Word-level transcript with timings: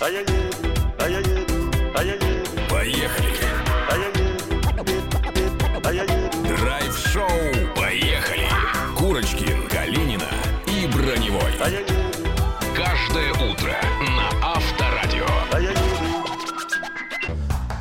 а 0.00 0.08
я 0.08 0.20
еду, 0.20 0.32
а 0.98 1.08
я 1.08 1.18
еду, 1.18 1.70
а 1.94 2.02
я 2.04 2.14
еду, 2.14 2.26
Поехали! 2.68 3.32
а 3.90 3.96
я 3.96 4.06
еду, 4.06 5.80
а 5.84 5.92
я 5.92 6.02
еду. 6.02 6.56
Драйв-шоу 6.56 7.28
«Поехали!» 7.74 8.48
Курочкин, 8.96 9.68
Калинина 9.68 10.28
и 10.66 10.86
Броневой. 10.86 11.52
А 11.60 11.68
я 11.68 11.80
еду, 11.80 11.92
Каждое 12.76 13.32
утро 13.32 13.74
на 14.16 14.54
Авторадио. 14.54 15.26
а 15.52 15.60
я 15.60 15.70
еду. 15.70 15.82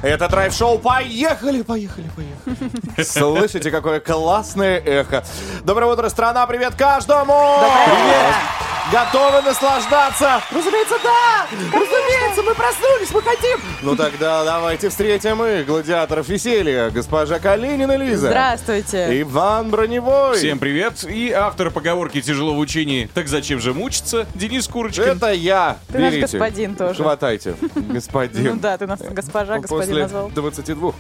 Это 0.02 0.27
драйв-шоу. 0.29 0.79
Поехали, 0.79 1.61
поехали, 1.61 2.09
поехали. 2.15 3.04
Слышите, 3.07 3.71
какое 3.71 3.99
классное 3.99 4.79
эхо. 4.79 5.23
Доброе 5.63 5.91
утро, 5.91 6.09
страна. 6.09 6.45
Привет 6.47 6.75
каждому. 6.75 7.59
Привет. 7.86 8.66
Готовы 8.92 9.42
наслаждаться? 9.42 10.42
Разумеется, 10.50 10.96
да! 11.04 11.46
Разумеется, 11.74 12.41
мы 12.41 12.55
проснулись, 12.55 13.12
мы 13.14 13.22
хотим! 13.22 13.59
Ну 13.82 13.98
тогда 13.98 14.45
давайте 14.45 14.88
встретим 14.88 15.44
их, 15.44 15.66
гладиаторов 15.66 16.30
веселья, 16.30 16.90
госпожа 16.90 17.38
Калинина 17.40 17.98
Лиза. 17.98 18.28
Здравствуйте. 18.28 19.22
Иван 19.23 19.72
Броневой. 19.72 20.38
Всем 20.38 20.58
привет! 20.58 21.04
И 21.04 21.31
автор 21.31 21.70
поговорки 21.70 22.22
«Тяжело 22.22 22.54
в 22.54 22.59
учении, 22.59 23.09
так 23.14 23.28
зачем 23.28 23.59
же 23.59 23.73
мучиться?» 23.73 24.26
Денис 24.36 24.66
Курочкин. 24.70 25.04
Это 25.04 25.34
я. 25.34 25.78
Ты 25.92 25.98
наш 26.00 26.14
Берите. 26.14 26.22
господин 26.22 26.76
тоже. 26.76 27.04
Хватайте, 27.04 27.56
господин. 27.76 28.54
Ну 28.54 28.56
да, 28.62 28.78
ты 28.78 28.88
нас 28.88 29.02
госпожа, 29.02 29.56
Ну, 29.56 29.62
господин 29.64 30.00
назвал. 30.00 30.30
22. 30.30 30.94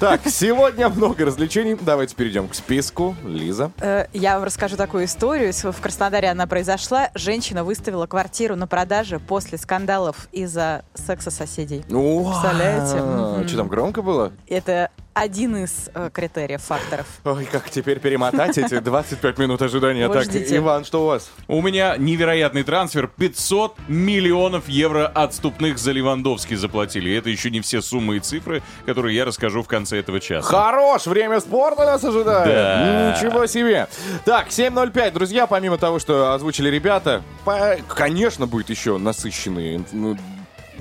Так, 0.00 0.20
сегодня 0.26 0.88
много 0.90 1.24
развлечений. 1.24 1.76
Давайте 1.80 2.14
перейдем 2.14 2.48
к 2.48 2.54
списку. 2.54 3.14
Лиза. 3.24 3.72
Э, 3.80 4.06
Я 4.12 4.34
вам 4.36 4.44
расскажу 4.44 4.76
такую 4.76 5.04
историю. 5.06 5.52
В 5.54 5.80
Краснодаре 5.80 6.28
она 6.30 6.46
произошла. 6.46 7.08
Женщина 7.26 7.64
выставила 7.64 8.06
квартиру 8.06 8.54
на 8.54 8.68
продаже 8.68 9.18
после 9.18 9.58
скандалов 9.58 10.28
из-за 10.30 10.84
секса 10.94 11.32
соседей. 11.32 11.80
Представляете? 11.80 13.48
Что 13.48 13.56
там, 13.56 13.66
громко 13.66 14.00
было? 14.00 14.30
Это 14.46 14.92
один 15.18 15.56
из 15.64 15.88
э, 15.94 16.10
критериев, 16.12 16.60
факторов. 16.62 17.06
Ой, 17.24 17.46
как 17.50 17.70
теперь 17.70 17.98
перемотать 18.00 18.58
эти 18.58 18.78
25 18.80 19.38
минут 19.38 19.62
ожидания. 19.62 20.10
Так, 20.10 20.24
ждите. 20.24 20.58
Иван, 20.58 20.84
что 20.84 21.04
у 21.04 21.06
вас? 21.06 21.30
У 21.48 21.62
меня 21.62 21.96
невероятный 21.96 22.62
трансфер. 22.64 23.08
500 23.08 23.76
миллионов 23.88 24.68
евро 24.68 25.06
отступных 25.06 25.78
за 25.78 25.92
Левандовский 25.92 26.56
заплатили. 26.56 27.08
И 27.08 27.14
это 27.14 27.30
еще 27.30 27.50
не 27.50 27.62
все 27.62 27.80
суммы 27.80 28.18
и 28.18 28.20
цифры, 28.20 28.62
которые 28.84 29.16
я 29.16 29.24
расскажу 29.24 29.62
в 29.62 29.68
конце 29.68 30.00
этого 30.00 30.20
часа. 30.20 30.46
Хорош, 30.46 31.06
время 31.06 31.40
спорта 31.40 31.86
нас 31.86 32.04
ожидает. 32.04 32.46
Да. 32.54 33.16
Ничего 33.18 33.46
себе. 33.46 33.88
Так, 34.26 34.48
7.05, 34.48 35.12
друзья, 35.12 35.46
помимо 35.46 35.78
того, 35.78 35.98
что 35.98 36.34
озвучили 36.34 36.68
ребята, 36.68 37.22
по- 37.46 37.78
конечно, 37.88 38.46
будет 38.46 38.68
еще 38.68 38.98
насыщенный. 38.98 39.82
Ну, 39.92 40.14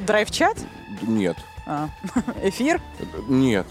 Драйв-чат? 0.06 0.58
нет, 1.04 1.38
А, 1.66 1.88
Эфир? 2.44 2.82
нет. 3.30 3.66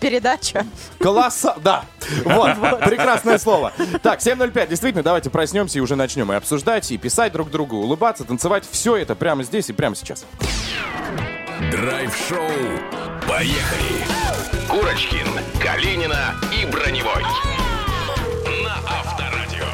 Передача? 0.00 0.66
Колосса... 0.98 1.56
Да, 1.62 1.84
вот, 2.24 2.80
прекрасное 2.84 3.38
слово. 3.38 3.72
Так, 4.02 4.20
7.05, 4.20 4.68
действительно, 4.68 5.02
давайте 5.02 5.30
проснемся 5.30 5.78
и 5.78 5.80
уже 5.80 5.96
начнем 5.96 6.32
и 6.32 6.34
обсуждать, 6.34 6.90
и 6.90 6.98
писать 6.98 7.32
друг 7.32 7.50
другу, 7.50 7.76
улыбаться, 7.76 8.24
танцевать. 8.24 8.64
Все 8.70 8.96
это 8.96 9.14
прямо 9.14 9.42
здесь 9.42 9.68
и 9.70 9.72
прямо 9.72 9.94
сейчас. 9.94 10.24
Драйв-шоу 11.70 12.48
«Поехали!» 13.28 14.04
Курочкин, 14.68 15.26
Калинина 15.62 16.34
и 16.52 16.64
Броневой. 16.66 17.22
На 18.64 18.74
Авторадио. 18.88 19.66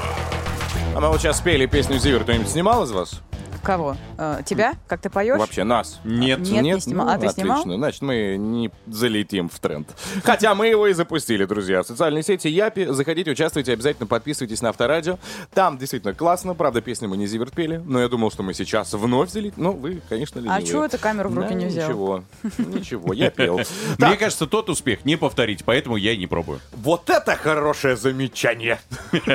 А 0.94 1.00
мы 1.00 1.08
вот 1.08 1.20
сейчас 1.20 1.38
спели 1.38 1.66
песню 1.66 1.98
«Зивер». 1.98 2.22
Кто-нибудь 2.22 2.48
снимал 2.48 2.84
из 2.84 2.92
вас? 2.92 3.20
Кого? 3.66 3.96
Э, 4.16 4.42
Тебя? 4.46 4.74
Как 4.86 5.00
ты 5.00 5.10
поешь? 5.10 5.38
Вообще 5.38 5.64
нас? 5.64 5.98
Нет. 6.04 6.38
Нет, 6.38 6.62
не 6.62 6.80
снимал. 6.80 7.06
Ну, 7.06 7.12
А 7.12 7.18
ты 7.18 7.28
снимал? 7.28 7.58
Отлично, 7.58 7.76
значит, 7.78 8.02
мы 8.02 8.36
не 8.38 8.70
залетим 8.86 9.48
в 9.48 9.58
тренд. 9.58 9.88
Хотя 10.22 10.54
мы 10.54 10.68
его 10.68 10.86
и 10.86 10.92
запустили, 10.92 11.44
друзья. 11.46 11.82
В 11.82 11.86
социальной 11.86 12.22
сети 12.22 12.46
Япи. 12.46 12.84
Заходите, 12.90 13.32
участвуйте, 13.32 13.72
обязательно 13.72 14.06
подписывайтесь 14.06 14.62
на 14.62 14.68
Авторадио. 14.68 15.18
Там 15.52 15.78
действительно 15.78 16.14
классно. 16.14 16.54
Правда, 16.54 16.80
песню 16.80 17.08
мы 17.08 17.16
не 17.16 17.26
Зиверт 17.26 17.52
пели, 17.54 17.82
но 17.84 18.00
я 18.00 18.08
думал, 18.08 18.30
что 18.30 18.44
мы 18.44 18.54
сейчас 18.54 18.92
вновь 18.92 19.30
взяли. 19.30 19.52
Ну, 19.56 19.72
вы, 19.72 20.00
конечно, 20.08 20.38
ленивые. 20.38 20.58
А 20.58 20.62
чего 20.62 20.86
ты 20.86 20.96
камеру 20.98 21.28
в 21.28 21.34
руки 21.36 21.48
Да, 21.48 21.54
не 21.54 21.66
взял? 21.66 21.88
Ничего, 21.88 22.24
ничего, 22.58 23.12
я 23.12 23.30
пел. 23.30 23.60
Мне 23.98 24.16
кажется, 24.16 24.46
тот 24.46 24.70
успех 24.70 25.04
не 25.04 25.16
повторить, 25.16 25.64
поэтому 25.64 25.96
я 25.96 26.12
и 26.12 26.16
не 26.16 26.28
пробую. 26.28 26.60
вот 26.72 27.10
это 27.10 27.34
хорошее 27.34 27.96
замечание. 27.96 28.78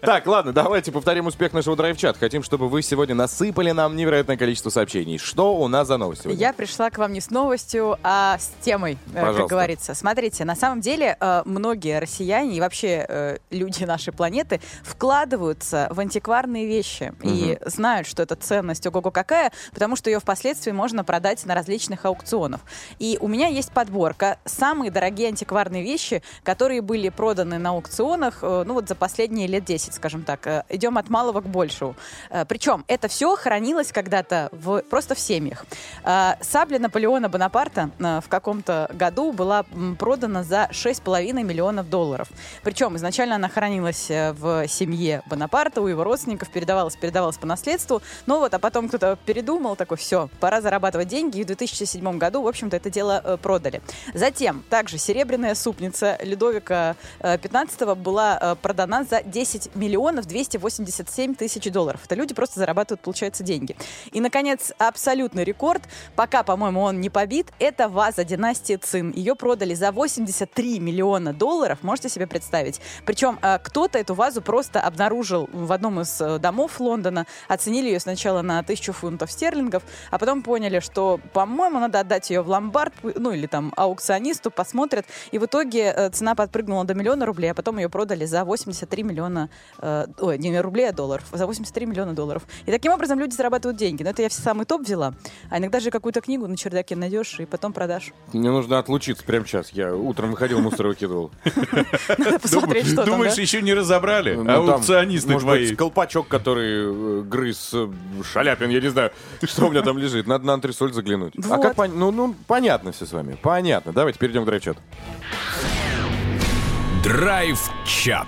Так, 0.00 0.26
ладно, 0.26 0.52
давайте 0.52 0.92
повторим 0.92 1.26
успех 1.26 1.52
нашего 1.52 1.76
драйв-чат. 1.76 2.16
Хотим, 2.18 2.42
чтобы 2.42 2.68
вы 2.68 2.82
сегодня 2.82 3.14
насыпали 3.14 3.70
нам 3.76 3.94
невероятное 3.94 4.36
количество 4.36 4.70
сообщений. 4.70 5.18
Что 5.18 5.54
у 5.56 5.68
нас 5.68 5.86
за 5.86 5.98
новость 5.98 6.22
сегодня? 6.22 6.40
Я 6.40 6.52
пришла 6.52 6.90
к 6.90 6.98
вам 6.98 7.12
не 7.12 7.20
с 7.20 7.30
новостью, 7.30 7.96
а 8.02 8.38
с 8.38 8.50
темой, 8.64 8.98
э, 9.08 9.14
Пожалуйста. 9.14 9.42
как 9.42 9.50
говорится. 9.50 9.94
Смотрите, 9.94 10.44
на 10.44 10.56
самом 10.56 10.80
деле 10.80 11.16
э, 11.20 11.42
многие 11.44 12.00
россияне 12.00 12.56
и 12.56 12.60
вообще 12.60 13.06
э, 13.08 13.38
люди 13.50 13.84
нашей 13.84 14.12
планеты 14.12 14.60
вкладываются 14.82 15.88
в 15.90 16.00
антикварные 16.00 16.66
вещи 16.66 17.12
и 17.22 17.58
знают, 17.66 18.08
что 18.08 18.22
это 18.22 18.34
ценность 18.34 18.86
ого-го 18.86 19.10
какая, 19.10 19.52
потому 19.72 19.94
что 19.94 20.10
ее 20.10 20.18
впоследствии 20.18 20.72
можно 20.72 21.04
продать 21.04 21.44
на 21.44 21.54
различных 21.54 22.04
аукционах. 22.06 22.62
И 22.98 23.18
у 23.20 23.28
меня 23.28 23.48
есть 23.48 23.70
подборка 23.70 24.38
самые 24.44 24.90
дорогие 24.90 25.28
антикварные 25.28 25.82
вещи, 25.82 26.22
которые 26.42 26.80
были 26.80 27.10
проданы 27.10 27.58
на 27.58 27.70
аукционах, 27.70 28.42
ну 28.42 28.72
вот 28.72 28.88
за 28.88 28.94
последние 28.94 29.46
лет 29.46 29.64
10, 29.64 29.94
скажем 29.94 30.22
так. 30.22 30.64
Идем 30.70 30.96
от 30.96 31.10
малого 31.10 31.42
к 31.42 31.46
большему. 31.46 31.94
Причем 32.48 32.84
это 32.88 33.08
все 33.08 33.36
хранилось 33.56 33.90
когда-то 33.90 34.50
в, 34.52 34.82
просто 34.82 35.14
в 35.14 35.18
семьях. 35.18 35.64
Э, 36.04 36.34
Сабля 36.42 36.78
Наполеона 36.78 37.30
Бонапарта 37.30 37.90
э, 37.98 38.20
в 38.22 38.28
каком-то 38.28 38.90
году 38.92 39.32
была 39.32 39.64
продана 39.98 40.42
за 40.42 40.68
6,5 40.72 41.42
миллионов 41.42 41.88
долларов. 41.88 42.28
Причем 42.62 42.96
изначально 42.96 43.36
она 43.36 43.48
хранилась 43.48 44.10
э, 44.10 44.32
в 44.32 44.68
семье 44.68 45.22
Бонапарта, 45.24 45.80
у 45.80 45.86
его 45.86 46.04
родственников, 46.04 46.50
передавалась, 46.50 46.96
передавалась 46.96 47.38
по 47.38 47.46
наследству. 47.46 48.02
Но 48.26 48.40
вот, 48.40 48.52
а 48.52 48.58
потом 48.58 48.88
кто-то 48.88 49.16
передумал, 49.24 49.74
такой, 49.74 49.96
все, 49.96 50.28
пора 50.38 50.60
зарабатывать 50.60 51.08
деньги. 51.08 51.38
И 51.38 51.44
в 51.44 51.46
2007 51.46 52.18
году, 52.18 52.42
в 52.42 52.48
общем-то, 52.48 52.76
это 52.76 52.90
дело 52.90 53.22
э, 53.24 53.38
продали. 53.38 53.80
Затем 54.12 54.64
также 54.68 54.98
серебряная 54.98 55.54
супница 55.54 56.18
Людовика 56.22 56.94
э, 57.20 57.38
15 57.38 57.96
была 57.96 58.38
э, 58.38 58.54
продана 58.60 59.04
за 59.04 59.22
10 59.22 59.74
миллионов 59.76 60.26
287 60.26 61.34
тысяч 61.34 61.72
долларов. 61.72 62.02
Это 62.04 62.16
люди 62.16 62.34
просто 62.34 62.60
зарабатывают, 62.66 63.00
получается, 63.00 63.44
деньги. 63.46 63.74
И, 64.12 64.20
наконец, 64.20 64.72
абсолютный 64.76 65.44
рекорд, 65.44 65.82
пока, 66.14 66.42
по-моему, 66.42 66.82
он 66.82 67.00
не 67.00 67.08
побит, 67.08 67.46
это 67.58 67.88
ваза 67.88 68.24
династии 68.24 68.76
Цин. 68.76 69.12
Ее 69.12 69.34
продали 69.34 69.72
за 69.72 69.92
83 69.92 70.78
миллиона 70.80 71.32
долларов, 71.32 71.78
можете 71.82 72.10
себе 72.10 72.26
представить. 72.26 72.80
Причем 73.06 73.38
э, 73.40 73.58
кто-то 73.62 73.98
эту 73.98 74.14
вазу 74.14 74.42
просто 74.42 74.80
обнаружил 74.80 75.48
в 75.52 75.72
одном 75.72 76.00
из 76.00 76.20
э, 76.20 76.38
домов 76.38 76.80
Лондона, 76.80 77.26
оценили 77.48 77.86
ее 77.86 78.00
сначала 78.00 78.42
на 78.42 78.58
1000 78.58 78.92
фунтов 78.92 79.30
стерлингов, 79.30 79.82
а 80.10 80.18
потом 80.18 80.42
поняли, 80.42 80.80
что, 80.80 81.20
по-моему, 81.32 81.78
надо 81.78 82.00
отдать 82.00 82.30
ее 82.30 82.42
в 82.42 82.48
ломбард, 82.48 82.92
ну 83.02 83.30
или 83.30 83.46
там 83.46 83.72
аукционисту, 83.76 84.50
посмотрят. 84.50 85.06
И 85.30 85.38
в 85.38 85.46
итоге 85.46 85.92
э, 85.96 86.10
цена 86.10 86.34
подпрыгнула 86.34 86.84
до 86.84 86.94
миллиона 86.94 87.24
рублей, 87.24 87.52
а 87.52 87.54
потом 87.54 87.78
ее 87.78 87.88
продали 87.88 88.24
за 88.24 88.44
83 88.44 89.02
миллиона, 89.02 89.48
э, 89.78 90.06
ой, 90.18 90.38
не 90.38 90.60
рублей, 90.60 90.88
а 90.88 90.92
долларов, 90.92 91.24
за 91.32 91.46
83 91.46 91.86
миллиона 91.86 92.14
долларов. 92.14 92.42
И 92.66 92.72
таким 92.72 92.92
образом 92.92 93.18
люди 93.18 93.35
зарабатывают 93.36 93.78
деньги. 93.78 94.02
Но 94.02 94.10
это 94.10 94.22
я 94.22 94.28
все 94.28 94.42
самый 94.42 94.66
топ 94.66 94.82
взяла. 94.82 95.14
А 95.50 95.58
иногда 95.58 95.80
же 95.80 95.90
какую-то 95.90 96.20
книгу 96.20 96.46
на 96.46 96.56
чердаке 96.56 96.96
найдешь 96.96 97.38
и 97.40 97.46
потом 97.46 97.72
продашь. 97.72 98.12
Мне 98.32 98.50
нужно 98.50 98.78
отлучиться 98.78 99.24
прямо 99.24 99.46
сейчас. 99.46 99.70
Я 99.70 99.94
утром 99.94 100.30
выходил, 100.30 100.60
мусор 100.60 100.88
выкидывал. 100.88 101.30
Надо 102.18 102.38
посмотреть, 102.38 102.86
что 102.86 102.96
там, 102.96 103.06
Думаешь, 103.06 103.34
еще 103.34 103.62
не 103.62 103.74
разобрали? 103.74 104.34
Ну, 104.34 104.44
там, 104.44 104.70
Аукционисты 104.70 105.38
твои. 105.38 105.74
колпачок, 105.74 106.28
который 106.28 107.20
э, 107.20 107.22
грыз 107.22 107.70
э, 107.72 107.88
Шаляпин, 108.32 108.70
я 108.70 108.80
не 108.80 108.88
знаю, 108.88 109.12
что 109.42 109.66
у 109.66 109.70
меня 109.70 109.82
там 109.82 109.98
лежит. 109.98 110.26
Надо 110.26 110.46
на 110.46 110.54
антресоль 110.54 110.92
заглянуть. 110.92 111.34
А 111.50 111.58
как 111.58 111.76
ну, 111.88 112.10
ну, 112.10 112.34
понятно 112.46 112.92
все 112.92 113.06
с 113.06 113.12
вами. 113.12 113.36
Понятно. 113.42 113.92
Давайте 113.92 114.18
перейдем 114.18 114.42
к 114.42 114.46
драйв-чату. 114.46 114.80
Драйв-чат. 117.02 118.26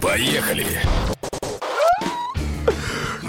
Поехали! 0.00 0.66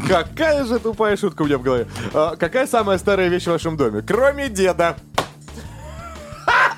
Какая 0.10 0.66
же 0.66 0.80
тупая 0.80 1.16
шутка 1.16 1.44
у 1.44 1.46
меня 1.46 1.58
в 1.60 1.62
голове. 1.62 1.88
А, 2.14 2.36
какая 2.36 2.66
самая 2.66 2.98
старая 2.98 3.28
вещь 3.30 3.44
в 3.44 3.48
вашем 3.48 3.78
доме? 3.78 4.02
Кроме 4.02 4.50
деда. 4.50 4.96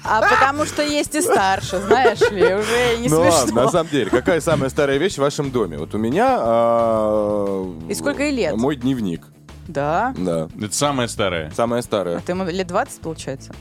А 0.04 0.22
потому 0.22 0.66
что 0.66 0.84
есть 0.84 1.16
и 1.16 1.22
старше, 1.22 1.80
знаешь 1.80 2.20
ли, 2.32 2.44
уже 2.56 2.98
не 3.00 3.08
ну 3.08 3.20
ладно, 3.22 3.32
смешно. 3.32 3.64
на 3.64 3.72
самом 3.72 3.90
деле, 3.90 4.10
какая 4.10 4.42
самая 4.42 4.70
старая 4.70 4.98
вещь 4.98 5.16
в 5.16 5.20
вашем 5.20 5.52
доме? 5.52 5.78
Вот 5.78 5.96
у 5.96 5.98
меня... 5.98 6.38
а, 6.40 7.74
И 7.88 7.94
сколько 7.94 8.24
ей 8.24 8.36
лет? 8.36 8.58
Мой 8.58 8.76
дневник. 8.76 9.26
Да. 9.70 10.14
Да. 10.18 10.50
Это 10.62 10.76
самое 10.76 11.08
старое. 11.08 11.52
Самая 11.56 11.80
А 11.80 11.84
старая. 11.84 12.20
ты 12.20 12.34
ему 12.34 12.44
лет 12.46 12.68
20, 12.68 13.00
получается? 13.02 13.54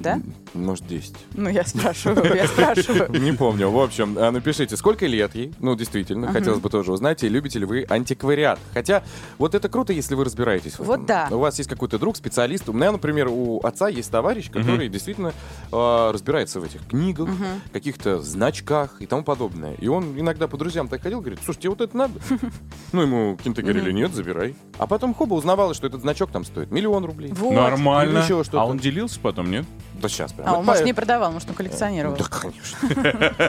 Да? 0.00 0.20
Может, 0.54 0.86
10. 0.86 1.14
Ну, 1.34 1.48
я 1.48 1.64
спрашиваю, 1.64 2.34
я 2.34 2.46
спрашиваю. 2.46 3.10
Не 3.20 3.32
помню. 3.32 3.70
В 3.70 3.78
общем, 3.78 4.16
а, 4.18 4.30
напишите, 4.30 4.76
сколько 4.76 5.06
лет 5.06 5.34
ей? 5.34 5.52
Ну, 5.60 5.76
действительно, 5.76 6.32
хотелось 6.32 6.60
бы 6.60 6.70
тоже 6.70 6.92
узнать, 6.92 7.22
и 7.22 7.28
любите 7.28 7.58
ли 7.58 7.66
вы 7.66 7.84
антиквариат. 7.88 8.58
Хотя, 8.72 9.02
вот 9.38 9.54
это 9.54 9.68
круто, 9.68 9.92
если 9.92 10.14
вы 10.14 10.24
разбираетесь 10.24 10.78
в 10.78 10.84
Вот 10.84 11.06
да. 11.06 11.28
У 11.30 11.38
вас 11.38 11.58
есть 11.58 11.68
какой-то 11.68 11.98
друг, 11.98 12.16
специалист. 12.16 12.68
У 12.68 12.72
меня, 12.72 12.92
например, 12.92 13.28
у 13.28 13.60
отца 13.60 13.88
есть 13.88 14.10
товарищ, 14.10 14.50
который 14.50 14.88
действительно 14.88 15.32
а, 15.70 16.12
разбирается 16.12 16.60
в 16.60 16.64
этих 16.64 16.86
книгах, 16.86 17.28
каких-то 17.72 18.20
значках 18.20 18.96
и 19.00 19.06
тому 19.06 19.22
подобное. 19.22 19.74
И 19.74 19.88
он 19.88 20.18
иногда 20.18 20.48
по 20.48 20.56
друзьям 20.56 20.88
так 20.88 21.02
ходил, 21.02 21.20
говорит, 21.20 21.40
слушай, 21.44 21.60
тебе 21.60 21.70
вот 21.70 21.80
это 21.80 21.96
надо? 21.96 22.14
Ну, 22.92 23.02
ему 23.02 23.36
каким-то 23.36 23.62
говорили, 23.62 23.92
нет, 23.92 24.12
забирай. 24.12 24.56
А 24.78 24.86
потом 24.86 25.14
хоба 25.14 25.34
узнавалось, 25.34 25.76
что 25.76 25.86
этот 25.86 26.00
значок 26.00 26.30
там 26.32 26.44
стоит 26.44 26.70
миллион 26.72 27.04
рублей. 27.04 27.32
Нормально. 27.40 28.24
А 28.52 28.66
он 28.66 28.78
делился 28.78 29.20
потом, 29.20 29.50
нет? 29.50 29.64
Да 30.00 30.08
сейчас 30.08 30.32
прям. 30.32 30.48
А 30.48 30.58
он, 30.58 30.64
может, 30.64 30.84
не 30.84 30.92
продавал, 30.94 31.30
может, 31.32 31.48
он 31.50 31.54
коллекционировал. 31.54 32.16
Да, 32.16 32.24
конечно. 32.24 32.78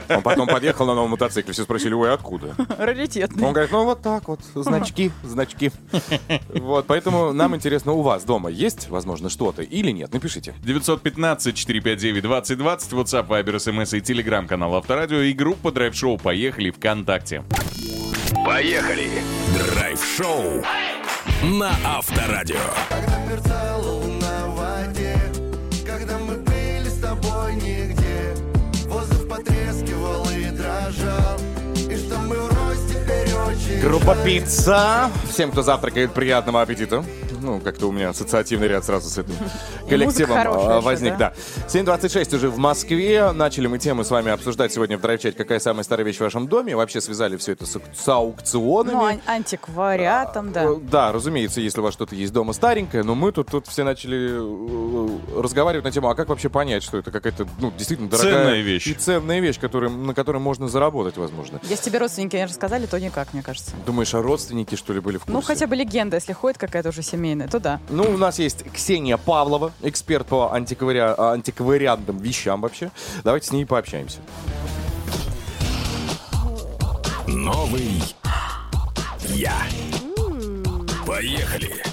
Он 0.09 0.21
потом 0.21 0.47
подъехал 0.47 0.85
на 0.85 0.95
новом 0.95 1.11
мотоцикле, 1.11 1.53
все 1.53 1.63
спросили, 1.63 1.93
ой, 1.93 2.13
откуда? 2.13 2.55
Раритетный. 2.77 3.45
Он 3.45 3.53
говорит, 3.53 3.71
ну 3.71 3.85
вот 3.85 4.01
так 4.01 4.27
вот, 4.27 4.41
значки, 4.53 5.11
значки. 5.23 5.71
Вот, 6.49 6.87
поэтому 6.87 7.31
нам 7.31 7.55
интересно, 7.55 7.93
у 7.93 8.01
вас 8.01 8.23
дома 8.23 8.49
есть, 8.49 8.89
возможно, 8.89 9.29
что-то 9.29 9.61
или 9.61 9.91
нет? 9.91 10.13
Напишите. 10.13 10.53
915-459-2020, 10.63 12.21
WhatsApp, 12.59 13.27
Viber, 13.27 13.55
SMS 13.55 13.97
и 13.97 14.01
телеграм-канал 14.01 14.75
Авторадио 14.75 15.21
и 15.21 15.33
группа 15.33 15.71
Драйв-шоу 15.71 16.17
«Поехали» 16.17 16.71
ВКонтакте. 16.71 17.43
Поехали! 18.45 19.09
Драйв-шоу 19.53 20.63
на 21.43 21.71
Авторадио. 21.85 22.57
мерцала 23.29 23.91
луна 23.91 24.20
Группа 33.81 34.15
пицца. 34.23 35.09
Всем, 35.29 35.51
кто 35.51 35.63
завтракает, 35.63 36.13
приятного 36.13 36.61
аппетита. 36.61 37.03
Ну, 37.41 37.59
как-то 37.59 37.87
у 37.87 37.91
меня 37.91 38.09
ассоциативный 38.09 38.67
ряд 38.67 38.85
сразу 38.85 39.09
с 39.09 39.17
этим 39.17 39.33
коллективом 39.89 40.37
а, 40.37 40.41
еще, 40.41 40.81
возник, 40.81 41.17
да? 41.17 41.33
да. 41.65 41.95
7.26 41.97 42.35
уже 42.35 42.49
в 42.51 42.59
Москве. 42.59 43.31
Начали 43.31 43.65
мы 43.65 43.79
тему 43.79 44.03
с 44.03 44.11
вами 44.11 44.31
обсуждать 44.31 44.71
сегодня 44.71 44.99
в 44.99 45.01
драйв 45.01 45.21
какая 45.35 45.59
самая 45.59 45.83
старая 45.83 46.05
вещь 46.05 46.17
в 46.17 46.21
вашем 46.21 46.47
доме. 46.47 46.75
Вообще 46.75 47.01
связали 47.01 47.37
все 47.37 47.53
это 47.53 47.65
с, 47.65 47.79
с 47.95 48.07
аукционами. 48.07 48.93
Ну, 48.95 49.05
ан- 49.05 49.21
антиквариатом, 49.25 50.51
да. 50.51 50.65
Э, 50.65 50.75
Да, 50.79 51.11
разумеется, 51.11 51.61
если 51.61 51.79
у 51.79 51.83
вас 51.83 51.93
что-то 51.93 52.13
есть 52.13 52.31
дома 52.31 52.53
старенькое, 52.53 53.03
но 53.03 53.15
мы 53.15 53.31
тут, 53.31 53.47
тут 53.49 53.65
все 53.65 53.83
начали 53.83 54.29
э, 54.33 55.41
разговаривать 55.41 55.83
на 55.85 55.91
тему, 55.91 56.09
а 56.09 56.15
как 56.15 56.29
вообще 56.29 56.49
понять, 56.49 56.83
что 56.83 56.99
это 56.99 57.09
какая-то, 57.09 57.47
ну, 57.59 57.71
действительно 57.75 58.09
дорогая 58.09 58.33
Ценная 58.45 58.61
вещь. 58.61 58.85
и 58.87 58.93
ценная 58.93 59.39
вещь, 59.39 59.59
которая, 59.59 59.89
на 59.89 60.13
которой 60.13 60.37
можно 60.37 60.67
заработать, 60.67 61.17
возможно. 61.17 61.59
Если 61.63 61.85
тебе 61.89 61.97
родственники 61.97 62.35
не 62.35 62.45
рассказали, 62.45 62.85
то 62.85 62.99
никак, 62.99 63.33
мне 63.33 63.41
кажется. 63.41 63.70
Думаешь, 63.85 64.13
а 64.13 64.21
родственники, 64.21 64.75
что 64.75 64.93
ли, 64.93 64.99
были 64.99 65.17
в 65.17 65.21
курсе? 65.21 65.33
Ну, 65.33 65.41
хотя 65.41 65.67
бы 65.67 65.75
легенда, 65.75 66.17
если 66.17 66.33
ходит 66.33 66.57
какая-то 66.57 66.89
уже 66.89 67.01
семейная, 67.01 67.47
то 67.47 67.59
да. 67.59 67.79
Ну, 67.89 68.03
у 68.03 68.17
нас 68.17 68.39
есть 68.39 68.63
Ксения 68.71 69.17
Павлова, 69.17 69.71
эксперт 69.81 70.27
по 70.27 70.53
антиквари... 70.53 70.99
антиквариантным 70.99 72.17
вещам 72.17 72.61
вообще. 72.61 72.91
Давайте 73.23 73.47
с 73.47 73.51
ней 73.51 73.65
пообщаемся. 73.65 74.19
Новый 77.27 78.01
я. 79.29 79.53
Поехали! 81.05 81.90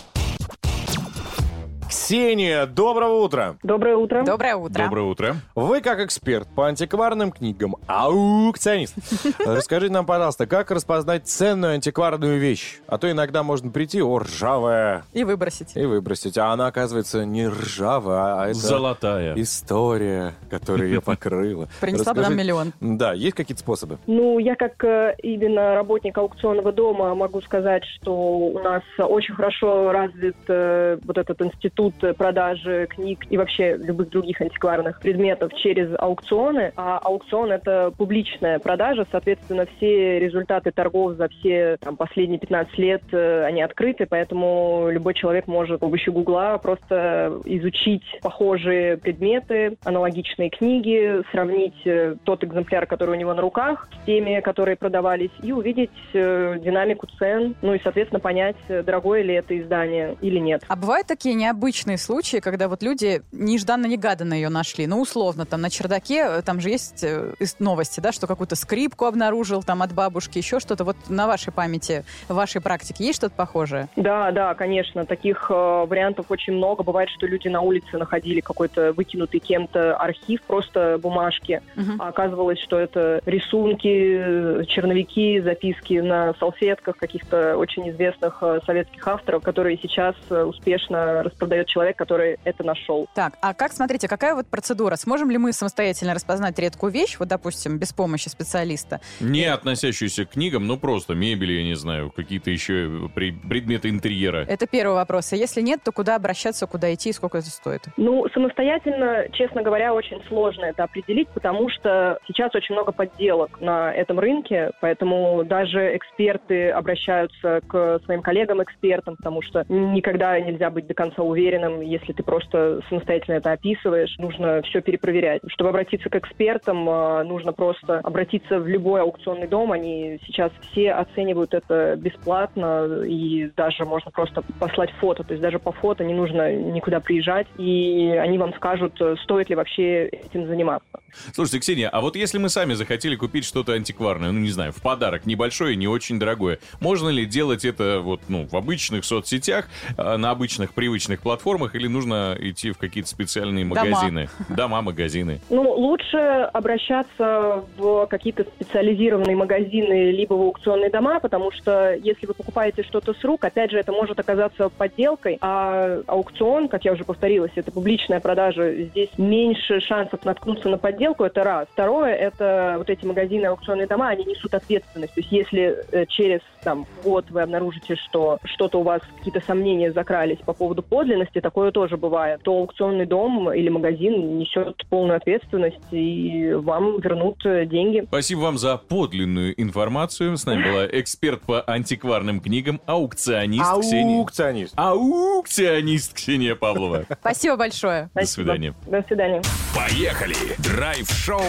Ксения, 1.89 2.67
доброго 2.67 3.23
утра! 3.25 3.57
Доброе 3.63 3.97
утро. 3.97 4.23
Доброе 4.23 4.57
утро. 4.57 4.85
Доброе 4.85 5.03
утро. 5.07 5.37
Вы, 5.55 5.81
как 5.81 6.01
эксперт 6.01 6.47
по 6.55 6.67
антикварным 6.67 7.33
книгам, 7.33 7.77
аукционист, 7.87 8.95
расскажите 9.47 9.91
нам, 9.91 10.05
пожалуйста, 10.05 10.47
как 10.47 10.71
распознать 10.71 11.27
ценную 11.27 11.73
антикварную 11.75 12.39
вещь? 12.39 12.81
А 12.89 12.99
то 12.99 13.11
иногда 13.11 13.43
можно 13.43 13.71
прийти, 13.71 14.03
о, 14.03 14.19
ржавая, 14.19 15.05
И 15.15 15.25
выбросить. 15.25 15.75
и 15.77 15.87
выбросить, 15.87 16.37
а 16.37 16.53
она, 16.53 16.67
оказывается, 16.67 17.25
не 17.25 17.49
ржавая, 17.49 18.43
а 18.43 18.47
это 18.49 18.59
Золотая. 18.59 19.35
история, 19.37 20.35
которая 20.51 20.89
ее 20.89 21.01
покрыла. 21.01 21.69
Принесла 21.81 22.13
бы 22.13 22.21
нам 22.21 22.37
миллион. 22.37 22.75
Да, 22.81 23.15
есть 23.15 23.35
какие-то 23.35 23.61
способы? 23.61 23.97
Ну, 24.07 24.39
я 24.39 24.57
как 24.57 24.85
э, 24.85 25.17
именно 25.23 25.75
работник 25.75 26.19
аукционного 26.19 26.71
дома 26.71 27.15
могу 27.15 27.41
сказать, 27.41 27.85
что 27.97 28.13
у 28.15 28.59
нас 28.63 28.83
очень 28.99 29.35
хорошо 29.35 29.91
развит 29.91 30.37
э, 30.49 30.99
вот 31.03 31.17
этот 31.17 31.41
институт 31.41 31.79
продажи 32.17 32.87
книг 32.91 33.25
и 33.31 33.37
вообще 33.37 33.77
любых 33.77 34.11
других 34.11 34.41
антикварных 34.41 35.01
предметов 35.01 35.53
через 35.55 35.89
аукционы. 35.99 36.73
А 36.77 36.99
аукцион— 36.99 37.53
это 37.53 37.93
публичная 37.97 38.59
продажа, 38.59 39.07
соответственно, 39.11 39.67
все 39.77 40.19
результаты 40.19 40.71
торгов 40.71 41.17
за 41.17 41.29
все 41.29 41.77
там, 41.81 41.97
последние 41.97 42.39
15 42.39 42.79
лет, 42.79 43.03
э, 43.13 43.45
они 43.45 43.63
открыты, 43.63 44.07
поэтому 44.07 44.89
любой 44.91 45.15
человек 45.15 45.47
может 45.47 45.79
с 45.79 45.81
помощью 45.81 46.13
Гугла 46.13 46.59
просто 46.63 47.41
изучить 47.45 48.05
похожие 48.23 48.97
предметы, 48.97 49.77
аналогичные 49.85 50.51
книги, 50.51 51.23
сравнить 51.31 51.81
э, 51.85 52.17
тот 52.25 52.45
экземпляр, 52.45 52.87
который 52.87 53.11
у 53.11 53.19
него 53.19 53.35
на 53.35 53.43
руках, 53.43 53.89
с 54.03 54.07
теми, 54.07 54.41
которые 54.41 54.77
продавались, 54.77 55.31
и 55.43 55.53
увидеть 55.53 55.91
э, 56.13 56.59
динамику 56.63 57.07
цен, 57.19 57.55
ну 57.63 57.75
и, 57.75 57.81
соответственно, 57.83 58.21
понять, 58.21 58.57
э, 58.69 58.83
дорогое 58.83 59.23
ли 59.23 59.35
это 59.35 59.59
издание 59.59 60.17
или 60.21 60.39
нет. 60.39 60.63
А 60.69 60.77
бывают 60.77 61.07
такие 61.07 61.35
необычные 61.35 61.68
случаи, 61.73 62.39
когда 62.39 62.69
вот 62.69 62.83
люди 62.83 63.23
нежданно-негаданно 63.33 64.35
ее 64.35 64.49
нашли. 64.49 64.87
Ну, 64.87 65.01
условно, 65.01 65.47
там 65.47 65.61
на 65.61 65.71
чердаке, 65.71 66.27
э, 66.29 66.43
там 66.43 66.61
же 66.61 66.71
есть 66.71 67.05
э, 67.05 67.35
новости, 67.59 68.01
да, 68.01 68.13
что 68.13 68.27
какую-то 68.27 68.57
скрипку 68.57 69.05
обнаружил 69.07 69.63
там 69.63 69.83
от 69.83 69.93
бабушки, 69.93 70.39
еще 70.39 70.61
что-то. 70.61 70.85
Вот 70.85 70.97
на 71.09 71.27
вашей 71.27 71.53
памяти, 71.53 72.05
в 72.29 72.35
вашей 72.35 72.61
практике 72.61 73.05
есть 73.05 73.19
что-то 73.19 73.35
похожее? 73.35 73.89
Да, 73.97 74.31
да, 74.31 74.55
конечно, 74.55 75.05
таких 75.05 75.51
э, 75.51 75.55
вариантов 75.55 76.27
очень 76.31 76.55
много. 76.55 76.83
Бывает, 76.83 77.11
что 77.11 77.27
люди 77.27 77.49
на 77.49 77.61
улице 77.61 77.99
находили 77.99 78.41
какой-то 78.41 78.93
выкинутый 78.93 79.41
кем-то 79.41 79.97
архив, 79.97 80.43
просто 80.43 80.99
бумажки. 81.01 81.63
Мгм. 81.77 82.01
А 82.01 82.09
оказывалось, 82.09 82.61
что 82.61 82.79
это 82.79 83.21
рисунки, 83.27 84.61
э, 84.61 84.65
черновики, 84.67 85.41
записки 85.41 85.95
на 85.95 86.35
салфетках 86.39 86.97
каких-то 86.97 87.57
очень 87.57 87.91
известных 87.91 88.43
советских 88.67 89.07
авторов, 89.07 89.43
которые 89.43 89.79
сейчас 89.79 90.15
успешно 90.31 91.23
распродает 91.59 91.69
человек, 91.69 91.97
который 91.97 92.39
это 92.45 92.65
нашел. 92.65 93.09
Так, 93.15 93.35
а 93.41 93.55
как, 93.55 93.73
смотрите, 93.73 94.09
какая 94.09 94.35
вот 94.35 94.47
процедура? 94.47 94.97
Сможем 94.97 95.31
ли 95.31 95.39
мы 95.39 95.53
самостоятельно 95.53 96.15
распознать 96.15 96.59
редкую 96.59 96.93
вещь, 96.93 97.17
вот, 97.19 97.29
допустим, 97.29 97.79
без 97.79 97.93
помощи 97.93 98.29
специалиста? 98.29 99.01
Не 99.21 99.47
относящуюся 99.47 100.25
к 100.25 100.31
книгам, 100.31 100.67
ну 100.67 100.77
просто 100.79 101.15
мебель, 101.15 101.53
я 101.53 101.65
не 101.65 101.75
знаю, 101.75 102.11
какие-то 102.11 102.51
еще 102.51 103.09
при- 103.15 103.33
предметы 103.33 103.89
интерьера. 103.89 104.45
Это 104.49 104.67
первый 104.67 104.95
вопрос. 104.95 105.33
А 105.33 105.37
если 105.37 105.61
нет, 105.61 105.81
то 105.85 105.93
куда 105.93 106.17
обращаться, 106.17 106.67
куда 106.67 106.93
идти 106.95 107.11
и 107.11 107.13
сколько 107.13 107.39
это 107.39 107.51
стоит? 107.51 107.83
Ну, 107.97 108.27
самостоятельно, 108.35 109.27
честно 109.33 109.63
говоря, 109.63 109.95
очень 109.95 110.23
сложно 110.29 110.67
это 110.67 110.85
определить, 110.85 111.29
потому 111.29 111.69
что 111.71 112.19
сейчас 112.27 112.55
очень 112.55 112.75
много 112.75 112.93
подделок 112.93 113.61
на 113.61 113.93
этом 113.93 114.19
рынке, 114.19 114.71
поэтому 114.81 115.45
даже 115.45 115.97
эксперты 115.97 116.71
обращаются 116.71 117.61
к 117.67 118.01
своим 118.05 118.23
коллегам-экспертам, 118.23 119.17
потому 119.17 119.43
что 119.43 119.65
никогда 119.69 120.39
нельзя 120.41 120.71
быть 120.71 120.87
до 120.87 120.95
конца 120.95 121.23
уверенным, 121.23 121.48
если 121.57 122.13
ты 122.13 122.23
просто 122.23 122.81
самостоятельно 122.89 123.37
это 123.37 123.53
описываешь, 123.53 124.17
нужно 124.19 124.63
все 124.63 124.81
перепроверять. 124.81 125.43
Чтобы 125.49 125.71
обратиться 125.71 126.09
к 126.11 126.17
экспертам, 126.17 126.89
э, 126.89 127.25
нужно 127.25 127.53
просто 127.53 127.99
обратиться 128.01 128.59
в 128.59 128.67
любой 128.67 129.03
аукционный 129.03 129.49
дом, 129.49 129.73
они 129.73 130.19
сейчас 130.27 130.53
все 130.71 130.93
оценивают 130.93 131.55
это 131.55 131.97
бесплатно, 131.97 133.03
и 133.05 133.51
даже 133.57 133.85
можно 133.85 134.11
просто 134.11 134.43
послать 134.59 134.91
фото, 135.01 135.25
то 135.25 135.33
есть 135.33 135.43
даже 135.43 135.59
по 135.59 135.73
фото 135.73 136.05
не 136.05 136.15
нужно 136.15 136.55
никуда 136.55 137.01
приезжать, 137.01 137.47
и 137.59 138.11
они 138.21 138.39
вам 138.39 138.55
скажут, 138.55 139.01
э, 139.01 139.17
стоит 139.23 139.51
ли 139.51 139.57
вообще 139.57 140.07
этим 140.07 140.47
заниматься. 140.47 140.89
Слушайте, 141.33 141.61
Ксения, 141.61 141.89
а 141.89 142.01
вот 142.01 142.17
если 142.17 142.39
мы 142.39 142.49
сами 142.49 142.75
захотели 142.75 143.17
купить 143.17 143.45
что-то 143.45 143.73
антикварное, 143.73 144.31
ну 144.33 144.39
не 144.39 144.51
знаю, 144.51 144.73
в 144.73 144.83
подарок, 144.83 145.27
небольшое, 145.27 145.77
не 145.77 145.89
очень 145.89 146.19
дорогое, 146.19 146.59
можно 146.81 147.09
ли 147.09 147.25
делать 147.27 147.65
это 147.65 148.01
вот, 148.01 148.21
ну, 148.29 148.47
в 148.47 148.57
обычных 148.57 149.05
соцсетях, 149.05 149.69
э, 149.97 150.17
на 150.17 150.31
обычных 150.31 150.75
привычных 150.75 151.21
платформах, 151.21 151.38
или 151.75 151.87
нужно 151.87 152.37
идти 152.39 152.73
в 152.73 152.79
какие-то 152.79 153.09
специальные 153.09 153.65
Дома. 153.65 153.85
магазины? 153.85 154.29
Дома, 154.49 154.83
магазины. 154.83 155.41
Ну, 155.51 155.63
лучше 155.73 156.17
обращаться 156.53 157.65
в 157.77 158.07
какие-то 158.07 158.45
специализированные 158.45 159.37
магазины 159.37 160.11
либо 160.11 160.35
в 160.35 160.43
аукционные 160.43 160.91
дома, 160.91 161.21
потому 161.21 161.51
что 161.53 161.95
если 161.95 162.27
вы 162.27 162.35
покупаете 162.35 162.83
что-то 162.83 163.15
с 163.15 163.25
рук, 163.25 163.45
опять 163.45 163.71
же, 163.71 163.79
это 163.79 163.93
может 163.93 164.19
оказаться 164.19 164.69
подделкой, 164.69 165.39
а 165.41 166.03
аукцион, 166.07 166.69
как 166.69 166.85
я 166.85 166.93
уже 166.93 167.05
повторилась, 167.05 167.53
это 167.55 167.71
публичная 167.71 168.21
продажа, 168.21 168.75
здесь 168.75 169.11
меньше 169.19 169.81
шансов 169.81 170.25
наткнуться 170.25 170.69
на 170.69 170.79
подделку, 170.79 171.25
это 171.25 171.45
раз. 171.45 171.69
Второе, 171.73 172.15
это 172.15 172.77
вот 172.79 172.91
эти 172.91 173.05
магазины, 173.05 173.47
аукционные 173.47 173.87
дома, 173.87 174.09
они 174.09 174.25
несут 174.25 174.55
ответственность. 174.55 175.15
То 175.15 175.21
есть 175.21 175.33
если 175.33 175.85
э, 175.93 176.07
через 176.07 176.41
там, 176.63 176.87
год 177.05 177.27
вы 177.31 177.43
обнаружите, 177.43 177.97
что 177.97 178.39
что-то 178.45 178.81
у 178.81 178.83
вас, 178.83 179.01
какие-то 179.19 179.41
сомнения 179.47 179.93
закрались 179.93 180.39
по 180.39 180.53
поводу 180.53 180.83
подлинности 180.83 181.28
такое 181.35 181.71
тоже 181.71 181.97
бывает, 181.97 182.43
то 182.43 182.53
аукционный 182.53 183.07
дом 183.07 183.53
или 183.53 183.69
магазин 183.69 184.39
несет 184.39 184.85
полную 184.89 185.17
ответственность 185.17 185.77
и 185.91 186.53
вам 186.55 187.01
вернут 187.01 187.45
э, 187.45 187.67
деньги. 187.67 188.05
Спасибо 188.07 188.41
вам 188.41 188.59
за 188.59 188.77
подлинную 188.77 189.61
информацию. 189.61 190.37
С 190.37 190.47
нами 190.47 190.65
была 190.65 190.87
эксперт 190.87 191.43
по 191.43 191.63
антикварным 191.63 192.41
книгам, 192.41 192.81
аукционист 192.87 193.65
Ксения. 193.81 194.19
Аукционист. 194.19 194.75
Аукционист 194.77 196.15
Ксения 196.15 196.55
Павлова. 196.55 197.05
Спасибо 197.21 197.57
большое. 197.57 198.05
До 198.05 198.11
Спасибо. 198.23 198.45
свидания. 198.45 198.75
До 198.87 199.03
свидания. 199.07 199.43
Поехали! 199.75 200.35
Драйв-шоу 200.59 201.41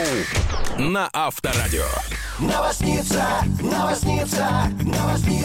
на 0.78 1.10
Авторадио. 1.14 1.86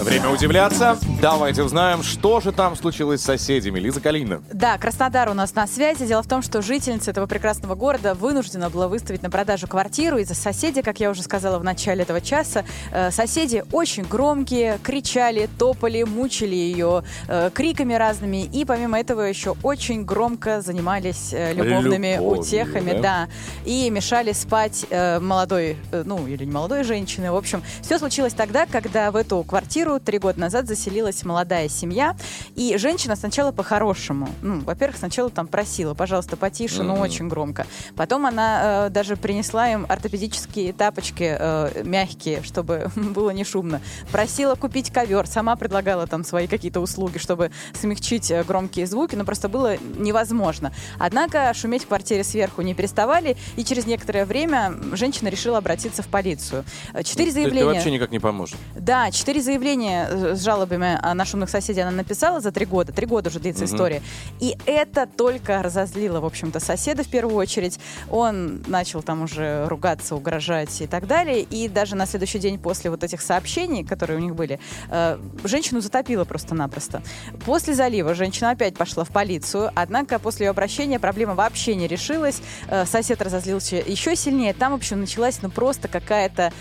Время 0.05 0.29
удивляться. 0.31 0.97
Давайте 1.21 1.63
узнаем, 1.63 2.03
что 2.03 2.41
же 2.41 2.53
там 2.53 2.77
случилось 2.77 3.21
с 3.21 3.25
соседями. 3.25 3.81
Лиза 3.81 4.01
Калинина. 4.01 4.24
Да, 4.53 4.79
Краснодар 4.79 5.29
у 5.29 5.35
нас 5.35 5.55
на 5.55 5.67
связи. 5.67 6.07
Дело 6.07 6.23
в 6.23 6.29
том, 6.29 6.43
что 6.43 6.61
жительница 6.63 7.11
этого 7.11 7.27
прекрасного 7.27 7.75
города 7.75 8.15
вынуждена 8.15 8.71
была 8.71 8.87
выставить 8.89 9.23
на 9.23 9.31
продажу 9.31 9.67
квартиру 9.67 10.19
из-за 10.19 10.35
соседей, 10.35 10.83
как 10.83 11.01
я 11.01 11.11
уже 11.11 11.23
сказала 11.23 11.59
в 11.59 11.65
начале 11.65 12.03
этого 12.03 12.21
часа. 12.21 12.65
Э, 12.93 13.11
соседи 13.11 13.65
очень 13.73 14.05
громкие, 14.05 14.79
кричали, 14.83 15.49
топали, 15.59 16.03
мучили 16.03 16.55
ее 16.55 17.03
э, 17.29 17.51
криками 17.53 17.95
разными. 17.95 18.45
И 18.45 18.65
помимо 18.65 19.01
этого 19.01 19.23
еще 19.23 19.57
очень 19.63 20.05
громко 20.05 20.61
занимались 20.61 21.33
э, 21.33 21.55
любовными 21.55 22.17
Любовью, 22.17 22.41
утехами. 22.41 22.93
да? 22.93 23.01
Да. 23.05 23.29
И 23.65 23.91
мешали 23.91 24.33
спать 24.33 24.87
молодой, 24.91 25.77
ну 25.93 26.27
или 26.27 26.45
не 26.45 26.51
молодой 26.51 26.85
женщине. 26.85 27.31
В 27.31 27.37
общем, 27.37 27.63
все 27.83 27.99
случилось 27.99 28.33
тогда, 28.33 28.67
когда 28.67 29.11
в 29.11 29.17
эту 29.17 29.43
квартиру 29.45 30.01
три 30.01 30.19
года 30.19 30.41
назад 30.41 30.67
заселилась 30.67 31.23
молодая 31.25 31.69
семья. 31.69 32.17
И 32.57 32.77
женщина 32.77 33.17
сначала 33.17 33.53
по-хорошему. 33.53 34.14
Ну, 34.43 34.61
во-первых, 34.61 34.97
сначала 34.97 35.31
там 35.31 35.47
просила, 35.47 35.95
пожалуйста, 35.95 36.37
потише, 36.37 36.83
но 36.83 36.97
очень 36.97 37.29
громко. 37.29 37.67
Потом 37.97 38.27
она 38.27 38.87
э, 38.87 38.91
даже 38.91 39.17
принесла 39.17 39.71
им 39.71 39.87
ортопедические 39.89 40.73
тапочки 40.73 41.37
э, 41.39 41.83
мягкие, 41.85 42.43
чтобы 42.43 42.91
было 42.97 43.31
не 43.31 43.45
шумно. 43.45 43.81
Просила 44.11 44.55
купить 44.55 44.91
ковер, 44.93 45.27
сама 45.27 45.57
предлагала 45.57 46.07
там 46.07 46.25
свои 46.25 46.47
какие-то 46.47 46.81
услуги, 46.81 47.19
чтобы 47.19 47.51
смягчить 47.75 48.31
э, 48.31 48.45
громкие 48.45 48.87
звуки, 48.87 49.15
но 49.15 49.25
просто 49.25 49.49
было 49.49 49.77
невозможно. 49.99 50.73
Однако 50.99 51.53
шуметь 51.55 51.85
в 51.85 51.89
квартире 51.89 52.25
сверху 52.25 52.63
не 52.63 52.75
переставали, 52.75 53.37
и 53.57 53.65
через 53.65 53.87
некоторое 53.87 54.25
время 54.25 54.75
женщина 54.93 55.29
решила 55.29 55.59
обратиться 55.59 56.03
в 56.03 56.09
полицию. 56.09 56.65
Э, 56.93 57.03
Четыре 57.03 57.31
Это 57.31 57.41
заявления. 57.41 57.65
вообще 57.73 57.91
никак 57.91 58.11
не 58.11 58.19
поможет. 58.19 58.57
Да, 58.77 59.11
четыре 59.11 59.43
заявления 59.43 60.09
э, 60.11 60.35
с 60.35 60.43
жалобами 60.43 60.99
на 61.15 61.25
шумных 61.25 61.51
соседей 61.51 61.81
она 61.81 61.91
написала 61.91 62.41
за 62.41 62.53
три 62.53 62.67
года. 62.67 62.93
Три 62.93 63.07
года 63.07 63.31
уже 63.31 63.41
длится 63.41 63.65
история. 63.65 64.03
И 64.41 64.57
это 64.67 65.07
только 65.07 65.63
разозлило, 65.63 66.21
в 66.21 66.25
общем-то, 66.25 66.61
соседа 66.61 67.03
в 67.03 67.09
первую 67.09 67.37
очередь. 67.37 67.79
Он 68.11 68.63
начал 68.67 69.03
там 69.03 69.23
уже 69.23 69.67
ругаться, 69.69 70.17
угрожать 70.17 70.81
и 70.81 70.87
так 70.87 71.07
далее. 71.07 71.41
И 71.43 71.69
даже 71.69 71.97
на 71.97 72.07
следующий 72.07 72.39
день 72.39 72.59
после 72.59 72.91
вот 72.91 73.05
этих 73.05 73.21
сообщений, 73.21 73.85
которые 73.85 74.19
у 74.19 74.21
них 74.21 74.35
были, 74.35 74.59
э, 74.91 75.19
женщину 75.45 75.81
затопило 75.81 76.25
просто-напросто. 76.25 77.03
После 77.45 77.75
залива 77.75 78.15
женщина 78.15 78.51
опять 78.51 78.77
пошла 78.77 79.05
в 79.05 79.09
полицию, 79.09 79.71
однако 79.75 80.19
после 80.19 80.47
ее 80.47 80.51
обращения 80.51 80.99
проблема 80.99 81.35
вообще 81.35 81.75
не 81.75 81.87
решилась. 81.87 82.41
Э, 82.69 82.85
сосед 82.87 83.23
разозлился 83.23 83.77
еще 83.77 84.17
сильнее. 84.17 84.55
Там, 84.55 84.73
в 84.73 84.77
общем, 84.77 85.01
началась 85.01 85.41
ну 85.43 85.51
просто 85.51 85.89
какая-то 85.89 86.53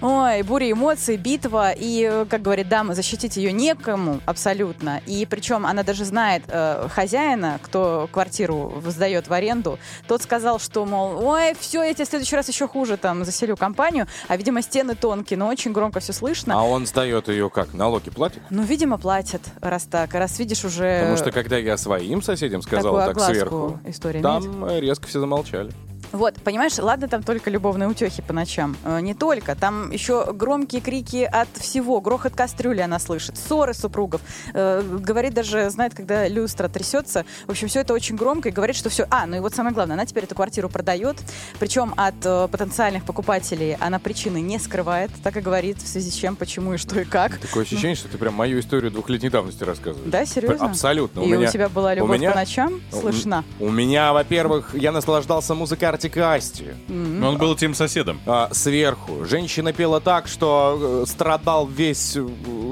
Ой, 0.00 0.42
буря 0.42 0.70
эмоций, 0.70 1.16
битва, 1.16 1.72
и, 1.72 2.08
э, 2.10 2.26
как 2.28 2.42
говорит 2.42 2.68
дама, 2.68 2.94
защитить 2.94 3.36
ее 3.36 3.52
некому 3.52 4.20
абсолютно. 4.26 5.00
И 5.06 5.26
причем 5.26 5.66
она 5.66 5.82
даже 5.82 6.04
знает 6.04 6.42
э, 6.48 6.88
хозяина, 6.90 7.58
кто 7.62 8.08
квартиру 8.12 8.82
сдает 8.86 9.28
в 9.28 9.32
аренду. 9.32 9.78
Тот 10.06 10.22
сказал, 10.22 10.58
что, 10.58 10.84
мол, 10.84 11.24
ой, 11.26 11.54
все, 11.58 11.82
я 11.82 11.94
тебе 11.94 12.04
в 12.04 12.08
следующий 12.08 12.36
раз 12.36 12.48
еще 12.48 12.68
хуже 12.68 12.96
там 12.96 13.24
заселю 13.24 13.56
компанию. 13.56 14.06
А, 14.28 14.36
видимо, 14.36 14.62
стены 14.62 14.94
тонкие, 14.94 15.38
но 15.38 15.48
очень 15.48 15.72
громко 15.72 16.00
все 16.00 16.12
слышно. 16.12 16.54
А 16.54 16.62
он 16.62 16.86
сдает 16.86 17.28
ее 17.28 17.50
как? 17.50 17.72
Налоги 17.72 18.10
платит? 18.10 18.42
Ну, 18.50 18.62
видимо, 18.62 18.98
платят, 18.98 19.42
раз 19.60 19.84
так. 19.84 20.14
Раз 20.14 20.38
видишь 20.38 20.64
уже... 20.64 21.00
Потому 21.00 21.16
что 21.16 21.32
когда 21.32 21.56
я 21.56 21.76
своим 21.76 22.22
соседям 22.22 22.62
сказал 22.62 22.96
такую 22.96 23.14
так 23.14 23.24
сверху, 23.34 23.80
история 23.86 24.20
там 24.20 24.68
резко 24.68 25.06
все 25.06 25.20
замолчали. 25.20 25.72
Вот, 26.14 26.36
понимаешь, 26.44 26.78
ладно, 26.78 27.08
там 27.08 27.24
только 27.24 27.50
любовные 27.50 27.88
утехи 27.88 28.22
по 28.22 28.32
ночам. 28.32 28.76
Э, 28.84 29.00
не 29.00 29.14
только. 29.14 29.56
Там 29.56 29.90
еще 29.90 30.32
громкие 30.32 30.80
крики 30.80 31.28
от 31.30 31.48
всего. 31.58 32.00
Грохот 32.00 32.36
кастрюли 32.36 32.80
она 32.82 33.00
слышит. 33.00 33.36
Ссоры 33.36 33.74
супругов. 33.74 34.20
Э, 34.52 34.80
говорит 34.80 35.34
даже, 35.34 35.68
знает, 35.70 35.92
когда 35.92 36.28
люстра 36.28 36.68
трясется. 36.68 37.24
В 37.46 37.50
общем, 37.50 37.66
все 37.66 37.80
это 37.80 37.94
очень 37.94 38.14
громко 38.14 38.50
и 38.50 38.52
говорит, 38.52 38.76
что 38.76 38.90
все... 38.90 39.08
А, 39.10 39.26
ну 39.26 39.38
и 39.38 39.40
вот 39.40 39.56
самое 39.56 39.74
главное, 39.74 39.94
она 39.94 40.06
теперь 40.06 40.22
эту 40.22 40.36
квартиру 40.36 40.68
продает. 40.68 41.16
Причем 41.58 41.94
от 41.96 42.14
э, 42.24 42.46
потенциальных 42.46 43.04
покупателей 43.04 43.74
она 43.80 43.98
причины 43.98 44.40
не 44.40 44.60
скрывает. 44.60 45.10
Так 45.24 45.36
и 45.36 45.40
говорит, 45.40 45.82
в 45.82 45.88
связи 45.88 46.12
с 46.12 46.14
чем, 46.14 46.36
почему 46.36 46.74
и 46.74 46.76
что 46.76 47.00
и 47.00 47.04
как. 47.04 47.38
Такое 47.38 47.64
ощущение, 47.64 47.96
что 47.96 48.06
ты 48.06 48.18
прям 48.18 48.34
мою 48.34 48.60
историю 48.60 48.92
двухлетней 48.92 49.30
давности 49.30 49.64
рассказываешь. 49.64 50.08
Да, 50.08 50.24
серьезно? 50.24 50.66
Абсолютно. 50.66 51.22
И 51.22 51.34
у, 51.34 51.44
тебя 51.48 51.68
была 51.68 51.92
любовь 51.92 52.20
меня- 52.20 52.30
по 52.30 52.36
ночам? 52.36 52.80
Слышна. 52.92 53.44
У 53.58 53.68
меня, 53.68 54.12
во-первых, 54.12 54.76
я 54.76 54.92
наслаждался 54.92 55.54
музыкой 55.54 55.88
Артик 56.04 56.18
и 56.18 56.20
Асти. 56.20 56.64
Но 56.88 57.30
он 57.30 57.38
был 57.38 57.56
тем 57.56 57.72
соседом. 57.72 58.20
А, 58.26 58.50
сверху. 58.52 59.24
Женщина 59.24 59.72
пела 59.72 60.00
так, 60.00 60.28
что 60.28 61.02
э, 61.02 61.08
страдал 61.08 61.66
весь 61.66 62.14
э, 62.16 62.26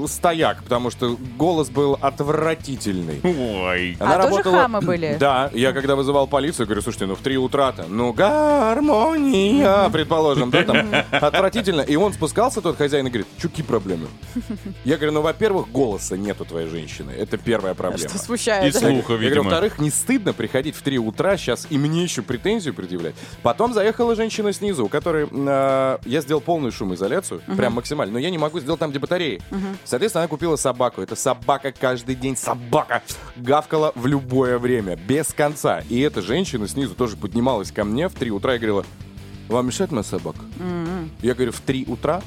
стояк, 0.07 0.61
потому 0.61 0.91
что 0.91 1.17
голос 1.35 1.69
был 1.69 1.97
отвратительный. 1.99 3.21
Ой. 3.23 3.97
А 3.99 4.27
тоже 4.29 4.43
хамы 4.43 4.81
были? 4.81 5.17
Да, 5.19 5.49
я 5.53 5.73
когда 5.73 5.95
вызывал 5.95 6.27
полицию, 6.27 6.67
говорю, 6.67 6.83
слушайте, 6.83 7.07
ну 7.07 7.15
в 7.15 7.21
три 7.21 7.37
утра-то, 7.37 7.85
ну 7.89 8.13
гармония, 8.13 9.89
предположим, 9.89 10.51
да, 10.51 10.63
там 10.63 10.87
отвратительно. 11.11 11.81
И 11.81 11.95
он 11.95 12.13
спускался, 12.13 12.61
тот 12.61 12.77
хозяин, 12.77 13.07
и 13.07 13.09
говорит, 13.09 13.27
чуки 13.39 13.63
проблемы. 13.63 14.07
Я 14.83 14.97
говорю, 14.97 15.13
ну, 15.13 15.21
во-первых, 15.21 15.71
голоса 15.71 16.17
нет 16.17 16.39
у 16.39 16.45
твоей 16.45 16.67
женщины, 16.67 17.11
это 17.11 17.37
первая 17.37 17.73
проблема. 17.73 18.09
Что 18.09 18.19
смущает. 18.19 18.75
И 18.75 18.77
слуха, 18.77 18.93
Я 18.93 19.01
говорю, 19.01 19.17
видимо. 19.17 19.43
во-вторых, 19.43 19.79
не 19.79 19.89
стыдно 19.89 20.33
приходить 20.33 20.75
в 20.75 20.83
3 20.83 20.99
утра 20.99 21.35
сейчас 21.35 21.65
и 21.69 21.79
мне 21.79 22.03
еще 22.03 22.21
претензию 22.21 22.75
предъявлять. 22.75 23.12
Потом 23.41 23.73
заехала 23.73 24.15
женщина 24.15 24.53
снизу, 24.53 24.85
у 24.85 24.89
которой 24.89 25.27
э, 25.31 25.97
я 26.05 26.21
сделал 26.21 26.41
полную 26.41 26.71
шумоизоляцию, 26.71 27.41
прям 27.57 27.73
максимально, 27.73 28.13
но 28.13 28.19
я 28.19 28.29
не 28.29 28.37
могу 28.37 28.59
сделать 28.59 28.79
там, 28.79 28.89
где 28.89 28.99
батареи. 28.99 29.41
Соответственно, 29.85 30.23
она 30.23 30.29
купила 30.29 30.55
собаку. 30.55 31.01
Это 31.01 31.15
собака 31.15 31.71
каждый 31.71 32.15
день, 32.15 32.35
собака 32.37 33.01
гавкала 33.35 33.91
в 33.95 34.05
любое 34.07 34.57
время, 34.57 34.95
без 34.95 35.33
конца. 35.33 35.81
И 35.89 35.99
эта 35.99 36.21
женщина 36.21 36.67
снизу 36.67 36.95
тоже 36.95 37.17
поднималась 37.17 37.71
ко 37.71 37.83
мне 37.83 38.07
в 38.09 38.13
3 38.13 38.31
утра 38.31 38.55
и 38.55 38.57
говорила, 38.57 38.85
вам 39.49 39.67
мешает 39.67 39.91
моя 39.91 40.03
собака? 40.03 40.39
Я 41.21 41.33
говорю, 41.33 41.51
в 41.51 41.59
3 41.61 41.85
утра? 41.87 42.21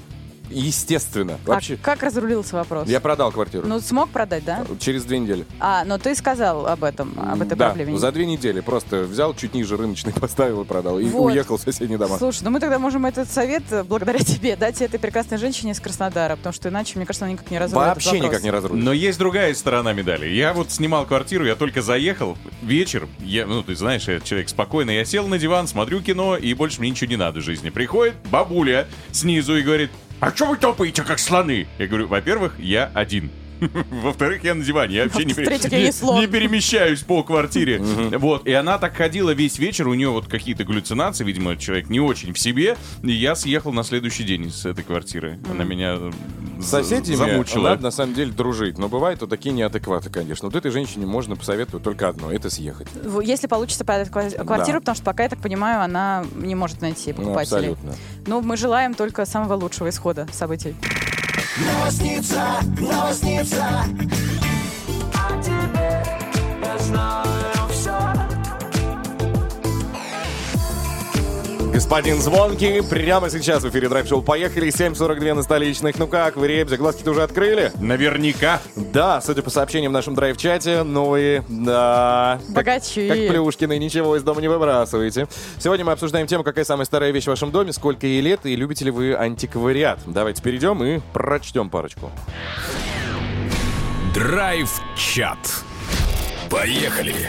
Естественно. 0.51 1.39
А 1.47 1.49
Вообще, 1.51 1.77
как 1.77 2.03
разрулился 2.03 2.57
вопрос? 2.57 2.89
я 2.89 3.01
продал 3.01 3.33
квартиру. 3.33 3.67
Ну, 3.67 3.81
смог 3.81 4.11
продать, 4.11 4.45
да? 4.45 4.65
Через 4.81 5.05
две 5.05 5.19
недели. 5.19 5.45
А, 5.61 5.85
но 5.85 5.99
ты 5.99 6.15
сказал 6.15 6.67
об 6.67 6.85
этом, 6.85 7.19
об 7.19 7.43
этой 7.43 7.57
да, 7.57 7.67
проблеме. 7.69 7.99
за 7.99 8.13
две 8.13 8.27
недели 8.27 8.61
просто 8.61 9.03
взял 9.03 9.35
чуть 9.35 9.55
ниже 9.55 9.77
рыночный, 9.77 10.13
поставил 10.21 10.63
и 10.63 10.65
продал. 10.65 10.99
И 10.99 11.05
Вот. 11.05 11.33
уехал 11.33 11.57
в 11.57 11.61
соседние 11.61 11.99
дома. 11.99 12.19
Слушай, 12.19 12.43
ну 12.45 12.51
мы 12.51 12.61
тогда 12.61 12.79
можем 12.79 13.07
этот 13.07 13.31
совет, 13.31 13.63
э, 13.71 13.83
благодаря 13.85 14.19
тебе, 14.25 14.57
дать 14.57 14.81
этой 14.81 14.99
прекрасной 15.01 15.39
женщине 15.39 15.73
из 15.73 15.81
Краснодара, 15.81 16.37
потому 16.37 16.53
что 16.53 16.69
иначе, 16.69 16.93
мне 16.97 17.07
кажется, 17.07 17.25
она 17.25 17.33
никак 17.33 17.51
не 17.51 17.59
разрулит 17.59 17.87
Вообще 17.89 18.21
никак 18.21 18.43
не 18.43 18.51
разрулит. 18.51 18.85
Но 18.85 18.93
есть 18.93 19.19
другая 19.19 19.55
сторона 19.55 19.93
медали. 19.93 20.27
Я 20.29 20.53
вот 20.53 20.71
снимал 20.71 21.07
квартиру, 21.07 21.45
я 21.47 21.55
только 21.57 21.83
заехал, 21.83 22.37
вечер, 22.63 23.09
я, 23.21 23.47
ну, 23.47 23.63
ты 23.63 23.75
знаешь, 23.75 24.09
я 24.09 24.21
человек 24.21 24.49
спокойный, 24.49 24.95
я 24.97 25.05
сел 25.05 25.27
на 25.27 25.39
диван, 25.39 25.67
смотрю 25.67 26.01
кино, 26.01 26.37
и 26.37 26.55
больше 26.55 26.81
мне 26.81 26.91
ничего 26.91 27.09
не 27.11 27.17
надо 27.17 27.41
в 27.41 27.43
жизни. 27.43 27.71
Приходит 27.71 28.15
бабуля 28.31 28.87
снизу 29.13 29.57
и 29.57 29.63
говорит, 29.63 29.91
а 30.21 30.31
что 30.31 30.47
вы 30.47 30.57
топаете, 30.57 31.03
как 31.03 31.19
слоны? 31.19 31.67
Я 31.79 31.87
говорю, 31.87 32.07
во-первых, 32.09 32.59
я 32.59 32.91
один. 32.95 33.31
Во-вторых, 34.03 34.45
я 34.45 34.55
на 34.55 34.65
диване, 34.65 34.97
я 34.97 35.05
вообще 35.05 35.25
не, 35.25 35.33
не 35.35 36.21
не 36.21 36.27
перемещаюсь 36.27 37.01
по 37.03 37.23
квартире. 37.23 37.79
Вот, 37.81 38.47
и 38.47 38.53
она 38.53 38.79
так 38.79 38.97
ходила 38.97 39.31
весь 39.31 39.59
вечер, 39.59 39.89
у 39.89 39.95
нее 39.95 40.11
вот 40.11 40.27
какие-то 40.27 40.65
галлюцинации, 40.65 41.25
видимо, 41.25 41.57
человек 41.57 41.89
не 41.91 42.01
очень 42.01 42.33
в 42.33 42.39
себе. 42.39 42.77
И 43.03 43.13
я 43.13 43.35
съехал 43.35 43.73
на 43.73 43.83
следующий 43.85 44.25
день 44.25 44.51
с 44.51 44.67
этой 44.67 44.85
квартиры. 44.85 45.39
Она 45.51 45.65
меня 45.65 45.97
э, 45.99 46.11
С 46.61 46.67
соседями 46.67 47.17
замучила. 47.17 47.71
надо 47.71 47.83
на 47.83 47.91
самом 47.91 48.15
деле 48.15 48.33
дружить. 48.33 48.79
Но 48.79 48.89
бывают 48.89 49.21
вот 49.21 49.31
такие 49.31 49.53
неадекваты, 49.55 50.11
конечно. 50.11 50.49
Вот 50.49 50.57
этой 50.57 50.71
женщине 50.71 51.07
можно 51.07 51.37
посоветовать 51.37 51.83
только 51.85 52.09
одно. 52.09 52.31
Это 52.33 52.51
съехать. 52.51 52.89
Если 53.23 53.47
получится 53.47 53.85
продать 53.85 54.09
ква- 54.09 54.45
квартиру, 54.45 54.81
потому 54.81 54.95
что 54.97 55.05
пока, 55.05 55.23
я 55.25 55.29
так 55.29 55.41
понимаю, 55.41 55.81
она 55.83 56.25
не 56.37 56.55
может 56.55 56.81
найти 56.81 57.13
Ну, 57.13 57.23
покупателей. 57.25 57.71
абсолютно. 57.73 57.95
Ну, 58.27 58.41
мы 58.43 58.57
желаем 58.57 58.95
только 58.95 59.25
самого 59.27 59.55
лучшего 59.55 59.89
исхода 59.89 60.27
событий. 60.33 60.75
Новосница, 61.59 62.61
новосница 62.79 63.85
Господин 71.77 72.23
Звонкий 72.23 72.81
прямо 72.81 73.29
сейчас 73.29 73.63
в 73.63 73.69
эфире 73.69 73.91
Драйв 73.91 74.09
Шоу. 74.09 74.23
Поехали, 74.23 74.69
7.42 74.69 75.35
на 75.35 75.43
столичных. 75.43 75.99
Ну 75.99 76.07
как, 76.07 76.37
вы 76.37 76.49
ребята, 76.49 76.79
глазки-то 76.79 77.11
уже 77.11 77.23
открыли? 77.23 77.71
Наверняка. 77.79 78.63
Да, 78.77 79.21
судя 79.21 79.43
по 79.43 79.51
сообщениям 79.51 79.93
в 79.93 79.95
нашем 79.95 80.15
драйв-чате, 80.15 80.85
новые, 80.85 81.45
да. 81.51 82.41
как- 82.47 82.55
Богачи. 82.55 83.07
Как, 83.09 83.19
Плюшкины, 83.29 83.77
ничего 83.77 84.17
из 84.17 84.23
дома 84.23 84.41
не 84.41 84.49
выбрасываете. 84.49 85.29
Сегодня 85.59 85.85
мы 85.85 85.93
обсуждаем 85.93 86.27
тему, 86.27 86.45
какая 86.45 86.65
самая 86.65 86.87
старая 86.87 87.11
вещь 87.11 87.25
в 87.25 87.29
вашем 87.29 87.51
доме, 87.53 87.75
сколько 87.75 88.07
ей 88.07 88.23
лет 88.23 88.47
и 88.47 88.57
любите 88.57 88.87
ли 88.87 88.91
вы 88.91 89.15
антиквариат. 89.15 89.99
Давайте 90.07 90.43
перейдем 90.43 90.83
и 90.83 91.01
прочтем 91.13 91.69
парочку. 91.69 92.11
Драйв-чат. 94.15 95.37
Поехали. 96.49 97.29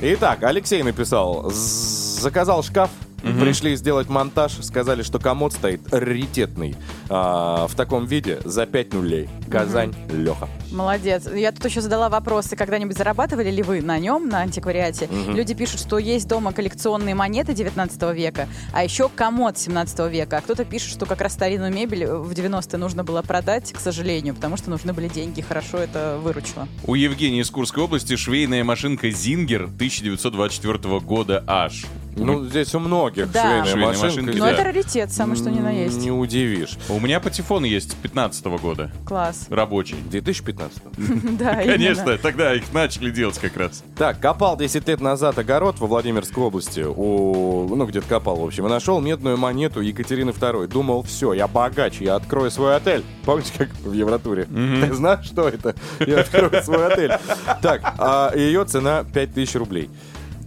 Итак, 0.00 0.42
Алексей 0.42 0.82
написал, 0.82 1.50
«З- 1.50 2.01
заказал 2.22 2.62
шкаф, 2.62 2.90
пришли 3.22 3.76
сделать 3.76 4.08
монтаж, 4.08 4.52
сказали, 4.62 5.02
что 5.02 5.18
комод 5.18 5.52
стоит 5.52 5.92
раритетный. 5.92 6.76
А, 7.08 7.66
в 7.66 7.74
таком 7.74 8.06
виде 8.06 8.40
за 8.44 8.66
5 8.66 8.94
нулей. 8.94 9.28
Казань, 9.50 9.94
Леха. 10.10 10.48
Молодец. 10.70 11.28
Я 11.32 11.52
тут 11.52 11.64
еще 11.64 11.80
задала 11.80 12.08
вопросы, 12.08 12.56
когда-нибудь 12.56 12.96
зарабатывали 12.96 13.50
ли 13.50 13.62
вы 13.62 13.82
на 13.82 13.98
нем, 13.98 14.28
на 14.28 14.40
антиквариате? 14.40 15.08
Люди 15.28 15.54
пишут, 15.54 15.80
что 15.80 15.98
есть 15.98 16.26
дома 16.26 16.52
коллекционные 16.52 17.14
монеты 17.14 17.52
19 17.52 18.02
века, 18.14 18.48
а 18.72 18.82
еще 18.82 19.08
комод 19.08 19.58
17 19.58 20.10
века. 20.10 20.38
А 20.38 20.40
кто-то 20.40 20.64
пишет, 20.64 20.90
что 20.90 21.06
как 21.06 21.20
раз 21.20 21.34
старинную 21.34 21.72
мебель 21.72 22.06
в 22.06 22.32
90-е 22.32 22.78
нужно 22.78 23.04
было 23.04 23.22
продать, 23.22 23.72
к 23.72 23.78
сожалению, 23.78 24.34
потому 24.34 24.56
что 24.56 24.70
нужны 24.70 24.92
были 24.92 25.08
деньги. 25.08 25.42
Хорошо 25.42 25.78
это 25.78 26.18
выручило. 26.22 26.66
У 26.84 26.94
Евгении 26.94 27.42
из 27.42 27.50
Курской 27.50 27.84
области 27.84 28.16
швейная 28.16 28.64
машинка 28.64 29.10
«Зингер» 29.10 29.64
1924 29.64 31.00
года 31.00 31.44
аж. 31.46 31.84
Ну, 32.14 32.44
здесь 32.44 32.74
у 32.74 32.78
многих 32.78 33.11
Да. 33.14 33.42
швейная, 33.42 33.64
Швейные 33.64 33.86
машинка. 33.88 34.06
машинки, 34.06 34.38
Но 34.38 34.44
да. 34.46 34.50
это 34.52 34.64
раритет, 34.64 35.12
самое 35.12 35.36
что 35.36 35.50
ни 35.50 35.60
на 35.60 35.70
есть. 35.70 35.98
Не 35.98 36.10
удивишь. 36.10 36.78
У 36.88 36.98
меня 37.00 37.20
патефон 37.20 37.64
есть 37.64 37.96
15 37.96 38.44
года. 38.60 38.90
Класс. 39.06 39.46
Рабочий. 39.50 39.96
2015 40.10 40.82
Да, 41.38 41.54
Конечно, 41.56 42.16
тогда 42.18 42.54
их 42.54 42.72
начали 42.72 43.10
делать 43.10 43.38
как 43.38 43.56
раз. 43.56 43.82
Так, 43.96 44.20
копал 44.20 44.56
10 44.56 44.86
лет 44.88 45.00
назад 45.00 45.38
огород 45.38 45.78
во 45.78 45.86
Владимирской 45.86 46.42
области. 46.42 46.80
У, 46.80 47.74
ну, 47.74 47.86
где-то 47.86 48.08
копал, 48.08 48.36
в 48.36 48.44
общем. 48.44 48.66
И 48.66 48.70
нашел 48.70 49.00
медную 49.00 49.36
монету 49.36 49.80
Екатерины 49.80 50.30
II. 50.30 50.66
Думал, 50.68 51.02
все, 51.02 51.32
я 51.32 51.46
богач, 51.48 52.00
я 52.00 52.16
открою 52.16 52.50
свой 52.50 52.76
отель. 52.76 53.04
Помните, 53.24 53.52
как 53.58 53.68
в 53.82 53.92
Евротуре? 53.92 54.44
Ты 54.44 54.92
знаешь, 54.94 55.26
что 55.26 55.48
это? 55.48 55.74
Я 56.00 56.20
открою 56.20 56.62
свой 56.62 56.86
отель. 56.86 57.12
Так, 57.60 57.80
а 57.98 58.32
ее 58.34 58.64
цена 58.64 59.04
5000 59.12 59.54
рублей. 59.56 59.90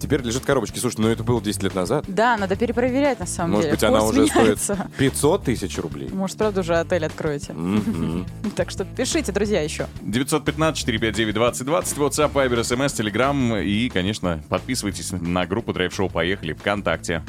Теперь 0.06 0.22
лежит 0.22 0.44
в 0.44 0.46
коробочке. 0.46 0.80
Слушай, 0.80 1.00
ну 1.00 1.08
это 1.08 1.24
было 1.24 1.42
10 1.42 1.64
лет 1.64 1.74
назад. 1.74 2.06
Да, 2.08 2.38
надо 2.38 2.56
перепроверять 2.56 3.20
на 3.20 3.26
самом 3.26 3.54
Может 3.54 3.66
деле. 3.66 3.74
быть, 3.76 3.84
она 3.84 4.04
уже 4.04 4.22
меняется. 4.22 4.76
стоит 4.76 4.94
500 4.98 5.44
тысяч 5.46 5.78
рублей. 5.80 6.10
Может, 6.10 6.38
правда, 6.38 6.60
уже 6.62 6.76
отель 6.76 7.06
откроете. 7.06 7.56
Так 8.56 8.70
что 8.70 8.86
пишите, 8.86 9.32
друзья, 9.32 9.62
еще. 9.64 9.88
915-459-2020, 10.04 11.66
WhatsApp, 11.66 12.32
Viber, 12.32 12.62
SMS, 12.62 12.96
Telegram 12.96 13.64
и, 13.64 13.90
конечно, 13.90 14.42
подписывайтесь 14.48 15.12
на 15.12 15.48
группу 15.48 15.74
Драйв 15.74 15.94
Шоу 15.94 16.08
«Поехали» 16.10 16.54
ВКонтакте. 16.54 17.24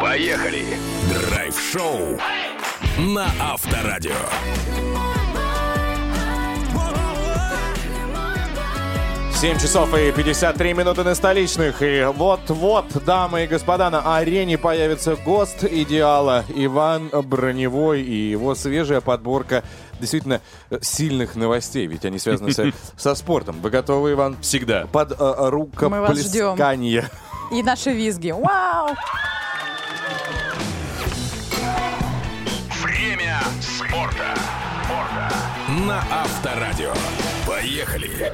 Поехали. 0.00 0.64
Драйв-шоу 1.30 2.18
на 2.98 3.26
Авторадио. 3.38 4.12
7 9.36 9.58
часов 9.58 9.94
и 9.94 10.12
53 10.12 10.72
минуты 10.72 11.04
на 11.04 11.14
столичных. 11.14 11.82
И 11.82 12.04
вот-вот, 12.04 13.04
дамы 13.04 13.44
и 13.44 13.46
господа, 13.46 13.90
на 13.90 14.16
арене 14.16 14.56
появится 14.56 15.14
ГОСТ 15.14 15.64
идеала 15.64 16.46
Иван 16.48 17.10
Броневой 17.10 18.00
и 18.00 18.30
его 18.30 18.54
свежая 18.54 19.02
подборка 19.02 19.62
действительно 20.00 20.40
э, 20.70 20.78
сильных 20.80 21.36
новостей, 21.36 21.86
ведь 21.86 22.06
они 22.06 22.18
связаны 22.18 22.50
со, 22.52 22.72
со 22.96 23.14
спортом. 23.14 23.60
Вы 23.60 23.68
готовы, 23.68 24.12
Иван? 24.12 24.38
Всегда. 24.40 24.86
Под 24.86 25.12
э, 25.12 25.14
ждем. 25.14 25.50
рукоплескание. 25.50 27.10
И 27.52 27.62
наши 27.62 27.90
визги. 27.90 28.30
Вау! 28.30 28.96
Время 32.82 33.38
спорта. 33.60 34.34
На 35.86 36.02
Авторадио. 36.10 36.94
Поехали. 37.46 38.32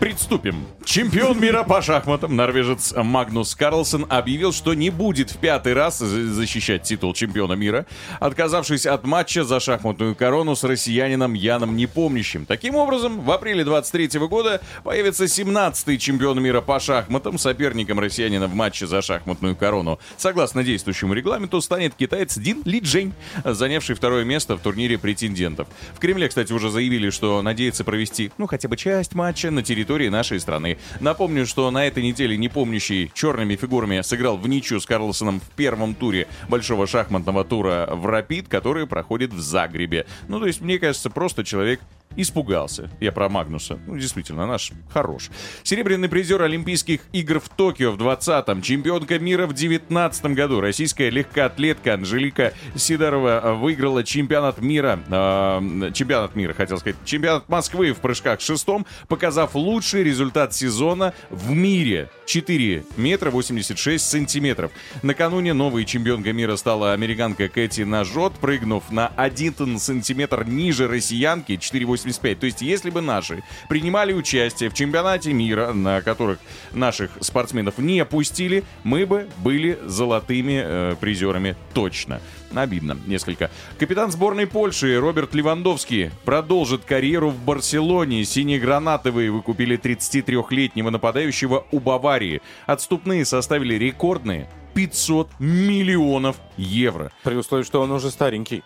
Приступим. 0.00 0.66
Чемпион 0.84 1.40
мира 1.40 1.62
по 1.62 1.80
шахматам, 1.80 2.36
норвежец 2.36 2.92
Магнус 2.94 3.54
Карлсон, 3.54 4.04
объявил, 4.10 4.52
что 4.52 4.74
не 4.74 4.90
будет 4.90 5.30
в 5.30 5.38
пятый 5.38 5.72
раз 5.72 5.98
за- 5.98 6.32
защищать 6.32 6.82
титул 6.82 7.14
чемпиона 7.14 7.54
мира, 7.54 7.86
отказавшись 8.20 8.84
от 8.86 9.04
матча 9.04 9.44
за 9.44 9.60
шахматную 9.60 10.14
корону 10.14 10.56
с 10.56 10.64
россиянином 10.64 11.32
Яном 11.32 11.76
Непомнящим. 11.76 12.44
Таким 12.44 12.74
образом, 12.74 13.20
в 13.20 13.30
апреле 13.30 13.64
23 13.64 14.18
года 14.26 14.60
появится 14.82 15.24
17-й 15.24 15.96
чемпион 15.96 16.42
мира 16.42 16.60
по 16.60 16.80
шахматам. 16.80 17.38
Соперником 17.38 17.98
россиянина 17.98 18.46
в 18.46 18.54
матче 18.54 18.86
за 18.86 19.00
шахматную 19.00 19.56
корону, 19.56 19.98
согласно 20.18 20.64
действующему 20.64 21.14
регламенту, 21.14 21.60
станет 21.62 21.94
китаец 21.94 22.36
Дин 22.36 22.62
Ли 22.64 22.80
Джень, 22.80 23.14
занявший 23.44 23.94
второе 23.94 24.24
место 24.24 24.56
в 24.56 24.60
турнире 24.60 24.98
претендентов. 24.98 25.68
В 25.94 25.98
Кремле, 26.00 26.28
кстати, 26.28 26.52
уже 26.52 26.68
заявили, 26.68 27.08
что 27.10 27.40
надеются 27.40 27.84
провести, 27.84 28.32
ну, 28.38 28.46
хотя 28.46 28.68
бы 28.68 28.76
часть 28.76 29.14
матча 29.14 29.50
на 29.50 29.62
территории 29.62 29.83
нашей 29.84 30.40
страны. 30.40 30.78
Напомню, 31.00 31.46
что 31.46 31.70
на 31.70 31.86
этой 31.86 32.02
неделе 32.02 32.36
непомнящий 32.36 33.10
черными 33.14 33.56
фигурами 33.56 34.00
сыграл 34.00 34.36
в 34.36 34.48
ничью 34.48 34.80
с 34.80 34.86
Карлсоном 34.86 35.40
в 35.40 35.50
первом 35.50 35.94
туре 35.94 36.26
большого 36.48 36.86
шахматного 36.86 37.44
тура 37.44 37.88
в 37.92 38.06
Рапид, 38.06 38.48
который 38.48 38.86
проходит 38.86 39.32
в 39.32 39.40
Загребе. 39.40 40.06
Ну, 40.28 40.40
то 40.40 40.46
есть, 40.46 40.60
мне 40.60 40.78
кажется, 40.78 41.10
просто 41.10 41.44
человек 41.44 41.80
испугался. 42.16 42.90
Я 43.00 43.12
про 43.12 43.28
Магнуса. 43.28 43.78
Ну, 43.86 43.96
действительно, 43.96 44.46
наш 44.46 44.72
хорош. 44.92 45.30
Серебряный 45.62 46.08
призер 46.08 46.42
Олимпийских 46.42 47.00
игр 47.12 47.40
в 47.40 47.48
Токио 47.48 47.92
в 47.92 47.96
20-м, 47.96 48.62
чемпионка 48.62 49.18
мира 49.18 49.46
в 49.46 49.54
19 49.54 50.24
году. 50.26 50.60
Российская 50.60 51.10
легкоатлетка 51.10 51.94
Анжелика 51.94 52.52
Сидорова 52.74 53.56
выиграла 53.60 54.04
чемпионат 54.04 54.60
мира, 54.60 55.00
э, 55.08 55.90
чемпионат 55.94 56.34
мира, 56.34 56.54
хотел 56.54 56.78
сказать, 56.78 56.96
чемпионат 57.04 57.48
Москвы 57.48 57.92
в 57.92 57.98
прыжках 57.98 58.40
в 58.40 58.42
шестом, 58.42 58.86
показав 59.08 59.54
лучший 59.54 60.02
результат 60.02 60.54
сезона 60.54 61.14
в 61.30 61.50
мире. 61.50 62.10
4 62.26 62.84
метра 62.96 63.30
86 63.30 64.04
сантиметров. 64.04 64.72
Накануне 65.02 65.52
новой 65.52 65.84
чемпионкой 65.84 66.32
мира 66.32 66.56
стала 66.56 66.92
американка 66.92 67.48
Кэти 67.48 67.82
Нажот, 67.82 68.34
прыгнув 68.34 68.90
на 68.90 69.08
1 69.08 69.78
сантиметр 69.78 70.44
ниже 70.44 70.88
россиянки 70.88 71.56
4,85. 72.04 72.34
То 72.36 72.46
есть, 72.46 72.62
если 72.62 72.90
бы 72.90 73.00
наши 73.00 73.42
принимали 73.68 74.12
участие 74.12 74.70
в 74.70 74.74
чемпионате 74.74 75.32
мира, 75.32 75.72
на 75.72 76.02
которых 76.02 76.38
наших 76.72 77.10
спортсменов 77.20 77.78
не 77.78 78.00
опустили, 78.00 78.64
мы 78.82 79.06
бы 79.06 79.28
были 79.38 79.78
золотыми 79.84 80.62
э, 80.64 80.96
призерами 81.00 81.56
точно. 81.72 82.20
Обидно 82.54 82.96
несколько. 83.06 83.50
Капитан 83.78 84.12
сборной 84.12 84.46
Польши 84.46 84.98
Роберт 84.98 85.34
Левандовский 85.34 86.10
продолжит 86.24 86.84
карьеру 86.84 87.30
в 87.30 87.38
Барселоне. 87.38 88.24
Синегранатовые 88.24 89.30
выкупили 89.32 89.76
33-летнего 89.76 90.90
нападающего 90.90 91.66
у 91.72 91.80
Баварии. 91.80 92.42
Отступные 92.66 93.24
составили 93.24 93.74
рекордные 93.74 94.48
500 94.74 95.30
миллионов 95.38 96.36
евро. 96.56 97.12
При 97.22 97.34
условии, 97.34 97.64
что 97.64 97.80
он 97.80 97.90
уже 97.90 98.10
старенький. 98.10 98.62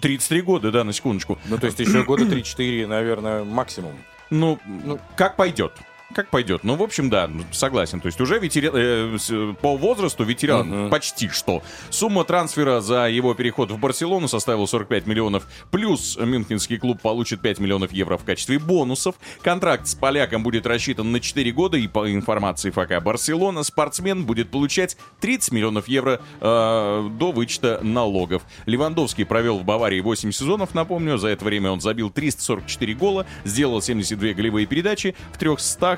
33 0.00 0.42
года, 0.42 0.70
да, 0.70 0.84
на 0.84 0.92
секундочку. 0.92 1.38
Ну, 1.46 1.58
то 1.58 1.66
есть 1.66 1.78
еще 1.78 2.04
года 2.04 2.24
3-4, 2.24 2.86
наверное, 2.86 3.44
максимум. 3.44 3.94
Ну, 4.30 4.58
ну, 4.66 4.98
как 5.16 5.36
пойдет. 5.36 5.72
Как 6.14 6.28
пойдет. 6.28 6.64
Ну, 6.64 6.76
в 6.76 6.82
общем, 6.82 7.10
да, 7.10 7.30
согласен. 7.52 8.00
То 8.00 8.06
есть 8.06 8.20
уже 8.20 8.38
ветеран, 8.38 8.72
э, 8.74 9.54
по 9.60 9.76
возрасту 9.76 10.24
ветеран 10.24 10.90
почти 10.90 11.28
что. 11.28 11.62
Сумма 11.90 12.24
трансфера 12.24 12.80
за 12.80 13.08
его 13.08 13.34
переход 13.34 13.70
в 13.70 13.78
Барселону 13.78 14.28
составила 14.28 14.66
45 14.66 15.06
миллионов. 15.06 15.46
Плюс 15.70 16.18
мюнхенский 16.18 16.78
клуб 16.78 17.00
получит 17.00 17.40
5 17.40 17.60
миллионов 17.60 17.92
евро 17.92 18.16
в 18.18 18.24
качестве 18.24 18.58
бонусов. 18.58 19.14
Контракт 19.42 19.86
с 19.86 19.94
поляком 19.94 20.42
будет 20.42 20.66
рассчитан 20.66 21.12
на 21.12 21.20
4 21.20 21.50
года. 21.52 21.76
И 21.76 21.88
по 21.88 22.12
информации 22.12 22.70
ФК 22.70 23.02
Барселона, 23.02 23.62
спортсмен 23.62 24.24
будет 24.24 24.50
получать 24.50 24.96
30 25.20 25.52
миллионов 25.52 25.88
евро 25.88 26.20
э, 26.40 27.08
до 27.18 27.32
вычета 27.32 27.80
налогов. 27.82 28.42
Левандовский 28.66 29.24
провел 29.24 29.58
в 29.58 29.64
Баварии 29.64 30.00
8 30.00 30.32
сезонов, 30.32 30.74
напомню. 30.74 31.16
За 31.18 31.28
это 31.28 31.44
время 31.44 31.70
он 31.70 31.80
забил 31.80 32.10
344 32.10 32.94
гола, 32.94 33.26
сделал 33.44 33.80
72 33.80 34.32
голевые 34.32 34.66
передачи 34.66 35.14
в 35.32 35.38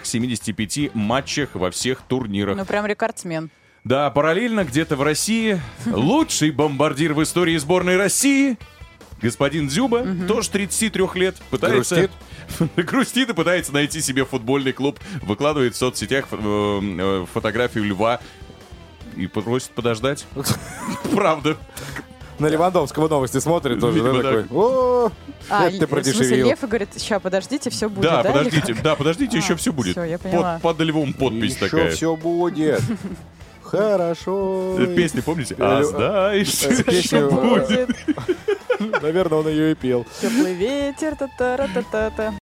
375 0.04 0.94
матчах 0.94 1.50
во 1.54 1.70
всех 1.70 2.02
турнирах. 2.02 2.56
Ну, 2.56 2.64
прям 2.64 2.86
рекордсмен. 2.86 3.50
Да, 3.84 4.10
параллельно 4.10 4.64
где-то 4.64 4.96
в 4.96 5.02
России 5.02 5.60
лучший 5.86 6.50
бомбардир 6.50 7.14
в 7.14 7.22
истории 7.22 7.56
сборной 7.56 7.96
России 7.96 8.56
господин 9.22 9.68
Дзюба, 9.68 10.06
тоже 10.28 10.50
33 10.50 11.04
лет, 11.14 11.36
пытается... 11.50 12.10
Грустит 12.76 13.30
и 13.30 13.32
пытается 13.32 13.72
найти 13.72 14.02
себе 14.02 14.26
футбольный 14.26 14.72
клуб. 14.72 15.00
Выкладывает 15.22 15.74
в 15.74 15.78
соцсетях 15.78 16.26
э, 16.30 16.36
э, 16.36 17.26
фотографию 17.32 17.84
льва 17.84 18.20
и 19.16 19.26
просит 19.26 19.70
подождать. 19.70 20.26
Правда. 21.14 21.56
На 22.38 22.46
Левандовского 22.46 23.08
новости 23.08 23.38
смотрит 23.38 23.78
тоже, 23.80 24.02
да, 24.02 24.12
такой? 24.22 24.44
О, 24.50 25.10
А, 25.48 25.64
вот 25.68 25.78
ты 25.78 25.86
продешевил. 25.86 26.46
Лев 26.48 26.62
и 26.62 26.66
говорит, 26.66 26.88
сейчас, 26.96 27.22
подождите, 27.22 27.70
все 27.70 27.88
будет, 27.88 28.02
Да, 28.10 28.22
подождите, 28.24 28.74
да, 28.82 28.96
подождите, 28.96 29.36
А, 29.36 29.40
еще 29.40 29.54
все 29.56 29.72
будет. 29.72 29.92
всё, 29.92 30.02
я 30.04 30.18
поняла. 30.18 30.58
Под, 30.62 30.80
львом 30.80 31.12
подпись 31.12 31.52
Еще 31.56 31.60
такая. 31.66 31.90
все 31.92 32.16
будет. 32.16 32.80
Хорошо. 33.62 34.76
Э, 34.78 34.86
Песни, 34.94 35.20
помните? 35.20 35.56
А 35.58 35.82
знаешь, 35.84 36.62
Э, 36.64 36.82
песню, 36.82 37.30
Будет 37.30 37.90
Наверное, 39.02 39.38
он 39.38 39.48
ее 39.48 39.72
и 39.72 39.74
пел. 39.74 40.04
теплый 40.20 40.54
ветер, 40.54 41.16
та-та-ра-та-та-та. 41.16 42.34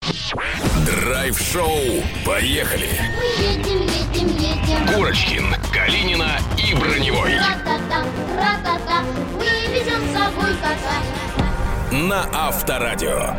Драйв-шоу. 0.84 2.02
Поехали. 2.24 2.90
Мы 3.16 3.44
едем, 3.44 3.82
едем, 3.82 4.28
едем. 4.36 4.94
Курочкин, 4.94 5.54
Калинина 5.72 6.38
и 6.58 6.74
Броневой. 6.74 7.34
Ра-та-та, 7.36 8.04
ра-та-та, 8.36 9.02
мы 9.38 9.72
везем 9.72 10.02
с 10.08 10.12
собой 10.12 10.54
кота. 10.60 11.92
На 11.92 12.28
Авторадио. 12.32 13.36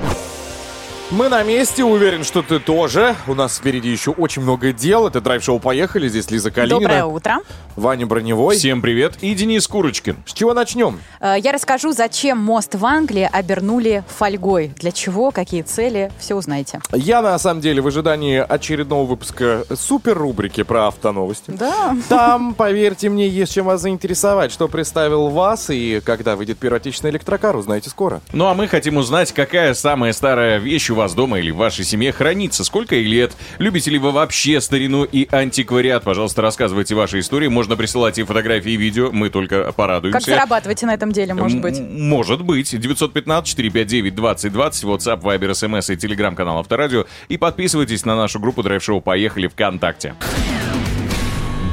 Мы 1.15 1.29
на 1.29 1.43
месте, 1.43 1.83
уверен, 1.83 2.23
что 2.23 2.41
ты 2.41 2.59
тоже. 2.59 3.15
У 3.27 3.35
нас 3.35 3.57
впереди 3.59 3.87
еще 3.89 4.09
очень 4.09 4.41
много 4.41 4.73
дел. 4.73 5.05
Это 5.05 5.21
драйв-шоу 5.21 5.59
«Поехали». 5.59 6.07
Здесь 6.07 6.31
Лиза 6.31 6.49
Калинина, 6.49 6.79
Доброе 6.79 7.05
утро. 7.05 7.37
Ваня 7.75 8.07
Броневой. 8.07 8.55
Всем 8.55 8.81
привет. 8.81 9.17
И 9.21 9.33
Денис 9.35 9.67
Курочкин. 9.67 10.17
С 10.25 10.33
чего 10.33 10.55
начнем? 10.55 10.99
Э, 11.19 11.35
Я 11.39 11.51
расскажу, 11.51 11.91
зачем 11.91 12.39
мост 12.39 12.73
в 12.73 12.83
Англии 12.83 13.29
обернули 13.31 14.03
фольгой. 14.07 14.73
Для 14.79 14.91
чего, 14.91 15.29
какие 15.29 15.61
цели, 15.61 16.11
все 16.17 16.33
узнаете. 16.33 16.81
Я, 16.91 17.21
на 17.21 17.37
самом 17.37 17.61
деле, 17.61 17.81
в 17.81 17.87
ожидании 17.87 18.37
очередного 18.37 19.05
выпуска 19.05 19.65
супер-рубрики 19.71 20.63
про 20.63 20.87
автоновости. 20.87 21.51
Да. 21.51 21.95
Там, 22.09 22.55
поверьте 22.55 23.09
мне, 23.09 23.27
есть 23.27 23.53
чем 23.53 23.65
вас 23.65 23.81
заинтересовать. 23.81 24.51
Что 24.51 24.67
представил 24.67 25.29
вас 25.29 25.69
и 25.69 26.01
когда 26.03 26.35
выйдет 26.35 26.57
первый 26.57 26.77
отечественный 26.77 27.11
электрокар, 27.11 27.55
узнаете 27.55 27.91
скоро. 27.91 28.21
Ну 28.31 28.47
а 28.47 28.55
мы 28.55 28.67
хотим 28.67 28.97
узнать, 28.97 29.31
какая 29.31 29.75
самая 29.75 30.13
старая 30.13 30.57
вещь 30.57 30.89
у 30.89 30.95
вас 30.95 31.02
дома 31.11 31.39
или 31.39 31.51
в 31.51 31.57
вашей 31.57 31.83
семье 31.83 32.13
хранится. 32.13 32.63
Сколько 32.63 32.95
ей 32.95 33.03
лет? 33.03 33.33
Любите 33.57 33.91
ли 33.91 33.97
вы 33.99 34.11
вообще 34.11 34.61
старину 34.61 35.03
и 35.03 35.27
антиквариат? 35.29 36.03
Пожалуйста, 36.03 36.41
рассказывайте 36.41 36.95
ваши 36.95 37.19
истории. 37.19 37.49
Можно 37.49 37.75
присылать 37.75 38.17
и 38.19 38.23
фотографии, 38.23 38.71
и 38.71 38.77
видео. 38.77 39.11
Мы 39.11 39.29
только 39.29 39.73
порадуемся. 39.73 40.19
Как 40.19 40.25
зарабатываете 40.27 40.85
на 40.85 40.93
этом 40.93 41.11
деле, 41.11 41.33
может 41.33 41.57
М- 41.57 41.61
быть? 41.61 41.79
Может 41.81 42.41
быть. 42.43 42.73
915-459-2020, 42.73 44.85
WhatsApp, 44.85 45.21
Viber, 45.21 45.51
SMS 45.51 45.93
и 45.93 45.97
телеграм-канал 45.97 46.59
Авторадио. 46.59 47.05
И 47.27 47.37
подписывайтесь 47.37 48.05
на 48.05 48.15
нашу 48.15 48.39
группу 48.39 48.63
Драйв 48.63 48.81
Шоу 48.83 49.01
«Поехали» 49.01 49.47
ВКонтакте. 49.47 50.15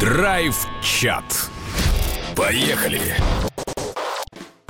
Драйв-чат. 0.00 1.24
Поехали. 2.34 3.00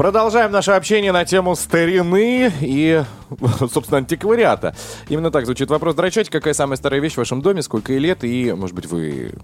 Продолжаем 0.00 0.50
наше 0.50 0.70
общение 0.70 1.12
на 1.12 1.26
тему 1.26 1.54
старины 1.54 2.50
и, 2.62 3.02
собственно, 3.70 3.98
антиквариата. 3.98 4.74
Именно 5.10 5.30
так 5.30 5.44
звучит 5.44 5.68
вопрос. 5.68 5.94
Драчете, 5.94 6.30
какая 6.30 6.54
самая 6.54 6.78
старая 6.78 7.02
вещь 7.02 7.12
в 7.12 7.18
вашем 7.18 7.42
доме, 7.42 7.60
сколько 7.60 7.92
ей 7.92 7.98
лет, 7.98 8.24
и, 8.24 8.50
может 8.54 8.74
быть, 8.74 8.86
вы 8.86 9.34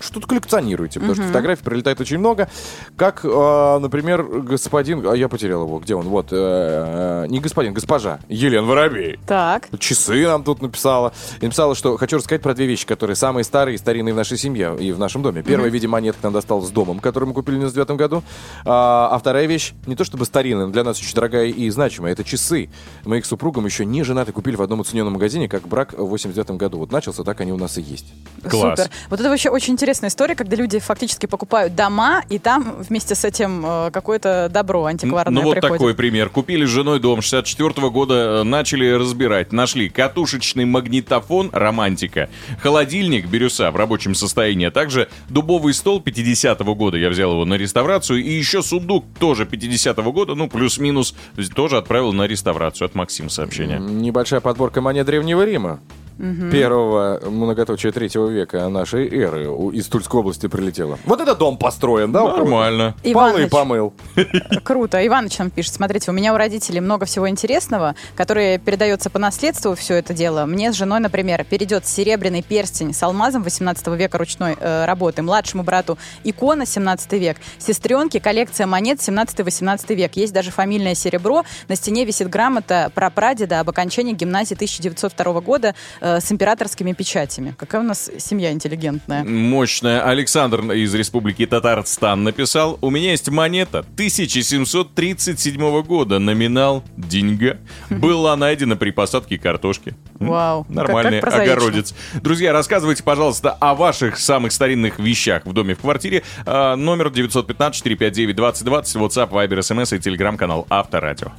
что-то 0.00 0.26
коллекционируете, 0.26 1.00
потому 1.00 1.14
что 1.14 1.24
фотографий 1.24 1.62
прилетает 1.64 2.00
очень 2.00 2.18
много. 2.18 2.48
Как, 2.96 3.20
э, 3.24 3.78
например, 3.78 4.22
господин... 4.24 5.06
А 5.06 5.14
я 5.14 5.28
потерял 5.28 5.64
его. 5.64 5.78
Где 5.78 5.94
он? 5.94 6.06
Вот. 6.08 6.28
э, 6.32 6.36
э, 6.36 7.26
не 7.28 7.40
господин, 7.40 7.72
госпожа. 7.74 8.18
Елена 8.28 8.66
Воробей. 8.66 9.18
Так. 9.26 9.68
Часы 9.78 10.26
нам 10.26 10.44
тут 10.44 10.62
написала. 10.62 11.12
И 11.40 11.44
написала, 11.44 11.74
что 11.74 11.96
хочу 11.96 12.16
рассказать 12.16 12.42
про 12.42 12.54
две 12.54 12.66
вещи, 12.66 12.86
которые 12.86 13.16
самые 13.16 13.44
старые 13.44 13.76
и 13.76 13.78
старинные 13.78 14.14
в 14.14 14.16
нашей 14.16 14.38
семье 14.38 14.76
и 14.78 14.92
в 14.92 14.98
нашем 14.98 15.22
доме. 15.22 15.42
Первая 15.42 15.70
в 15.70 15.74
виде 15.74 15.86
монетка 15.86 16.20
нам 16.24 16.32
досталась 16.32 16.68
с 16.68 16.70
домом, 16.70 17.00
который 17.00 17.26
мы 17.26 17.34
купили 17.34 17.56
в 17.56 17.60
99 17.60 17.90
году. 17.96 18.22
А, 18.64 19.08
а 19.12 19.18
вторая 19.18 19.46
вещь, 19.46 19.72
не 19.86 19.94
то 19.94 20.04
чтобы 20.04 20.24
старинная, 20.24 20.66
но 20.66 20.72
для 20.72 20.84
нас 20.84 20.98
очень 20.98 21.14
дорогая 21.14 21.46
и 21.46 21.70
значимая, 21.70 22.12
это 22.12 22.24
часы. 22.24 22.70
Мы 23.04 23.18
их 23.18 23.26
с 23.26 23.28
супругом 23.36 23.66
еще 23.66 23.84
не 23.84 24.02
женаты 24.02 24.32
купили 24.32 24.56
в 24.56 24.62
одном 24.62 24.80
оцененном 24.80 25.12
магазине, 25.12 25.46
как 25.46 25.68
брак 25.68 25.92
в 25.92 26.06
89 26.06 26.52
году. 26.52 26.78
Вот 26.78 26.90
начался, 26.90 27.22
так 27.22 27.40
они 27.42 27.52
у 27.52 27.58
нас 27.58 27.76
и 27.76 27.82
есть. 27.82 28.06
Класс. 28.48 28.80
Супер. 28.80 28.90
Вот 29.10 29.20
это 29.20 29.28
вообще 29.28 29.50
очень 29.50 29.74
интересная 29.86 30.08
история, 30.10 30.34
когда 30.34 30.56
люди 30.56 30.80
фактически 30.80 31.26
покупают 31.26 31.76
дома, 31.76 32.24
и 32.28 32.40
там 32.40 32.82
вместе 32.82 33.14
с 33.14 33.24
этим 33.24 33.64
э, 33.64 33.90
какое-то 33.92 34.50
добро 34.52 34.84
антикварное 34.84 35.32
Ну 35.32 35.42
вот 35.42 35.52
приходит. 35.52 35.78
такой 35.78 35.94
пример. 35.94 36.28
Купили 36.28 36.64
с 36.64 36.68
женой 36.68 36.98
дом 36.98 37.22
64 37.22 37.88
года, 37.90 38.14
э, 38.14 38.42
начали 38.42 38.90
разбирать. 38.90 39.52
Нашли 39.52 39.88
катушечный 39.88 40.64
магнитофон 40.64 41.50
«Романтика», 41.52 42.28
холодильник 42.60 43.26
«Бирюса» 43.28 43.70
в 43.70 43.76
рабочем 43.76 44.16
состоянии, 44.16 44.66
а 44.66 44.72
также 44.72 45.08
дубовый 45.28 45.72
стол 45.72 46.02
50-го 46.04 46.74
года. 46.74 46.96
Я 46.96 47.08
взял 47.08 47.30
его 47.30 47.44
на 47.44 47.54
реставрацию. 47.54 48.18
И 48.24 48.30
еще 48.30 48.64
сундук 48.64 49.04
тоже 49.20 49.44
50-го 49.44 50.10
года, 50.10 50.34
ну 50.34 50.48
плюс-минус, 50.48 51.14
тоже 51.54 51.76
отправил 51.76 52.12
на 52.12 52.26
реставрацию. 52.26 52.86
От 52.86 52.96
Максима 52.96 53.30
сообщение. 53.30 53.78
Небольшая 53.78 54.40
подборка 54.40 54.80
монет 54.80 55.06
Древнего 55.06 55.44
Рима. 55.44 55.78
Первого, 56.18 57.20
многоточия 57.28 57.92
третьего 57.92 58.28
века 58.28 58.68
нашей 58.68 59.06
эры 59.08 59.44
из 59.72 59.86
Тульской 59.86 60.20
области 60.20 60.46
прилетела. 60.46 60.98
Вот 61.04 61.20
это 61.20 61.34
дом 61.34 61.58
построен, 61.58 62.10
да? 62.12 62.24
Нормально. 62.24 62.94
Полы 63.02 63.12
Иваныч. 63.12 63.50
помыл. 63.50 63.94
Круто. 64.64 65.04
Иваныч 65.06 65.38
нам 65.38 65.50
пишет. 65.50 65.74
Смотрите, 65.74 66.10
у 66.10 66.14
меня 66.14 66.32
у 66.32 66.36
родителей 66.36 66.80
много 66.80 67.04
всего 67.04 67.28
интересного, 67.28 67.94
которое 68.14 68.58
передается 68.58 69.10
по 69.10 69.18
наследству, 69.18 69.74
все 69.74 69.94
это 69.94 70.14
дело. 70.14 70.46
Мне 70.46 70.72
с 70.72 70.76
женой, 70.76 71.00
например, 71.00 71.44
перейдет 71.44 71.86
серебряный 71.86 72.42
перстень 72.42 72.94
с 72.94 73.02
алмазом 73.02 73.42
18 73.42 73.86
века 73.88 74.16
ручной 74.16 74.56
э, 74.58 74.84
работы, 74.86 75.22
младшему 75.22 75.62
брату 75.64 75.98
икона 76.24 76.64
17 76.64 77.12
век, 77.12 77.36
сестренке 77.58 78.20
коллекция 78.20 78.66
монет 78.66 79.00
17-18 79.00 79.94
век. 79.94 80.16
Есть 80.16 80.32
даже 80.32 80.50
фамильное 80.50 80.94
серебро. 80.94 81.44
На 81.68 81.76
стене 81.76 82.04
висит 82.04 82.30
грамота 82.30 82.90
про 82.94 83.10
прадеда 83.10 83.60
об 83.60 83.68
окончании 83.68 84.14
гимназии 84.14 84.54
1902 84.54 85.40
года 85.42 85.74
э, 86.06 86.20
с 86.20 86.32
императорскими 86.32 86.92
печатями. 86.92 87.54
Какая 87.58 87.80
у 87.80 87.84
нас 87.84 88.10
семья 88.18 88.52
интеллигентная. 88.52 89.24
Мощная. 89.24 90.02
Александр 90.02 90.60
из 90.72 90.94
Республики 90.94 91.46
Татарстан 91.46 92.24
написал. 92.24 92.78
У 92.80 92.90
меня 92.90 93.10
есть 93.10 93.28
монета 93.28 93.80
1737 93.80 95.82
года. 95.82 96.18
Номинал 96.18 96.82
деньга. 96.96 97.58
Была 97.90 98.36
найдена 98.36 98.76
при 98.76 98.90
посадке 98.90 99.38
картошки. 99.38 99.94
Вау. 100.18 100.64
Как- 100.64 100.74
Нормальный 100.74 101.20
как 101.20 101.30
прозаично. 101.30 101.52
огородец. 101.54 101.94
Друзья, 102.14 102.52
рассказывайте, 102.52 103.02
пожалуйста, 103.02 103.50
о 103.52 103.74
ваших 103.74 104.18
самых 104.18 104.52
старинных 104.52 104.98
вещах 104.98 105.44
в 105.46 105.52
доме, 105.52 105.74
в 105.74 105.80
квартире. 105.80 106.22
А, 106.44 106.76
номер 106.76 107.08
915-459-2020, 107.08 108.96
WhatsApp, 108.96 109.30
Viber, 109.30 109.58
SMS 109.58 109.96
и 109.96 110.00
телеграм-канал 110.00 110.66
Авторадио. 110.70 111.32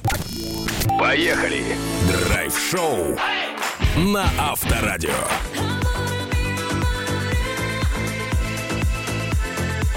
Поехали. 0.98 1.62
Драйв-шоу. 2.28 3.16
На 3.98 4.26
Авторадио. 4.38 5.10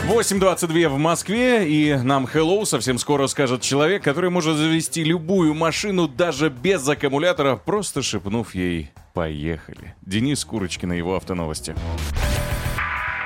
8.22 0.08 0.90
в 0.90 0.98
Москве, 0.98 1.70
и 1.70 1.94
нам 1.94 2.26
hello 2.26 2.66
совсем 2.66 2.98
скоро 2.98 3.28
скажет 3.28 3.62
человек, 3.62 4.04
который 4.04 4.32
может 4.32 4.58
завести 4.58 5.04
любую 5.04 5.54
машину 5.54 6.08
даже 6.08 6.50
без 6.50 6.88
аккумулятора, 6.90 7.58
просто 7.58 8.02
шепнув 8.02 8.56
ей 8.56 8.90
«Поехали». 9.14 9.94
Денис 10.02 10.44
Курочкин 10.46 10.90
на 10.90 10.94
его 10.94 11.16
автоновости. 11.16 11.76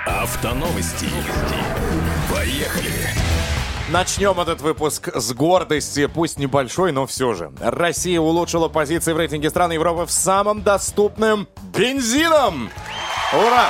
Автоновости. 0.06 1.08
Поехали. 2.30 3.35
Начнем 3.90 4.40
этот 4.40 4.62
выпуск 4.62 5.10
с 5.14 5.32
гордости, 5.34 6.08
пусть 6.08 6.40
небольшой, 6.40 6.92
но 6.92 7.06
все 7.06 7.36
же. 7.36 7.52
Россия 7.60 8.20
улучшила 8.20 8.68
позиции 8.68 9.14
в 9.14 9.18
рейтинге 9.18 9.52
стран 9.52 9.74
Европы 9.74 10.08
в 10.08 10.12
самом 10.12 10.64
доступным 10.64 11.48
бензином. 11.72 12.72
Ура! 13.32 13.70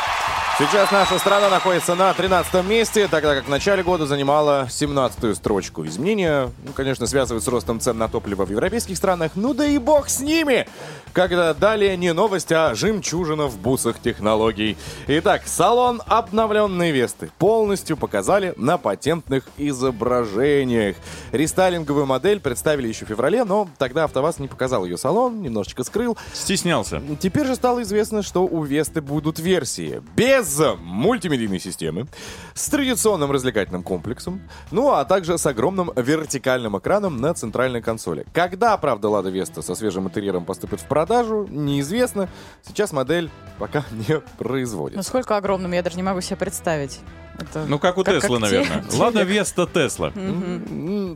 Сейчас 0.58 0.90
наша 0.90 1.20
страна 1.20 1.50
находится 1.50 1.96
на 1.96 2.14
13 2.14 2.64
месте, 2.66 3.10
тогда 3.10 3.36
как 3.36 3.44
в 3.44 3.50
начале 3.50 3.84
года 3.84 4.06
занимала 4.06 4.68
17-ю 4.70 5.36
строчку. 5.36 5.86
Изменения, 5.86 6.50
ну, 6.64 6.72
конечно, 6.72 7.08
связывают 7.08 7.44
с 7.44 7.48
ростом 7.50 7.82
цен 7.82 7.98
на 7.98 8.08
топливо 8.08 8.46
в 8.46 8.50
европейских 8.50 8.96
странах, 8.96 9.34
ну 9.36 9.54
да 9.54 9.66
и 9.66 9.78
бог 9.78 10.08
с 10.08 10.22
ними! 10.22 10.66
Когда 11.12 11.54
далее 11.54 11.96
не 11.96 12.14
новость, 12.14 12.52
а 12.52 12.74
жемчужина 12.74 13.48
в 13.48 13.58
бусах 13.58 14.00
технологий. 14.00 14.78
Итак, 15.08 15.44
салон 15.46 16.02
обновленной 16.06 16.92
Весты 16.92 17.32
полностью 17.38 17.96
показали 17.96 18.54
на 18.58 18.78
патентных 18.78 19.46
изображениях. 19.58 20.96
Рестайлинговую 21.32 22.06
модель 22.06 22.40
представили 22.40 22.88
еще 22.90 23.06
в 23.06 23.10
феврале, 23.10 23.46
но 23.46 23.68
тогда 23.78 24.06
АвтоВАЗ 24.06 24.40
не 24.40 24.50
показал 24.50 24.84
ее 24.84 24.98
салон, 24.98 25.42
немножечко 25.42 25.84
скрыл. 25.84 26.18
Стеснялся. 26.34 27.02
Теперь 27.20 27.48
же 27.48 27.56
стало 27.56 27.82
известно, 27.84 28.22
что 28.22 28.46
у 28.46 28.64
Весты 28.64 29.02
будут 29.02 29.40
версии 29.40 30.02
без 30.18 30.45
без 30.46 30.62
мультимедийной 30.80 31.60
системы, 31.60 32.08
с 32.54 32.70
традиционным 32.70 33.32
развлекательным 33.32 33.84
комплексом, 33.84 34.42
ну 34.72 34.92
а 34.92 35.04
также 35.06 35.38
с 35.38 35.46
огромным 35.46 35.92
вертикальным 35.96 36.78
экраном 36.78 37.18
на 37.18 37.34
центральной 37.34 37.82
консоли. 37.82 38.26
Когда, 38.34 38.78
правда, 38.78 39.10
Лада 39.10 39.30
Веста 39.30 39.62
со 39.62 39.76
свежим 39.76 40.06
интерьером 40.08 40.46
поступит 40.46 40.82
в 40.82 40.86
продажу, 40.86 41.48
неизвестно. 41.50 42.30
Сейчас 42.66 42.94
модель 42.94 43.30
пока 43.58 43.84
не 43.92 44.20
производится. 44.38 45.04
сколько 45.04 45.36
огромным, 45.36 45.72
я 45.72 45.82
даже 45.82 45.98
не 45.98 46.04
могу 46.04 46.22
себе 46.22 46.38
представить. 46.38 47.00
Это 47.40 47.66
Ну, 47.68 47.80
как 47.80 47.98
у 47.98 48.04
как- 48.04 48.16
Теслы, 48.16 48.40
как 48.40 48.50
наверное. 48.52 48.84
те- 48.90 48.98
Лада. 48.98 49.24
Веста 49.24 49.68
Тесла. 49.68 50.12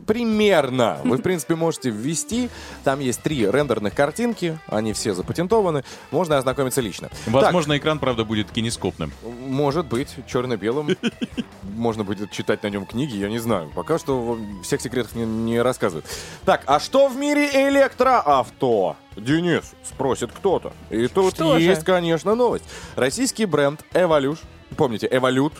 Примерно. 0.06 0.98
Вы, 1.04 1.16
в 1.18 1.22
принципе, 1.22 1.54
можете 1.54 1.90
ввести. 1.90 2.50
Там 2.84 3.00
есть 3.00 3.22
три 3.22 3.46
рендерных 3.46 3.94
картинки. 3.94 4.58
Они 4.66 4.92
все 4.92 5.14
запатентованы. 5.14 5.84
Можно 6.10 6.38
ознакомиться 6.38 6.80
лично. 6.80 7.10
Возможно, 7.26 7.76
экран, 7.76 7.98
правда, 7.98 8.24
будет 8.24 8.50
кинескопным. 8.50 9.10
Так, 9.10 9.30
может 9.32 9.86
быть, 9.86 10.08
черно-белым. 10.26 10.96
Можно 11.62 12.04
будет 12.04 12.30
читать 12.30 12.62
на 12.62 12.68
нем 12.68 12.84
книги, 12.84 13.16
я 13.16 13.28
не 13.28 13.38
знаю. 13.38 13.70
Пока 13.74 13.98
что 13.98 14.38
всех 14.62 14.80
секретов 14.80 15.14
не, 15.14 15.24
не 15.24 15.60
рассказывают. 15.62 16.04
Так, 16.44 16.62
а 16.66 16.78
что 16.80 17.08
в 17.08 17.16
мире 17.16 17.48
электроавто? 17.68 18.96
Денис, 19.16 19.72
спросит 19.84 20.30
кто-то. 20.32 20.72
И 20.90 21.06
тут 21.08 21.34
Что 21.34 21.54
же? 21.54 21.62
есть, 21.62 21.84
конечно, 21.84 22.34
новость. 22.34 22.64
Российский 22.96 23.46
бренд 23.46 23.80
Evolution, 23.92 24.38
помните, 24.76 25.06
Evolute, 25.10 25.54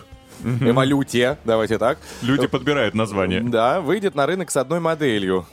Эволюте, 0.45 1.39
давайте 1.45 1.79
так. 1.79 1.99
Люди 2.23 2.47
подбирают 2.47 2.95
название. 2.95 3.41
Да, 3.41 3.81
выйдет 3.81 4.15
на 4.15 4.27
рынок 4.27 4.51
с 4.51 4.57
одной 4.57 4.81
моделью. 4.81 5.47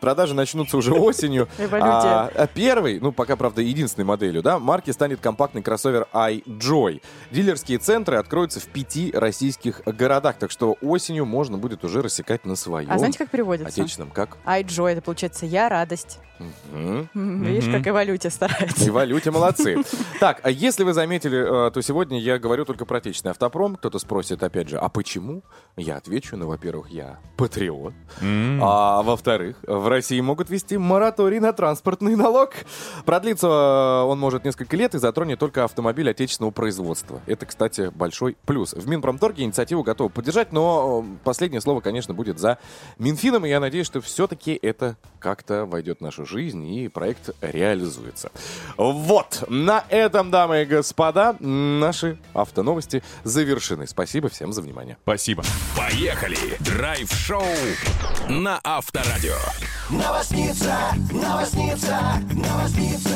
Продажи 0.00 0.34
начнутся 0.34 0.76
уже 0.76 0.92
осенью. 0.92 1.48
А, 1.72 2.30
а 2.34 2.46
первый, 2.46 3.00
ну 3.00 3.12
пока, 3.12 3.36
правда, 3.36 3.62
единственной 3.62 4.04
моделью, 4.04 4.42
да, 4.42 4.58
марки 4.58 4.90
станет 4.90 5.20
компактный 5.20 5.62
кроссовер 5.62 6.06
iJoy. 6.12 7.02
Дилерские 7.30 7.78
центры 7.78 8.16
откроются 8.16 8.60
в 8.60 8.66
пяти 8.66 9.12
российских 9.12 9.82
городах, 9.84 10.36
так 10.38 10.50
что 10.50 10.76
осенью 10.80 11.26
можно 11.26 11.58
будет 11.58 11.84
уже 11.84 12.02
рассекать 12.02 12.44
на 12.44 12.56
своем. 12.56 12.90
А 12.90 12.98
знаете, 12.98 13.18
как 13.18 13.30
переводится? 13.30 13.68
Отечественном, 13.68 14.10
как? 14.10 14.36
I 14.44 14.62
joy, 14.62 14.92
это 14.92 15.02
получается 15.02 15.46
я 15.46 15.68
радость. 15.68 16.18
М, 16.72 17.42
Видишь, 17.42 17.70
как 17.70 17.86
эволюция 17.86 18.30
старается. 18.30 18.84
И 18.84 18.90
валюте 18.90 19.30
молодцы. 19.30 19.76
Так, 20.20 20.40
а 20.44 20.50
если 20.50 20.84
вы 20.84 20.92
заметили, 20.92 21.66
э, 21.68 21.70
то 21.70 21.80
сегодня 21.82 22.20
я 22.20 22.38
говорю 22.38 22.64
только 22.64 22.84
про 22.86 22.98
отечественный 22.98 23.32
автопром. 23.32 23.76
Кто-то 23.76 23.98
спросит, 23.98 24.42
опять 24.42 24.68
же, 24.68 24.78
а 24.78 24.88
почему? 24.88 25.42
Я 25.76 25.96
отвечу, 25.96 26.36
ну, 26.36 26.46
во-первых, 26.46 26.90
я 26.90 27.18
патриот. 27.36 27.92
А 28.60 29.02
во-вторых, 29.02 29.56
в 29.62 29.88
России 29.88 30.20
могут 30.20 30.48
ввести 30.50 30.76
мораторий 30.78 31.40
на 31.40 31.52
транспортный 31.52 32.14
налог. 32.16 32.50
Продлиться 33.04 33.46
э, 33.46 34.06
он 34.06 34.18
может 34.18 34.44
несколько 34.44 34.76
лет 34.76 34.94
и 34.94 34.98
затронет 34.98 35.38
только 35.38 35.64
автомобиль 35.64 36.08
отечественного 36.10 36.52
производства. 36.52 37.20
Это, 37.26 37.46
кстати, 37.46 37.90
большой 37.94 38.36
плюс. 38.46 38.72
В 38.74 38.88
Минпромторге 38.88 39.44
инициативу 39.44 39.82
готовы 39.82 40.10
поддержать, 40.10 40.52
но 40.52 41.04
э, 41.04 41.24
последнее 41.24 41.60
слово, 41.60 41.80
конечно, 41.80 42.14
будет 42.14 42.38
за 42.38 42.58
Минфином, 42.98 43.44
и 43.46 43.48
я 43.48 43.58
надеюсь, 43.60 43.86
что 43.86 44.00
все-таки 44.00 44.58
это 44.60 44.96
как-то 45.18 45.66
войдет 45.66 45.98
в 45.98 46.00
нашу 46.02 46.24
жизнь, 46.26 46.31
и 46.38 46.88
проект 46.88 47.30
реализуется. 47.40 48.30
Вот, 48.76 49.44
на 49.48 49.84
этом, 49.88 50.30
дамы 50.30 50.62
и 50.62 50.64
господа, 50.64 51.36
наши 51.40 52.18
автоновости 52.34 53.02
завершены. 53.24 53.86
Спасибо 53.86 54.28
всем 54.28 54.52
за 54.52 54.62
внимание. 54.62 54.96
Спасибо. 55.02 55.44
Поехали! 55.76 56.38
Драйв-шоу 56.60 57.44
на 58.28 58.60
Авторадио. 58.64 59.36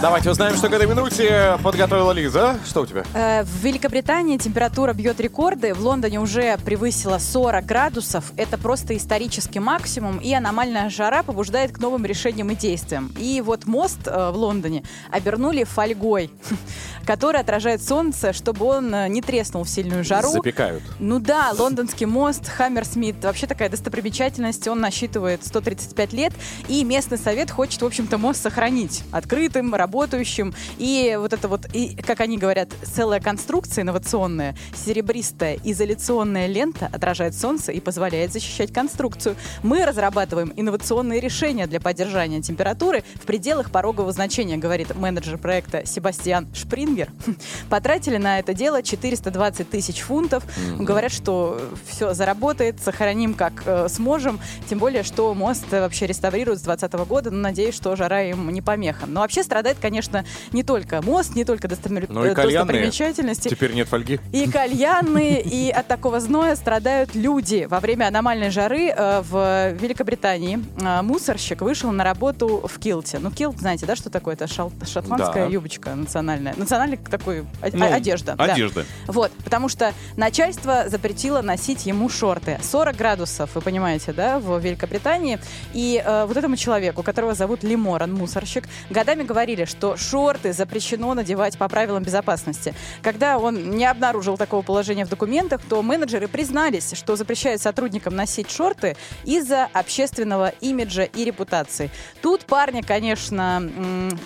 Давайте 0.02 0.30
узнаем, 0.30 0.56
что 0.56 0.68
к 0.68 0.72
этой 0.72 0.86
минуте 0.86 1.58
подготовила 1.62 2.12
Лиза. 2.12 2.58
Что 2.66 2.82
у 2.82 2.86
тебя? 2.86 3.04
Э, 3.14 3.44
В 3.44 3.62
Великобритании 3.64 4.36
температура 4.36 4.92
бьет 4.92 5.20
рекорды. 5.20 5.74
В 5.74 5.80
Лондоне 5.80 6.20
уже 6.20 6.58
превысила 6.58 7.18
40 7.18 7.64
градусов. 7.64 8.32
Это 8.36 8.58
просто 8.58 8.96
исторический 8.96 9.60
максимум. 9.60 10.18
И 10.18 10.34
аномальная 10.34 10.90
жара 10.90 11.22
побуждает 11.22 11.72
к 11.72 11.78
новым 11.78 12.04
решениям 12.04 12.50
и 12.50 12.54
действиям. 12.54 13.12
И 13.18 13.40
вот 13.40 13.66
мост 13.66 14.00
э, 14.06 14.30
в 14.30 14.36
Лондоне 14.36 14.82
обернули 15.10 15.64
фольгой, 15.64 16.30
который 17.06 17.40
отражает 17.40 17.82
солнце, 17.82 18.32
чтобы 18.32 18.66
он 18.66 18.94
э, 18.94 19.08
не 19.08 19.22
треснул 19.22 19.64
в 19.64 19.68
сильную 19.68 20.04
жару. 20.04 20.30
Запекают. 20.30 20.82
Ну 20.98 21.20
да, 21.20 21.52
лондонский 21.56 22.06
мост 22.06 22.48
Хаммерсмит 22.48 23.24
вообще 23.24 23.46
такая 23.46 23.68
достопримечательность. 23.70 24.66
Он 24.68 24.80
насчитывает 24.80 25.44
135 25.44 26.12
лет, 26.12 26.32
и 26.68 26.84
местный 26.84 27.18
совет 27.18 27.50
хочет, 27.50 27.80
в 27.82 27.86
общем-то, 27.86 28.18
мост 28.18 28.42
сохранить 28.42 29.02
открытым, 29.12 29.74
работающим. 29.74 30.54
И 30.78 31.16
вот 31.18 31.32
это 31.32 31.48
вот, 31.48 31.66
и, 31.72 31.96
как 31.96 32.20
они 32.20 32.38
говорят, 32.38 32.70
целая 32.82 33.20
конструкция 33.20 33.82
инновационная, 33.82 34.56
серебристая 34.74 35.58
изоляционная 35.64 36.46
лента 36.46 36.88
отражает 36.92 37.34
солнце 37.34 37.72
и 37.72 37.80
позволяет 37.80 38.32
защищать 38.32 38.72
конструкцию. 38.72 39.36
Мы 39.62 39.84
разрабатываем 39.84 40.52
инновационные 40.56 41.20
решения 41.20 41.66
для 41.66 41.80
поддержания 41.80 42.42
температуры 42.42 43.04
в 43.14 43.26
пределах 43.26 43.70
порогового 43.70 44.12
значения, 44.12 44.56
говорит 44.56 44.94
менеджер 44.96 45.38
проекта 45.38 45.86
Себастьян 45.86 46.48
Шпрингер. 46.54 47.10
Потратили 47.70 48.16
на 48.16 48.38
это 48.38 48.54
дело 48.54 48.82
420 48.82 49.70
тысяч 49.70 50.00
фунтов. 50.00 50.44
Говорят, 50.78 51.12
что 51.12 51.60
все 51.86 52.14
заработает, 52.14 52.80
сохраним 52.80 53.34
как 53.34 53.62
э, 53.66 53.88
сможем. 53.88 54.40
Тем 54.68 54.78
более, 54.78 55.02
что 55.02 55.32
мост 55.34 55.64
э, 55.70 55.80
вообще 55.80 56.06
реставрируют 56.46 56.60
с 56.60 56.62
2020 56.62 57.08
года. 57.08 57.30
Но 57.30 57.38
надеюсь, 57.38 57.74
что 57.74 57.94
жара 57.96 58.22
им 58.22 58.48
не 58.50 58.62
помеха. 58.62 59.06
Но 59.06 59.20
вообще 59.20 59.42
страдает, 59.42 59.76
конечно, 59.80 60.24
не 60.52 60.62
только 60.62 61.02
мост, 61.02 61.34
не 61.34 61.44
только 61.44 61.68
Ну 62.08 62.24
э, 62.24 62.34
достопримечательности. 62.34 63.48
Теперь 63.48 63.72
нет 63.74 63.88
фольги. 63.88 64.20
И 64.32 64.48
кальянные, 64.50 65.42
и 65.42 65.70
от 65.70 65.86
такого 65.86 66.20
зноя 66.20 66.56
страдают 66.56 67.14
люди. 67.14 67.66
Во 67.68 67.80
время 67.80 68.06
аномальной 68.08 68.50
жары 68.50 68.88
э, 68.88 69.22
в 69.22 69.72
Великобритании 69.72 70.60
э, 70.80 71.02
мусорщик 71.02 71.62
вышел 71.62 71.90
на 71.92 72.04
работу 72.04 72.62
в 72.66 72.78
килте. 72.78 73.18
Ну, 73.18 73.30
килт, 73.30 73.58
знаете, 73.58 73.86
да, 73.86 73.96
что 73.96 74.10
такое? 74.10 74.34
Это 74.34 74.46
шотландская 74.46 75.46
Да. 75.46 75.52
юбочка 75.52 75.94
национальная. 75.94 76.54
Национальная 76.56 76.98
такой 76.98 77.44
Ну, 77.72 77.92
одежда. 77.92 78.34
да. 78.36 78.44
Одежда. 78.44 78.84
Вот, 79.06 79.32
потому 79.44 79.68
что 79.68 79.92
начальство 80.16 80.84
запретило 80.88 81.42
носить 81.42 81.86
ему 81.86 82.08
шорты. 82.08 82.58
40 82.62 82.96
градусов, 82.96 83.54
вы 83.54 83.60
понимаете, 83.60 84.12
да, 84.12 84.38
в 84.38 84.58
Великобритании. 84.58 85.38
И 85.72 86.02
э, 86.04 86.24
вот 86.26 86.35
этому 86.36 86.56
человеку, 86.56 87.02
которого 87.02 87.34
зовут 87.34 87.62
Лиморан, 87.62 88.12
мусорщик, 88.12 88.64
годами 88.90 89.22
говорили, 89.22 89.64
что 89.64 89.96
шорты 89.96 90.52
запрещено 90.52 91.14
надевать 91.14 91.58
по 91.58 91.68
правилам 91.68 92.02
безопасности. 92.02 92.74
Когда 93.02 93.38
он 93.38 93.70
не 93.70 93.84
обнаружил 93.84 94.36
такого 94.36 94.62
положения 94.62 95.04
в 95.04 95.08
документах, 95.08 95.60
то 95.68 95.82
менеджеры 95.82 96.28
признались, 96.28 96.92
что 96.94 97.16
запрещают 97.16 97.60
сотрудникам 97.60 98.14
носить 98.14 98.50
шорты 98.50 98.96
из-за 99.24 99.68
общественного 99.72 100.48
имиджа 100.60 101.04
и 101.04 101.24
репутации. 101.24 101.90
Тут 102.22 102.44
парня, 102.44 102.82
конечно, 102.82 103.70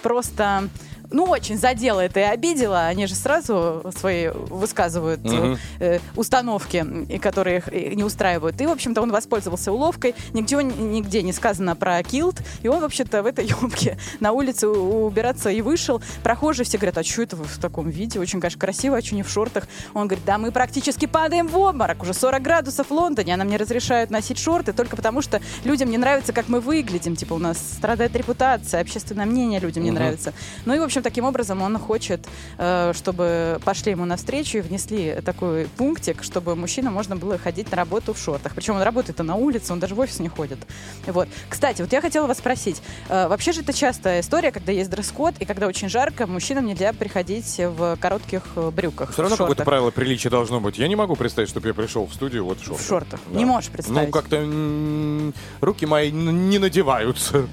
просто 0.02 0.68
ну, 1.10 1.24
очень 1.24 1.58
задело 1.58 2.00
это 2.00 2.20
и 2.20 2.22
обидело. 2.24 2.86
Они 2.86 3.06
же 3.06 3.14
сразу 3.14 3.82
свои 3.96 4.28
высказывают 4.28 5.20
Мгм. 5.22 5.58
э, 5.78 5.98
установки, 6.16 7.18
которые 7.20 7.58
их 7.58 7.96
не 7.96 8.04
устраивают. 8.04 8.60
И, 8.60 8.66
в 8.66 8.70
общем-то, 8.70 9.02
он 9.02 9.10
воспользовался 9.10 9.72
уловкой. 9.72 10.14
Нигде, 10.32 10.56
нигде 10.56 11.22
не 11.22 11.32
сказано 11.32 11.76
про 11.76 12.02
килт. 12.02 12.40
И 12.62 12.68
он, 12.68 12.80
вообще-то, 12.80 13.22
в 13.22 13.26
этой 13.26 13.46
юбке 13.46 13.98
на 14.20 14.32
улице 14.32 14.68
убираться 14.68 15.50
и 15.50 15.62
вышел. 15.62 16.00
Прохожие 16.22 16.64
все 16.64 16.78
говорят, 16.78 16.98
а 16.98 17.04
что 17.04 17.22
это 17.22 17.36
вы 17.36 17.44
в 17.44 17.58
таком 17.58 17.88
виде? 17.90 18.18
Очень, 18.20 18.40
конечно, 18.40 18.60
красиво, 18.60 18.96
а 18.96 19.02
что 19.02 19.14
не 19.14 19.22
в 19.22 19.28
шортах? 19.30 19.66
Он 19.94 20.06
говорит, 20.06 20.24
да 20.24 20.38
мы 20.38 20.52
практически 20.52 21.06
падаем 21.06 21.48
в 21.48 21.56
обморок. 21.56 22.02
Уже 22.02 22.14
40 22.14 22.42
градусов 22.42 22.88
в 22.88 22.92
Лондоне, 22.92 23.34
а 23.34 23.36
нам 23.36 23.48
не 23.48 23.56
разрешают 23.56 24.10
носить 24.10 24.38
шорты 24.38 24.72
только 24.72 24.96
потому, 24.96 25.22
что 25.22 25.40
людям 25.64 25.90
не 25.90 25.98
нравится, 25.98 26.32
как 26.32 26.48
мы 26.48 26.60
выглядим. 26.60 27.16
Типа 27.16 27.34
у 27.34 27.38
нас 27.38 27.58
страдает 27.58 28.14
репутация, 28.16 28.80
общественное 28.80 29.26
мнение 29.26 29.60
людям 29.60 29.84
не 29.84 29.90
нравится. 29.90 30.32
Ну 30.66 30.74
и, 30.74 30.78
в 30.78 30.82
общем, 30.82 30.99
таким 31.02 31.24
образом 31.24 31.62
он 31.62 31.78
хочет, 31.78 32.26
э, 32.58 32.92
чтобы 32.94 33.60
пошли 33.64 33.92
ему 33.92 34.04
навстречу 34.04 34.58
и 34.58 34.60
внесли 34.60 35.20
такой 35.24 35.66
пунктик, 35.76 36.22
чтобы 36.22 36.56
мужчинам 36.56 36.92
можно 36.94 37.16
было 37.16 37.38
ходить 37.38 37.70
на 37.70 37.76
работу 37.76 38.12
в 38.14 38.18
шортах. 38.18 38.54
Причем 38.54 38.76
он 38.76 38.82
работает 38.82 39.18
на 39.18 39.34
улице, 39.36 39.72
он 39.72 39.80
даже 39.80 39.94
в 39.94 40.00
офис 40.00 40.18
не 40.20 40.28
ходит. 40.28 40.58
Вот. 41.06 41.28
Кстати, 41.48 41.82
вот 41.82 41.92
я 41.92 42.00
хотела 42.00 42.26
вас 42.26 42.38
спросить. 42.38 42.82
э, 43.08 43.28
вообще 43.28 43.52
же 43.52 43.60
это 43.62 43.72
частая 43.72 44.20
история, 44.20 44.50
когда 44.52 44.72
есть 44.72 44.90
дресс-код, 44.90 45.34
и 45.40 45.44
когда 45.44 45.66
очень 45.66 45.88
жарко, 45.88 46.26
мужчинам 46.26 46.66
нельзя 46.66 46.92
приходить 46.92 47.58
в 47.58 47.96
коротких 48.00 48.42
э, 48.56 48.70
брюках. 48.70 49.12
Все 49.12 49.22
равно 49.22 49.36
какое-то 49.36 49.64
правило 49.64 49.90
приличия 49.90 50.30
должно 50.30 50.60
быть. 50.60 50.78
Я 50.78 50.88
не 50.88 50.96
могу 50.96 51.16
представить, 51.16 51.48
чтобы 51.48 51.68
я 51.68 51.74
пришел 51.74 52.06
в 52.06 52.14
студию 52.14 52.44
вот 52.44 52.58
в 52.58 52.64
шортах. 52.64 52.80
В 52.84 52.88
шортах. 52.88 53.20
Да. 53.28 53.38
Не 53.38 53.44
можешь 53.44 53.70
представить. 53.70 54.06
Ну, 54.06 54.10
как-то 54.12 54.36
м, 54.36 55.34
руки 55.60 55.86
мои 55.86 56.10
не 56.10 56.58
надеваются. 56.58 57.46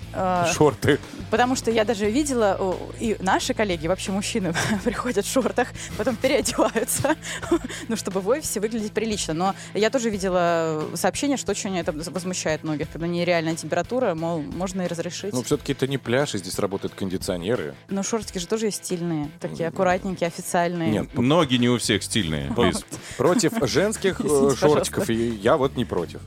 Шорты. 0.54 1.00
Потому 1.30 1.56
что 1.56 1.72
я 1.72 1.86
даже 1.86 2.10
видела, 2.10 2.76
и 3.00 3.16
наши 3.20 3.37
наши 3.38 3.54
коллеги, 3.54 3.86
вообще 3.86 4.12
мужчины, 4.12 4.52
приходят 4.84 5.24
в 5.24 5.32
шортах, 5.32 5.68
потом 5.96 6.16
переодеваются, 6.16 7.16
ну, 7.88 7.96
чтобы 7.96 8.20
в 8.20 8.28
офисе 8.30 8.60
выглядеть 8.60 8.94
прилично. 8.94 9.36
Но 9.36 9.56
я 9.76 9.92
тоже 9.92 10.10
видела 10.10 10.84
сообщение, 10.96 11.38
что 11.38 11.52
очень 11.52 11.78
это 11.78 11.92
возмущает 11.92 12.64
многих, 12.64 12.90
когда 12.90 13.06
нереальная 13.06 13.56
температура, 13.56 14.16
мол, 14.16 14.42
можно 14.42 14.82
и 14.82 14.88
разрешить. 14.88 15.34
Ну, 15.34 15.44
все-таки 15.44 15.74
это 15.74 15.86
не 15.86 16.00
пляж, 16.00 16.34
и 16.34 16.40
здесь 16.40 16.58
работают 16.58 16.96
кондиционеры. 16.96 17.76
Но 17.90 18.02
шортики 18.02 18.40
же 18.40 18.48
тоже 18.48 18.66
есть 18.66 18.84
стильные, 18.84 19.30
такие 19.40 19.70
аккуратненькие, 19.70 20.28
официальные. 20.28 20.90
Нет, 20.90 21.14
Ноги 21.14 21.58
не 21.58 21.70
у 21.70 21.78
всех 21.78 22.02
стильные. 22.02 22.52
Против 23.18 23.52
женских 23.70 24.20
э, 24.20 24.24
Извините, 24.24 24.58
шортиков 24.58 25.10
и 25.12 25.30
я 25.30 25.58
вот 25.58 25.76
не 25.76 25.86
против. 25.86 26.22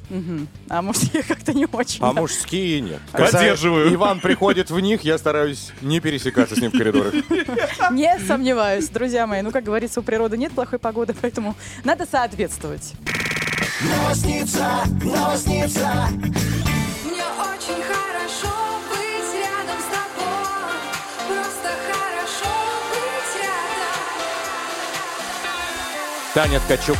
А 0.68 0.82
мужские 0.82 1.24
как-то 1.24 1.52
не 1.54 1.66
очень. 1.66 2.04
А 2.04 2.12
да. 2.12 2.20
мужские 2.20 2.80
нет. 2.80 3.00
Поддерживаю. 3.10 3.84
Когда 3.84 3.96
Иван 3.96 4.20
приходит 4.20 4.70
в 4.70 4.78
них, 4.78 5.02
я 5.02 5.18
стараюсь 5.18 5.72
не 5.80 5.98
пересекаться 5.98 6.54
с 6.54 6.58
ним 6.58 6.70
в 6.70 6.78
коридорах. 7.04 7.90
Не 7.90 8.18
сомневаюсь, 8.18 8.88
друзья 8.88 9.26
мои. 9.26 9.42
Ну, 9.42 9.50
как 9.50 9.64
говорится, 9.64 10.00
у 10.00 10.02
природы 10.02 10.36
нет 10.36 10.52
плохой 10.52 10.78
погоды, 10.78 11.14
поэтому 11.20 11.54
надо 11.84 12.06
соответствовать. 12.06 12.94
Мне 17.04 17.24
очень 17.38 17.82
хорошо 17.82 18.52
быть 18.90 19.34
рядом 19.34 19.78
с 19.80 19.88
тобой. 19.90 20.46
Просто 21.28 21.68
хорошо 21.90 22.54
быть 22.90 23.34
рядом. 23.42 24.04
Таня 26.34 26.60
Ткачук, 26.60 26.98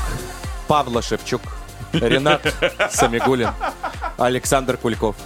Павла 0.67 1.03
Шевчук, 1.03 1.43
Ренат 1.93 2.55
Самигулин, 2.91 3.51
Александр 4.17 4.77
Кульков. 4.77 5.17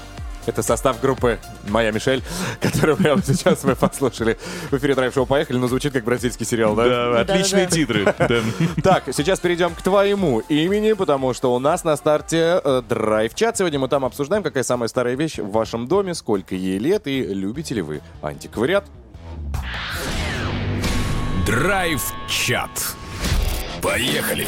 Это 0.46 0.62
состав 0.62 1.00
группы 1.00 1.38
«Моя 1.68 1.90
Мишель», 1.90 2.22
которую 2.60 2.96
прямо 2.96 3.22
сейчас 3.22 3.64
мы 3.64 3.74
послушали 3.74 4.38
в 4.70 4.76
эфире 4.76 4.94
драйв-шоу 4.94 5.26
«Поехали», 5.26 5.56
но 5.56 5.68
звучит 5.68 5.92
как 5.92 6.04
бразильский 6.04 6.44
сериал, 6.44 6.74
да? 6.74 6.88
Да, 6.88 7.20
отличные 7.20 7.66
титры. 7.66 8.14
Так, 8.82 9.04
сейчас 9.12 9.40
перейдем 9.40 9.74
к 9.74 9.82
твоему 9.82 10.40
имени, 10.40 10.92
потому 10.92 11.32
что 11.32 11.54
у 11.54 11.58
нас 11.58 11.84
на 11.84 11.96
старте 11.96 12.60
э, 12.62 12.82
драйв-чат. 12.88 13.56
Сегодня 13.56 13.78
мы 13.78 13.88
там 13.88 14.04
обсуждаем, 14.04 14.42
какая 14.42 14.62
самая 14.62 14.88
старая 14.88 15.14
вещь 15.14 15.38
в 15.38 15.50
вашем 15.50 15.86
доме, 15.86 16.14
сколько 16.14 16.54
ей 16.54 16.78
лет 16.78 17.06
и 17.06 17.22
любите 17.22 17.74
ли 17.74 17.82
вы 17.82 18.02
антиквариат. 18.22 18.84
Драйв-чат. 21.46 22.70
Поехали. 23.82 24.46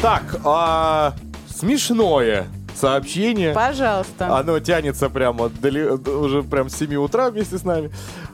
Так, 0.00 0.22
а, 0.44 1.14
смешное 1.48 2.46
сообщение. 2.74 3.52
Пожалуйста. 3.52 4.36
Оно 4.38 4.58
тянется 4.60 5.08
прямо 5.08 5.48
дали- 5.48 5.84
уже 6.10 6.42
прям 6.42 6.68
с 6.68 6.76
7 6.76 6.94
утра 6.96 7.30
вместе 7.30 7.58
с 7.58 7.64
нами. 7.64 7.90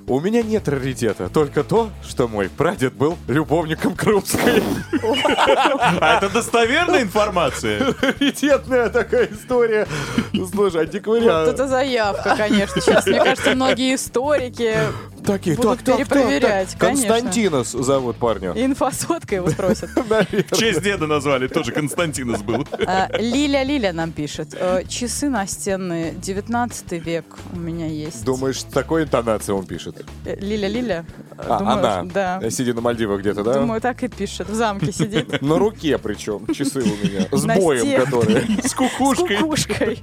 У 0.06 0.20
меня 0.20 0.42
нет 0.42 0.66
раритета, 0.68 1.28
только 1.28 1.62
то, 1.62 1.90
что 2.06 2.28
мой 2.28 2.48
прадед 2.48 2.94
был 2.94 3.18
любовником 3.28 3.94
Крупской. 3.94 4.62
А 6.00 6.16
это 6.16 6.30
достоверная 6.30 7.02
информация? 7.02 7.94
Раритетная 8.00 8.88
такая 8.88 9.28
история. 9.30 9.86
Слушай, 10.32 10.86
Вот 10.86 10.94
антиквариат. 10.94 11.48
это 11.48 11.68
заявка, 11.68 12.34
конечно. 12.36 12.80
Сейчас, 12.80 13.06
мне 13.06 13.18
кажется, 13.22 13.50
многие 13.54 13.94
историки 13.94 14.74
Такие, 15.28 15.56
будут 15.56 15.78
так, 15.78 15.82
так, 15.84 15.86
так, 15.86 16.08
перепроверять, 16.08 16.70
так. 16.70 16.80
конечно. 16.80 17.08
Константинос 17.08 17.70
зовут 17.72 18.16
парня. 18.16 18.52
инфосоткой 18.56 19.36
его 19.38 19.50
спросят. 19.50 19.90
В 19.96 20.56
честь 20.56 20.82
деда 20.82 21.06
назвали, 21.06 21.48
тоже 21.48 21.72
Константинос 21.72 22.42
был. 22.42 22.66
А, 22.86 23.08
Лиля 23.18 23.62
Лиля 23.62 23.92
нам 23.92 24.12
пишет. 24.12 24.48
Э, 24.54 24.82
Часы 24.88 25.28
настенные, 25.28 26.12
19 26.12 26.92
век 27.04 27.24
у 27.52 27.58
меня 27.58 27.86
есть. 27.86 28.24
Думаешь, 28.24 28.60
с 28.60 28.64
такой 28.64 29.04
интонацией 29.04 29.56
он 29.56 29.66
пишет? 29.66 30.04
Э, 30.24 30.36
Лиля 30.40 30.68
Лиля? 30.68 31.06
А, 31.36 31.58
она, 31.58 32.02
Да. 32.04 32.50
сидя 32.50 32.74
на 32.74 32.80
Мальдивах 32.80 33.20
где-то, 33.20 33.42
да? 33.44 33.54
Думаю, 33.54 33.80
так 33.80 34.02
и 34.02 34.08
пишет. 34.08 34.48
В 34.48 34.54
замке 34.54 34.92
сидит. 34.92 35.40
На 35.42 35.58
руке 35.58 35.98
причем, 35.98 36.46
часы 36.54 36.80
у 36.80 37.06
меня. 37.06 37.26
С 37.32 37.44
боем, 37.44 38.04
которые. 38.04 38.46
С 38.62 38.70
С 38.70 38.74
кукушкой. 38.74 39.36
кукушкой. 39.38 39.98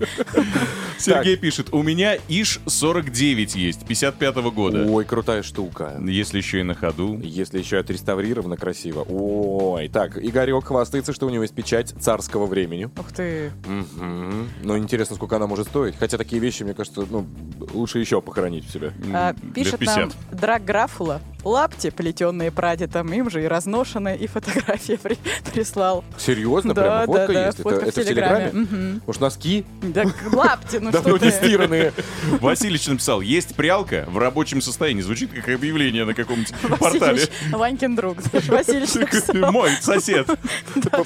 Сергей 0.98 1.36
пишет, 1.36 1.68
у 1.72 1.84
меня 1.84 2.16
ИШ-49 2.30 3.58
есть, 3.58 3.86
55 3.86 4.36
года. 4.52 4.86
Ой, 4.90 5.06
крутая 5.16 5.44
штука. 5.44 5.98
Если 6.06 6.40
еще 6.40 6.60
и 6.60 6.64
на 6.64 6.76
ходу. 6.76 7.18
Если 7.24 7.58
еще 7.58 7.78
отреставрировано 7.78 8.58
красиво. 8.58 9.06
Ой, 9.08 9.88
так, 9.88 10.18
Игорек 10.18 10.66
хвастается, 10.66 11.14
что 11.14 11.26
у 11.26 11.30
него 11.30 11.44
есть 11.44 11.56
печать 11.56 11.94
царского 11.98 12.48
времени. 12.48 12.90
Ух 12.98 13.14
ты. 13.14 13.54
Мгм. 13.66 14.50
Ну, 14.62 14.78
интересно, 14.78 15.16
сколько 15.16 15.38
она 15.38 15.48
может 15.48 15.68
стоить. 15.68 15.96
Хотя 15.98 16.18
такие 16.18 16.42
вещи, 16.42 16.64
мне 16.64 16.74
кажется, 16.74 17.06
ну, 17.10 17.26
лучше 17.74 18.00
еще 18.00 18.22
похоронить 18.22 18.66
в 18.66 18.72
себе. 18.72 18.92
А, 19.14 19.34
пишет 19.54 19.80
50. 19.80 19.98
нам 19.98 20.12
Драк 20.32 20.66
Графула. 20.66 21.22
Лапти, 21.46 21.92
плетенные 21.92 22.50
прадедом, 22.52 23.14
им 23.14 23.30
же 23.30 23.44
и 23.44 23.48
разношенные, 23.48 24.18
и 24.18 24.26
фотографии 24.26 25.00
при- 25.02 25.18
прислал. 25.54 26.04
Серьезно? 26.18 26.74
Да, 26.74 26.82
Прямо 26.82 27.00
да, 27.00 27.06
фотка 27.06 27.34
да, 27.34 27.46
есть? 27.46 27.58
фотка 27.62 27.76
это, 27.76 27.86
в 27.86 27.88
это 27.90 28.02
в 28.02 28.06
Телеграме. 28.06 28.50
Мгм. 28.52 29.02
Может, 29.06 29.22
носки? 29.22 29.66
Да, 29.84 30.06
лапти, 30.32 30.78
ну 30.78 30.90
Давно 30.92 31.18
что 31.18 31.26
не 31.26 31.32
стиранные. 31.32 31.94
Василич 32.42 32.88
написал, 32.88 33.22
есть 33.22 33.56
прялка 33.56 34.06
в 34.08 34.18
рабочем 34.18 34.60
состоянии. 34.60 35.02
Звучит 35.04 35.32
как 35.34 35.48
объявление 35.50 36.04
на 36.06 36.16
каком-нибудь 36.16 36.52
портале. 36.80 37.12
Васильевич, 37.14 37.30
Ванькин 37.52 37.96
друг. 37.96 38.18
Васильевич 38.48 38.94
написал. 38.96 39.52
Мой 39.52 39.70
сосед. 39.82 40.26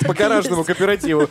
По, 0.06 0.13
гаражному 0.13 0.63
кооперативу. 0.63 1.30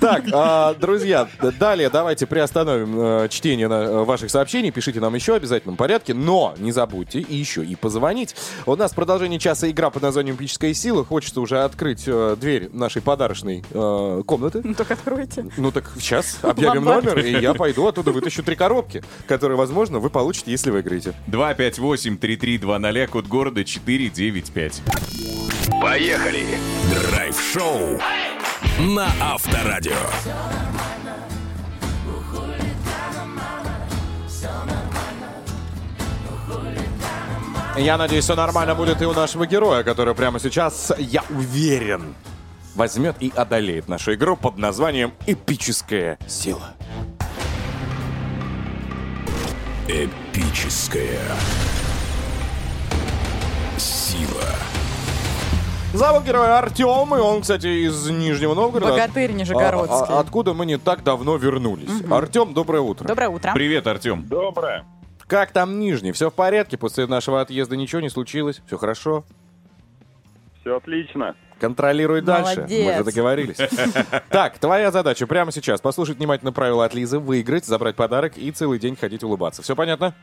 Так, 0.00 0.24
а, 0.32 0.74
друзья, 0.74 1.28
далее 1.58 1.90
давайте 1.90 2.26
приостановим 2.26 2.94
э, 3.00 3.28
чтение 3.28 3.66
э, 3.68 4.04
ваших 4.04 4.30
сообщений. 4.30 4.70
Пишите 4.70 5.00
нам 5.00 5.14
еще 5.16 5.32
в 5.32 5.36
обязательном 5.36 5.76
порядке. 5.76 6.14
Но 6.14 6.54
не 6.58 6.70
забудьте 6.70 7.18
и 7.20 7.34
еще 7.34 7.64
и 7.64 7.74
позвонить. 7.74 8.19
У 8.66 8.76
нас 8.76 8.92
продолжение 8.92 9.38
часа 9.38 9.70
игра 9.70 9.90
под 9.90 10.02
названием 10.02 10.36
«Эпическая 10.36 10.74
сила». 10.74 11.04
Хочется 11.04 11.40
уже 11.40 11.62
открыть 11.62 12.04
э, 12.06 12.36
дверь 12.40 12.70
нашей 12.72 13.02
подарочной 13.02 13.64
э, 13.70 14.22
комнаты. 14.26 14.60
Ну 14.64 14.74
только 14.74 14.94
откройте. 14.94 15.46
Ну 15.56 15.70
так 15.72 15.90
сейчас 15.98 16.38
объявим 16.42 16.84
номер, 16.84 17.18
и 17.18 17.32
я 17.32 17.54
пойду 17.54 17.86
оттуда 17.86 18.12
вытащу 18.12 18.42
три 18.42 18.56
коробки, 18.56 19.02
которые, 19.26 19.56
возможно, 19.56 19.98
вы 19.98 20.10
получите, 20.10 20.50
если 20.50 20.70
выиграете. 20.70 21.14
258-3320, 21.28 23.06
код 23.06 23.26
города 23.26 23.64
495. 23.64 24.82
Поехали. 25.80 26.44
Драйв-шоу 26.90 27.98
на 28.80 29.08
Авторадио. 29.20 29.96
Я 37.76 37.96
надеюсь, 37.96 38.24
все 38.24 38.34
нормально 38.34 38.74
будет 38.74 39.00
и 39.00 39.06
у 39.06 39.12
нашего 39.12 39.46
героя, 39.46 39.82
который 39.82 40.14
прямо 40.14 40.38
сейчас, 40.38 40.92
я 40.98 41.22
уверен, 41.30 42.14
возьмет 42.74 43.16
и 43.20 43.32
одолеет 43.34 43.88
нашу 43.88 44.14
игру 44.14 44.36
под 44.36 44.58
названием 44.58 45.12
«Эпическая 45.26 46.18
сила». 46.26 46.74
Эпическая 49.88 51.20
сила. 53.78 54.44
Зовут 55.94 56.24
героя 56.24 56.58
Артем, 56.58 57.14
и 57.16 57.18
он, 57.18 57.40
кстати, 57.40 57.66
из 57.66 58.08
Нижнего 58.08 58.54
Новгорода. 58.54 58.92
Богатырь 58.92 59.32
Нижегородский. 59.32 59.96
А- 60.14 60.18
а- 60.18 60.20
откуда 60.20 60.54
мы 60.54 60.66
не 60.66 60.78
так 60.78 61.02
давно 61.02 61.36
вернулись. 61.36 61.90
Артем, 62.10 62.52
доброе 62.54 62.80
утро. 62.82 63.08
Доброе 63.08 63.28
утро. 63.30 63.52
Привет, 63.54 63.86
Артем. 63.88 64.24
Доброе. 64.26 64.84
Как 65.30 65.52
там 65.52 65.78
Нижний? 65.78 66.10
Все 66.10 66.28
в 66.28 66.34
порядке? 66.34 66.76
После 66.76 67.06
нашего 67.06 67.40
отъезда 67.40 67.76
ничего 67.76 68.00
не 68.00 68.08
случилось? 68.08 68.60
Все 68.66 68.76
хорошо? 68.76 69.24
Все 70.60 70.76
отлично. 70.76 71.36
Контролируй 71.60 72.20
дальше. 72.20 72.66
Мы 72.68 72.78
Молодец. 72.82 72.96
же 72.96 73.04
договорились. 73.04 73.56
Так, 74.28 74.58
твоя 74.58 74.90
задача 74.90 75.28
прямо 75.28 75.52
сейчас 75.52 75.80
послушать 75.80 76.18
внимательно 76.18 76.52
правила 76.52 76.84
от 76.84 76.94
Лизы, 76.94 77.20
выиграть, 77.20 77.64
забрать 77.64 77.94
подарок 77.94 78.36
и 78.38 78.50
целый 78.50 78.80
день 78.80 78.96
ходить 78.96 79.22
улыбаться. 79.22 79.62
Все 79.62 79.76
понятно? 79.76 80.16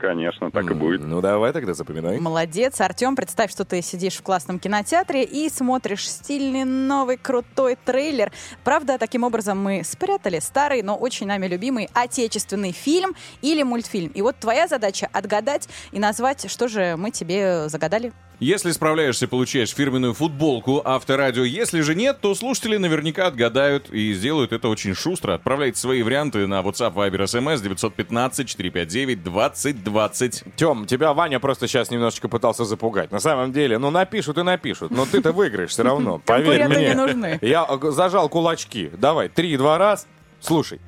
Конечно, 0.00 0.50
так 0.50 0.70
и 0.70 0.74
будет. 0.74 1.02
Ну 1.04 1.20
давай 1.20 1.52
тогда 1.52 1.74
запоминай. 1.74 2.18
Молодец, 2.18 2.80
Артем. 2.80 3.14
Представь, 3.16 3.50
что 3.50 3.66
ты 3.66 3.82
сидишь 3.82 4.16
в 4.16 4.22
классном 4.22 4.58
кинотеатре 4.58 5.24
и 5.24 5.50
смотришь 5.50 6.08
стильный 6.08 6.64
новый 6.64 7.18
крутой 7.18 7.76
трейлер. 7.84 8.32
Правда, 8.64 8.96
таким 8.96 9.24
образом 9.24 9.62
мы 9.62 9.82
спрятали 9.84 10.38
старый, 10.38 10.82
но 10.82 10.96
очень 10.96 11.26
нами 11.26 11.46
любимый 11.46 11.90
отечественный 11.92 12.72
фильм 12.72 13.14
или 13.42 13.62
мультфильм. 13.62 14.10
И 14.14 14.22
вот 14.22 14.36
твоя 14.36 14.68
задача 14.68 15.06
отгадать 15.12 15.68
и 15.92 15.98
назвать, 15.98 16.50
что 16.50 16.66
же 16.66 16.96
мы 16.96 17.10
тебе 17.10 17.68
загадали. 17.68 18.12
Если 18.40 18.72
справляешься, 18.72 19.28
получаешь 19.28 19.74
фирменную 19.74 20.14
футболку 20.14 20.80
Авторадио. 20.82 21.44
Если 21.44 21.82
же 21.82 21.94
нет, 21.94 22.20
то 22.22 22.34
слушатели 22.34 22.78
наверняка 22.78 23.26
отгадают 23.26 23.90
и 23.90 24.14
сделают 24.14 24.52
это 24.52 24.68
очень 24.68 24.94
шустро. 24.94 25.34
Отправляйте 25.34 25.78
свои 25.78 26.02
варианты 26.02 26.46
на 26.46 26.60
WhatsApp, 26.60 26.94
Viber, 26.94 27.24
SMS 27.24 27.60
915-459-2020. 27.98 30.52
Тем, 30.56 30.86
тебя 30.86 31.12
Ваня 31.12 31.38
просто 31.38 31.68
сейчас 31.68 31.90
немножечко 31.90 32.28
пытался 32.28 32.64
запугать. 32.64 33.12
На 33.12 33.20
самом 33.20 33.52
деле, 33.52 33.76
ну 33.76 33.90
напишут 33.90 34.38
и 34.38 34.42
напишут, 34.42 34.90
но 34.90 35.04
ты-то 35.04 35.32
выиграешь 35.32 35.68
все 35.68 35.82
равно. 35.82 36.18
Поверь 36.24 36.66
мне. 36.66 36.88
не 36.88 36.94
нужны. 36.94 37.38
Я 37.42 37.66
э, 37.68 37.90
зажал 37.90 38.30
кулачки. 38.30 38.90
Давай, 38.96 39.28
три-два 39.28 39.76
раз. 39.76 40.06
Слушай. 40.40 40.80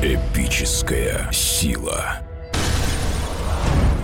Эпическая 0.00 1.28
сила. 1.32 2.23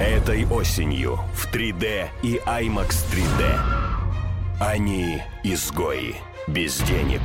Этой 0.00 0.46
осенью 0.46 1.18
в 1.34 1.54
3D 1.54 2.08
и 2.22 2.40
IMAX 2.46 3.04
3D. 3.12 3.60
Они 4.58 5.20
изгои. 5.44 6.14
Без 6.48 6.78
денег, 6.78 7.20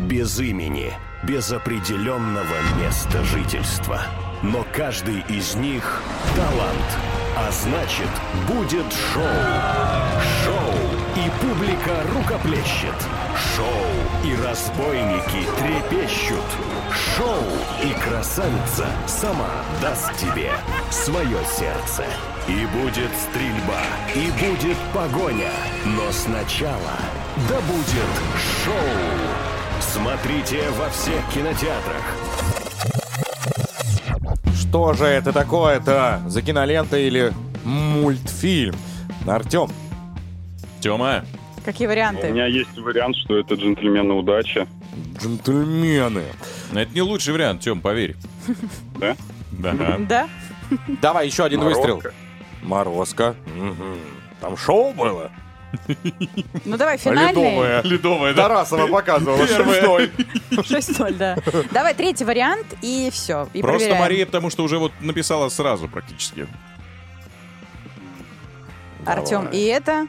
без 0.00 0.40
имени, 0.40 0.90
без 1.22 1.52
определенного 1.52 2.56
места 2.82 3.22
жительства. 3.24 4.00
Но 4.42 4.64
каждый 4.72 5.20
из 5.28 5.54
них– 5.54 6.02
талант. 6.34 6.98
А 7.36 7.50
значит, 7.52 8.08
будет 8.48 8.90
шоу. 9.12 9.24
Шоу. 10.46 10.53
И 11.16 11.30
публика 11.40 12.02
рукоплещет. 12.12 12.94
Шоу. 13.54 13.68
И 14.24 14.34
разбойники 14.44 15.46
трепещут. 15.58 16.44
Шоу. 16.90 17.44
И 17.84 17.92
красавица 18.08 18.86
сама 19.06 19.50
даст 19.80 20.12
тебе 20.16 20.50
свое 20.90 21.38
сердце. 21.56 22.04
И 22.48 22.66
будет 22.66 23.10
стрельба, 23.16 23.80
и 24.16 24.30
будет 24.44 24.76
погоня. 24.92 25.52
Но 25.84 26.10
сначала 26.10 26.98
да 27.48 27.60
будет 27.60 28.12
шоу. 28.64 29.44
Смотрите 29.80 30.68
во 30.70 30.90
всех 30.90 31.22
кинотеатрах. 31.32 32.02
Что 34.58 34.94
же 34.94 35.04
это 35.04 35.32
такое-то? 35.32 36.22
За 36.26 36.42
кинолента 36.42 36.96
или 36.96 37.32
мультфильм? 37.64 38.74
Артем, 39.26 39.70
Тёма, 40.88 41.24
Какие 41.64 41.86
У 41.86 41.90
варианты? 41.90 42.30
меня 42.30 42.44
есть 42.44 42.76
вариант, 42.76 43.16
что 43.16 43.38
это 43.38 43.54
джентльмены 43.54 44.12
удачи. 44.12 44.68
джентльмены. 45.18 46.24
это 46.74 46.92
не 46.94 47.00
лучший 47.00 47.32
вариант, 47.32 47.62
Тём, 47.62 47.80
поверь. 47.80 48.16
Да? 49.00 49.16
Да. 49.50 49.96
Да? 50.00 50.28
Давай 51.00 51.26
еще 51.26 51.44
один 51.44 51.60
Морозко. 51.60 51.94
выстрел. 51.94 52.12
Морозко. 52.62 53.34
Мгм. 53.46 53.98
Там 54.42 54.58
шоу 54.58 54.92
было? 54.92 55.30
Ну 56.66 56.76
давай 56.76 56.98
финальный. 56.98 57.30
Ледовое. 57.42 57.82
Ледовая, 57.82 58.34
да? 58.34 58.42
Тарасова 58.42 58.86
показывала 58.86 59.46
Первое. 59.46 59.74
шестой. 59.80 60.10
6-0, 60.50 61.14
да. 61.14 61.38
Давай 61.72 61.94
третий 61.94 62.26
вариант 62.26 62.66
и 62.82 63.08
все. 63.10 63.48
И 63.54 63.62
Просто 63.62 63.78
проверяем. 63.86 64.02
Мария, 64.02 64.26
потому 64.26 64.50
что 64.50 64.62
уже 64.64 64.76
вот 64.78 64.92
написала 65.00 65.48
сразу 65.48 65.88
практически. 65.88 66.46
Артем, 69.06 69.48
и 69.50 69.62
это? 69.64 70.06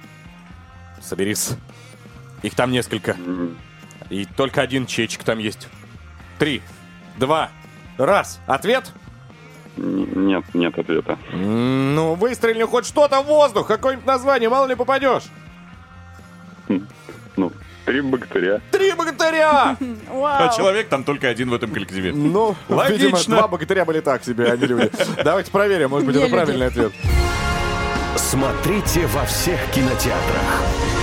Соберись. 1.05 1.51
Их 2.41 2.55
там 2.55 2.71
несколько. 2.71 3.15
И 4.09 4.25
только 4.25 4.61
один 4.61 4.85
чечек 4.85 5.23
там 5.23 5.39
есть. 5.39 5.67
Три, 6.39 6.61
два, 7.17 7.49
раз. 7.97 8.39
Ответ? 8.47 8.91
Нет, 9.77 10.43
нет 10.53 10.77
ответа. 10.77 11.17
Ну, 11.31 12.15
выстрели 12.15 12.63
хоть 12.63 12.85
что-то 12.85 13.21
в 13.21 13.25
воздух, 13.25 13.67
какое-нибудь 13.67 14.05
название, 14.05 14.49
мало 14.49 14.67
ли 14.67 14.75
попадешь. 14.75 15.23
Ну, 17.37 17.51
три 17.85 18.01
богатыря. 18.01 18.61
Три 18.71 18.93
богатыря! 18.93 19.77
А 20.11 20.53
человек 20.55 20.87
там 20.87 21.03
только 21.03 21.27
один 21.27 21.49
в 21.49 21.53
этом 21.53 21.71
коллективе. 21.71 22.13
Ну, 22.13 22.55
Логично. 22.69 22.93
видимо, 22.95 23.19
два 23.23 23.47
богатыря 23.47 23.85
были 23.85 23.99
так 23.99 24.23
себе, 24.23 24.51
а 24.51 24.57
не 24.57 24.65
люди. 24.65 24.89
Давайте 25.23 25.51
проверим, 25.51 25.89
может 25.89 26.07
быть, 26.07 26.15
это 26.15 26.29
правильный 26.29 26.67
ответ. 26.67 26.93
Смотрите 28.15 29.05
во 29.07 29.25
всех 29.25 29.59
кинотеатрах. 29.71 30.94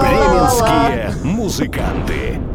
Бременские 0.00 1.14
музыканты. 1.22 2.49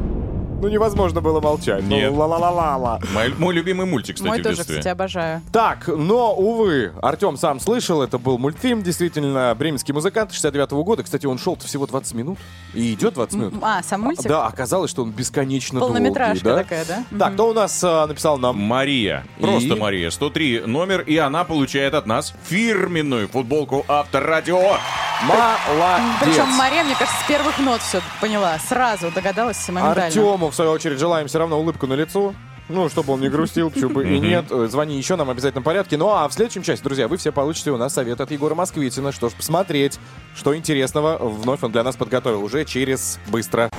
Ну, 0.65 0.71
невозможно 0.71 1.21
было 1.21 1.39
молчать. 1.39 1.83
Ну, 1.83 1.95
Нет. 1.95 2.11
ла-ла-ла-ла-ла. 2.11 2.99
Мой, 3.13 3.31
мой 3.37 3.53
любимый 3.53 3.85
мультик, 3.85 4.15
кстати, 4.15 4.27
Мой 4.27 4.39
в 4.39 4.43
тоже, 4.43 4.55
детстве. 4.55 4.77
кстати, 4.77 4.91
обожаю. 4.91 5.43
Так, 5.51 5.87
но, 5.87 6.33
увы, 6.33 6.91
Артем 7.03 7.37
сам 7.37 7.59
слышал, 7.59 8.01
это 8.01 8.17
был 8.17 8.39
мультфильм, 8.39 8.81
действительно, 8.81 9.53
«Бременские 9.53 9.93
музыканты» 9.93 10.33
69 10.33 10.71
года. 10.83 11.03
Кстати, 11.03 11.27
он 11.27 11.37
шел 11.37 11.55
всего 11.57 11.85
20 11.85 12.15
минут 12.15 12.39
и 12.73 12.95
идет 12.95 13.13
20 13.13 13.35
минут. 13.35 13.53
А, 13.61 13.83
сам 13.83 14.01
мультик? 14.01 14.25
Да, 14.25 14.47
оказалось, 14.47 14.89
что 14.89 15.03
он 15.03 15.11
бесконечно 15.11 15.79
Полнометражка 15.79 16.43
долгий, 16.43 16.57
да? 16.57 16.63
такая, 16.63 16.85
да? 16.85 17.17
Так, 17.19 17.33
кто 17.35 17.49
у 17.49 17.53
нас 17.53 17.83
а, 17.83 18.07
написал 18.07 18.39
нам? 18.39 18.57
Мария. 18.57 19.23
Просто 19.39 19.75
И? 19.75 19.79
Мария. 19.79 20.09
103 20.09 20.61
номер, 20.61 21.01
и 21.01 21.15
она 21.17 21.43
получает 21.43 21.93
от 21.93 22.07
нас 22.07 22.33
фирменную 22.49 23.27
футболку 23.27 23.85
Авторадио. 23.87 24.77
Молодец. 25.23 26.19
Причем 26.21 26.47
Мария, 26.49 26.83
мне 26.83 26.93
кажется, 26.95 27.17
с 27.23 27.27
первых 27.27 27.57
нот 27.59 27.81
все 27.81 28.01
поняла. 28.19 28.57
Сразу 28.59 29.11
догадалась 29.11 29.67
моментально. 29.69 30.05
Артему, 30.05 30.51
в 30.55 30.57
свою 30.57 30.71
очередь, 30.71 30.99
желаем 30.99 31.27
все 31.27 31.37
равно 31.37 31.59
улыбку 31.59 31.85
на 31.85 31.95
лицо. 31.95 32.33
Ну, 32.69 32.87
чтобы 32.89 33.11
он 33.13 33.19
не 33.19 33.27
грустил, 33.29 33.69
почему 33.69 33.89
бы 33.89 34.07
и 34.07 34.19
нет. 34.19 34.45
Э, 34.49 34.67
Звони 34.71 34.97
еще, 34.97 35.17
нам 35.17 35.29
обязательно 35.29 35.59
в 35.61 35.65
порядке. 35.65 35.97
Ну, 35.97 36.09
а 36.09 36.27
в 36.29 36.33
следующем 36.33 36.63
части, 36.63 36.81
друзья, 36.81 37.09
вы 37.09 37.17
все 37.17 37.33
получите 37.33 37.71
у 37.71 37.77
нас 37.77 37.93
совет 37.93 38.21
от 38.21 38.31
Егора 38.31 38.55
Москвитина. 38.55 39.11
Что 39.11 39.29
ж, 39.29 39.33
посмотреть, 39.33 39.99
что 40.33 40.55
интересного 40.55 41.17
вновь 41.17 41.61
он 41.61 41.73
для 41.73 41.83
нас 41.83 41.97
подготовил 41.97 42.41
уже 42.41 42.63
через 42.63 43.19
быстро. 43.27 43.69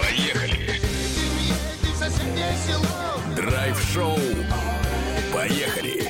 Поехали. 0.00 0.80
Драйв-шоу. 3.36 4.16
Поехали. 5.34 6.08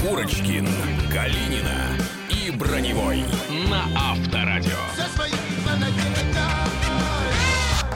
Курочкин, 0.00 0.68
Калинина 1.12 1.96
и 2.28 2.50
Броневой 2.50 3.24
на 3.68 3.84
Авторадио. 3.96 4.70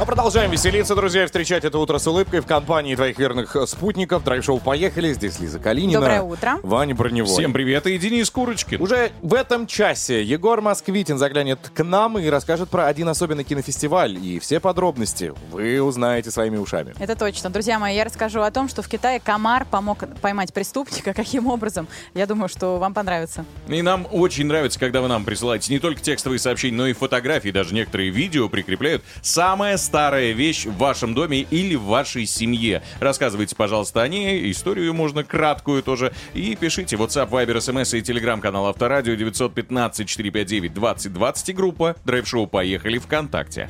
А 0.01 0.05
продолжаем 0.05 0.51
веселиться, 0.51 0.97
друзья, 0.97 1.22
и 1.22 1.26
встречать 1.26 1.64
это 1.64 1.78
утро 1.78 1.99
с 1.99 2.07
улыбкой 2.09 2.40
в 2.40 2.47
компании 2.47 2.97
твоих 2.97 3.16
верных 3.16 3.55
э, 3.55 3.64
спутников. 3.64 4.24
Драйв-шоу 4.24 4.59
«Поехали». 4.59 5.12
Здесь 5.12 5.38
Лиза 5.38 5.61
Калинина. 5.61 6.01
Доброе 6.01 6.22
утро. 6.22 6.59
Ваня 6.64 6.97
Броневой. 6.97 7.32
Всем 7.32 7.53
привет, 7.53 7.86
и 7.86 7.97
Денис 7.97 8.28
Курочкин. 8.28 8.82
Уже 8.82 9.12
в 9.22 9.32
этом 9.32 9.68
часе 9.68 10.24
Егор 10.24 10.61
Москвитин 10.61 11.16
заглянет 11.16 11.70
к 11.72 11.84
нам 11.84 12.18
и 12.18 12.26
расскажет 12.26 12.70
про 12.70 12.86
один 12.86 13.09
особенный 13.09 13.45
кинофестиваль. 13.45 14.18
И 14.18 14.40
все 14.40 14.59
подробности 14.59 15.32
вы 15.53 15.80
узнаете 15.80 16.32
своими 16.32 16.57
ушами. 16.57 16.92
Это 16.99 17.14
точно. 17.14 17.51
Друзья 17.51 17.78
мои, 17.78 17.95
я 17.95 18.03
расскажу 18.03 18.40
о 18.40 18.51
том, 18.51 18.68
что 18.68 18.82
в 18.82 18.88
Китае 18.88 19.20
комар 19.20 19.64
помог 19.64 19.99
поймать 20.20 20.53
преступника. 20.53 21.14
Каким 21.14 21.47
образом? 21.47 21.86
Я 22.14 22.26
думаю, 22.26 22.49
что 22.49 22.78
вам 22.78 22.95
понравится. 22.95 23.45
И 23.68 23.80
нам 23.80 24.09
очень 24.11 24.47
нравится, 24.47 24.80
когда 24.80 25.03
вы 25.03 25.07
нам 25.07 25.24
присылаете 25.24 25.72
не 25.72 25.78
только 25.78 26.03
текстовые 26.03 26.40
сообщения, 26.40 26.76
но 26.76 26.88
и 26.88 26.95
фотографии, 26.95 27.51
даже 27.51 27.72
некоторые 27.72 28.11
видео 28.11 28.49
прикрепляют. 28.49 29.05
Самая 29.22 29.76
старая 29.85 30.32
вещь 30.32 30.66
в 30.66 30.76
вашем 30.76 31.14
доме 31.14 31.47
или 31.51 31.76
в 31.76 31.85
вашей 31.85 32.26
семье. 32.26 32.82
Рассказывайте, 33.01 33.55
пожалуйста, 33.55 34.03
о 34.03 34.09
ней, 34.09 34.51
историю 34.51 34.93
можно 34.95 35.22
краткую 35.22 35.82
тоже. 35.82 36.12
И 36.32 36.57
пишите 36.57 36.97
WhatsApp, 36.97 37.28
Viber, 37.30 37.59
SMS 37.59 37.99
и 37.99 38.03
телеграм-канал 38.03 38.66
Авторадио 38.66 39.14
915-459-2020 39.14 41.45
и 41.47 41.53
группа 41.53 41.97
Драйв 42.05 42.26
Шоу 42.26 42.47
«Поехали» 42.47 42.97
ВКонтакте. 42.99 43.68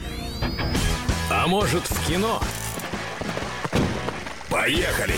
А 1.31 1.47
может 1.47 1.83
в 1.83 2.09
кино? 2.09 2.41
Поехали. 4.49 5.15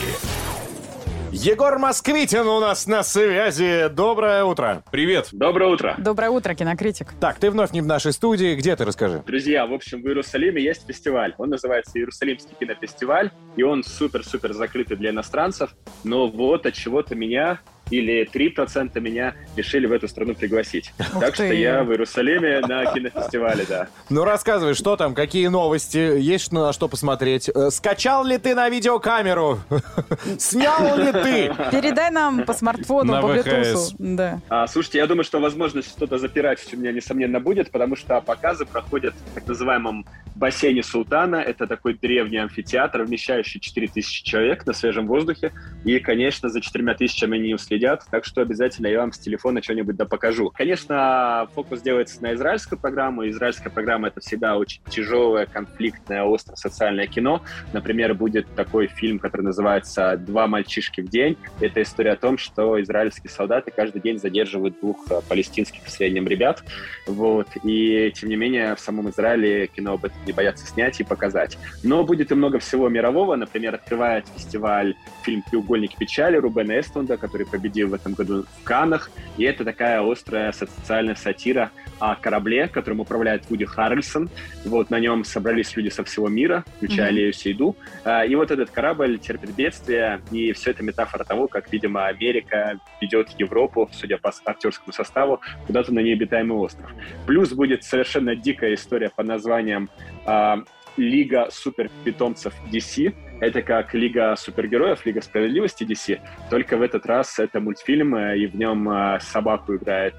Егор 1.36 1.78
Москвитин 1.78 2.46
у 2.46 2.60
нас 2.60 2.86
на 2.86 3.02
связи. 3.02 3.88
Доброе 3.90 4.42
утро. 4.44 4.82
Привет! 4.90 5.28
Доброе 5.32 5.70
утро. 5.70 5.94
Доброе 5.98 6.30
утро, 6.30 6.54
кинокритик. 6.54 7.12
Так, 7.20 7.38
ты 7.38 7.50
вновь 7.50 7.72
не 7.72 7.82
в 7.82 7.86
нашей 7.86 8.14
студии. 8.14 8.54
Где 8.54 8.74
ты, 8.74 8.86
расскажи? 8.86 9.22
Друзья, 9.26 9.66
в 9.66 9.74
общем, 9.74 10.00
в 10.00 10.06
Иерусалиме 10.06 10.62
есть 10.62 10.86
фестиваль. 10.86 11.34
Он 11.36 11.50
называется 11.50 11.98
Иерусалимский 11.98 12.56
кинофестиваль, 12.58 13.32
и 13.54 13.62
он 13.62 13.84
супер-супер 13.84 14.54
закрытый 14.54 14.96
для 14.96 15.10
иностранцев. 15.10 15.76
Но 16.04 16.26
вот 16.26 16.64
от 16.64 16.72
чего-то 16.72 17.14
меня 17.14 17.60
или 17.90 18.28
3% 18.32 18.98
меня 19.00 19.34
решили 19.56 19.86
в 19.86 19.92
эту 19.92 20.08
страну 20.08 20.34
пригласить. 20.34 20.92
Ух 20.98 21.20
так 21.20 21.34
что 21.34 21.48
ты. 21.48 21.54
я 21.54 21.82
в 21.84 21.90
Иерусалиме 21.90 22.60
на 22.60 22.86
кинофестивале, 22.92 23.64
да. 23.68 23.88
Ну, 24.10 24.24
рассказывай, 24.24 24.74
что 24.74 24.96
там, 24.96 25.14
какие 25.14 25.46
новости, 25.48 25.98
есть 25.98 26.52
на 26.52 26.72
что 26.72 26.88
посмотреть. 26.88 27.48
Э, 27.54 27.70
Скачал 27.70 28.24
ли 28.24 28.38
ты 28.38 28.54
на 28.54 28.68
видеокамеру? 28.68 29.60
Снял 30.38 30.98
ли 30.98 31.12
ты? 31.12 31.54
Передай 31.70 32.10
нам 32.10 32.44
по 32.44 32.52
смартфону, 32.52 33.20
по. 33.20 33.26
Bluetooth. 33.26 33.94
Да. 33.98 34.40
А, 34.48 34.66
слушайте, 34.66 34.98
я 34.98 35.06
думаю, 35.06 35.24
что 35.24 35.40
возможность 35.40 35.90
что-то 35.90 36.18
запирать 36.18 36.66
у 36.72 36.76
меня, 36.76 36.92
несомненно, 36.92 37.40
будет, 37.40 37.70
потому 37.70 37.96
что 37.96 38.20
показы 38.20 38.66
проходят 38.66 39.14
в 39.14 39.34
так 39.34 39.46
называемом 39.46 40.06
бассейне 40.34 40.82
Султана. 40.82 41.36
Это 41.36 41.66
такой 41.66 41.94
древний 41.94 42.38
амфитеатр, 42.38 43.02
вмещающий 43.02 43.60
4000 43.60 44.22
человек 44.24 44.66
на 44.66 44.72
свежем 44.72 45.06
воздухе. 45.06 45.52
И, 45.84 45.98
конечно, 45.98 46.48
за 46.48 46.60
4000 46.60 47.24
они 47.24 47.48
не 47.48 47.54
едят, 47.76 48.04
так 48.10 48.24
что 48.24 48.42
обязательно 48.42 48.88
я 48.88 49.00
вам 49.00 49.12
с 49.12 49.18
телефона 49.18 49.62
что-нибудь 49.62 49.96
да 49.96 50.04
покажу. 50.04 50.50
Конечно, 50.54 51.48
фокус 51.54 51.80
делается 51.82 52.22
на 52.22 52.34
израильскую 52.34 52.78
программу. 52.78 53.28
Израильская 53.28 53.70
программа— 53.70 54.08
это 54.08 54.20
всегда 54.20 54.56
очень 54.56 54.80
тяжелое, 54.88 55.46
конфликтное, 55.46 56.24
остро-социальное 56.24 57.06
кино. 57.06 57.42
Например, 57.72 58.14
будет 58.14 58.46
такой 58.54 58.86
фильм, 58.86 59.18
который 59.18 59.42
называется 59.42 60.16
«Два 60.16 60.46
мальчишки 60.46 61.00
в 61.00 61.08
день». 61.08 61.36
Это 61.60 61.82
история 61.82 62.12
о 62.12 62.16
том, 62.16 62.38
что 62.38 62.80
израильские 62.82 63.30
солдаты 63.30 63.70
каждый 63.70 64.00
день 64.00 64.18
задерживают 64.18 64.80
двух 64.80 64.96
э, 65.10 65.20
палестинских 65.28 65.84
в 65.84 65.90
среднем 65.90 66.26
ребят. 66.26 66.64
Вот. 67.06 67.48
И, 67.62 68.12
тем 68.14 68.28
не 68.28 68.36
менее, 68.36 68.74
в 68.74 68.80
самом 68.80 69.10
Израиле 69.10 69.66
кино 69.66 69.94
об 69.94 70.04
этом 70.04 70.18
не 70.26 70.32
боятся 70.32 70.66
снять 70.66 71.00
и 71.00 71.04
показать. 71.04 71.58
Но 71.82 72.04
будет 72.04 72.32
и 72.32 72.34
много 72.34 72.58
всего 72.58 72.88
мирового. 72.88 73.36
Например, 73.36 73.74
открывает 73.74 74.26
фестиваль 74.34 74.94
фильм 75.22 75.42
«Треугольник 75.42 75.96
печали» 75.96 76.36
Рубена 76.36 76.80
Эстлунда, 76.80 77.16
который 77.16 77.46
победил 77.46 77.65
в 77.68 77.94
этом 77.94 78.14
году 78.14 78.44
в 78.60 78.64
Каннах. 78.64 79.10
И 79.36 79.44
это 79.44 79.64
такая 79.64 80.00
острая 80.02 80.52
социальная 80.52 81.14
сатира 81.14 81.70
о 81.98 82.14
корабле, 82.14 82.68
которым 82.68 83.00
управляет 83.00 83.48
Вуди 83.48 83.64
Харрельсон. 83.64 84.28
Вот 84.64 84.90
на 84.90 85.00
нем 85.00 85.24
собрались 85.24 85.74
люди 85.76 85.88
со 85.88 86.04
всего 86.04 86.28
мира, 86.28 86.64
включая 86.76 87.08
Мгм. 87.08 87.16
Лею 87.16 87.32
Сейду. 87.32 87.76
А, 88.04 88.24
И 88.24 88.34
вот 88.34 88.50
этот 88.50 88.70
корабль 88.70 89.18
терпит 89.18 89.54
бедствие, 89.54 90.20
и 90.30 90.52
все 90.52 90.70
это 90.70 90.82
метафора 90.82 91.24
того, 91.24 91.48
как, 91.48 91.72
видимо, 91.72 92.06
Америка 92.06 92.78
ведет 93.00 93.30
Европу, 93.38 93.88
судя 93.92 94.18
по 94.18 94.32
актерскому 94.44 94.92
составу, 94.92 95.40
куда-то 95.66 95.92
на 95.94 96.00
необитаемый 96.00 96.56
остров. 96.58 96.90
Плюс 97.26 97.52
будет 97.52 97.84
совершенно 97.84 98.36
дикая 98.36 98.74
история 98.74 99.10
под 99.14 99.26
названием 99.26 99.88
а, 100.26 100.62
Лига 100.96 101.48
суперпитомцев 101.50 102.54
DC. 102.72 103.14
Это 103.40 103.62
как 103.62 103.94
Лига 103.94 104.34
супергероев, 104.36 105.04
Лига 105.04 105.20
справедливости 105.20 105.84
DC. 105.84 106.20
Только 106.50 106.76
в 106.76 106.82
этот 106.82 107.06
раз 107.06 107.38
это 107.38 107.60
мультфильм, 107.60 108.14
э, 108.14 108.38
и 108.38 108.46
в 108.46 108.56
нем 108.56 108.88
э, 108.88 109.18
собаку 109.20 109.76
играет... 109.76 110.14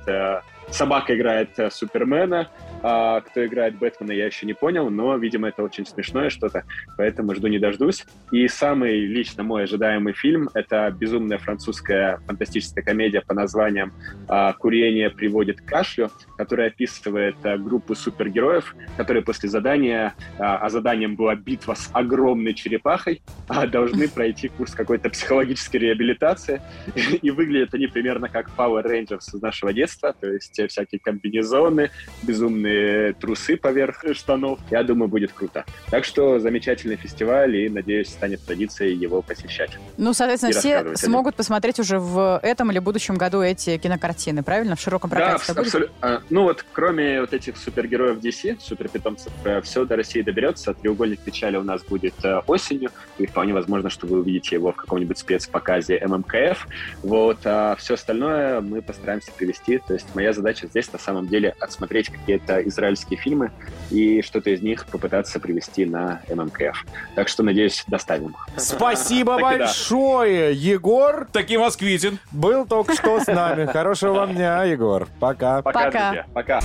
э, 0.67 0.71
Собака 0.71 1.15
играет 1.15 1.57
э, 1.57 1.69
Супермена, 1.69 2.49
а 2.83 3.21
кто 3.21 3.45
играет 3.45 3.77
Бэтмена, 3.77 4.11
я 4.11 4.25
еще 4.25 4.45
не 4.45 4.53
понял, 4.53 4.89
но, 4.89 5.15
видимо, 5.17 5.49
это 5.49 5.63
очень 5.63 5.85
смешное 5.85 6.29
что-то, 6.29 6.63
поэтому 6.97 7.33
жду 7.35 7.47
не 7.47 7.59
дождусь. 7.59 8.05
И 8.31 8.47
самый 8.47 9.05
лично 9.05 9.43
мой 9.43 9.63
ожидаемый 9.63 10.13
фильм— 10.13 10.49
это 10.53 10.89
безумная 10.91 11.37
французская 11.37 12.19
фантастическая 12.27 12.83
комедия 12.83 13.21
по 13.21 13.33
названием 13.33 13.93
а, 14.27 14.53
«Курение 14.53 15.09
приводит 15.09 15.61
к 15.61 15.65
кашлю», 15.65 16.11
которая 16.37 16.67
описывает 16.67 17.35
а, 17.43 17.57
группу 17.57 17.95
супергероев, 17.95 18.75
которые 18.95 19.23
после 19.23 19.49
задания, 19.49 20.13
а, 20.37 20.57
а 20.57 20.69
заданием 20.69 21.15
была 21.15 21.35
битва 21.35 21.73
с 21.73 21.89
огромной 21.93 22.53
черепахой, 22.53 23.21
а, 23.47 23.65
должны 23.65 24.07
пройти 24.07 24.49
курс 24.49 24.73
какой-то 24.73 25.09
психологической 25.09 25.79
реабилитации. 25.79 26.61
И 27.21 27.31
выглядят 27.31 27.73
они 27.73 27.87
примерно 27.87 28.29
как 28.29 28.49
Power 28.55 28.85
Rangers 28.85 29.33
из 29.33 29.41
нашего 29.41 29.73
детства, 29.73 30.13
то 30.13 30.31
есть 30.31 30.56
э, 30.59 30.67
всякие 30.67 30.99
комбинезоны, 30.99 31.91
безумные 32.23 33.13
трусы 33.13 33.57
поверх 33.57 34.03
штанов. 34.13 34.59
Я 34.71 34.83
думаю, 34.83 35.09
будет 35.09 35.31
круто. 35.33 35.65
Так 35.89 36.05
что 36.05 36.39
замечательный 36.39 36.95
фестиваль, 36.95 37.55
и, 37.55 37.69
надеюсь, 37.69 38.09
станет 38.09 38.41
традицией 38.45 38.95
его 38.95 39.21
посещать. 39.21 39.71
Ну, 39.97 40.13
соответственно, 40.13 40.53
все 40.53 40.95
смогут 40.95 41.35
посмотреть 41.35 41.79
уже 41.79 41.99
в 41.99 42.39
этом 42.43 42.71
или 42.71 42.79
будущем 42.79 43.15
году 43.15 43.41
эти 43.41 43.77
кинокартины, 43.77 44.43
правильно? 44.43 44.75
В 44.75 44.81
широком 44.81 45.09
Да, 45.09 45.15
прокате 45.17 45.53
будет? 45.53 45.57
абсолютно. 45.65 46.23
Ну 46.29 46.43
вот, 46.43 46.65
кроме 46.73 47.21
вот 47.21 47.33
этих 47.33 47.57
супергероев 47.57 48.17
DC, 48.19 48.59
суперпитомцев, 48.59 49.31
все 49.63 49.85
до 49.85 49.95
России 49.95 50.21
доберется. 50.21 50.73
Треугольник 50.73 51.19
печали 51.19 51.57
у 51.57 51.63
нас 51.63 51.83
будет 51.83 52.13
э, 52.23 52.41
осенью, 52.47 52.89
и 53.17 53.25
вполне 53.25 53.53
возможно, 53.53 53.89
что 53.89 54.07
вы 54.07 54.19
увидите 54.19 54.55
его 54.55 54.71
в 54.71 54.75
каком-нибудь 54.75 55.17
спецпоказе 55.17 56.01
ММКФ. 56.05 56.67
Вот, 57.03 57.39
а 57.45 57.75
все 57.77 57.95
остальное 57.95 58.61
мы 58.61 58.81
постараемся 58.81 59.31
привести. 59.31 59.79
То 59.87 59.93
есть 59.93 60.07
моя 60.15 60.33
задача 60.33 60.46
здесь 60.53 60.91
на 60.91 60.99
самом 60.99 61.27
деле 61.27 61.55
отсмотреть 61.59 62.09
какие-то 62.09 62.61
израильские 62.67 63.19
фильмы 63.19 63.51
и 63.89 64.21
что-то 64.21 64.49
из 64.49 64.61
них 64.61 64.85
попытаться 64.85 65.39
привести 65.39 65.85
на 65.85 66.21
ММКФ. 66.29 66.85
Так 67.15 67.27
что, 67.27 67.43
надеюсь, 67.43 67.83
доставим. 67.87 68.35
Спасибо 68.55 69.39
большое, 69.39 70.53
Егор. 70.53 71.27
Таки 71.31 71.57
москвитин. 71.57 72.19
Был 72.31 72.65
только 72.65 72.93
что 72.93 73.19
с 73.19 73.27
нами. 73.27 73.65
Хорошего 73.71 74.13
вам 74.13 74.35
дня, 74.35 74.63
Егор. 74.63 75.07
Пока. 75.19 75.61
Пока, 75.61 75.91
друзья. 75.91 76.25
Пока. 76.33 76.59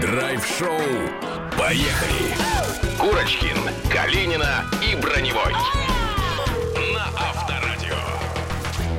Драйв-шоу. 0.00 0.78
Поехали! 1.58 2.34
Курочкин, 2.98 3.56
Калинина 3.92 4.64
и 4.82 4.96
Броневой. 4.96 5.52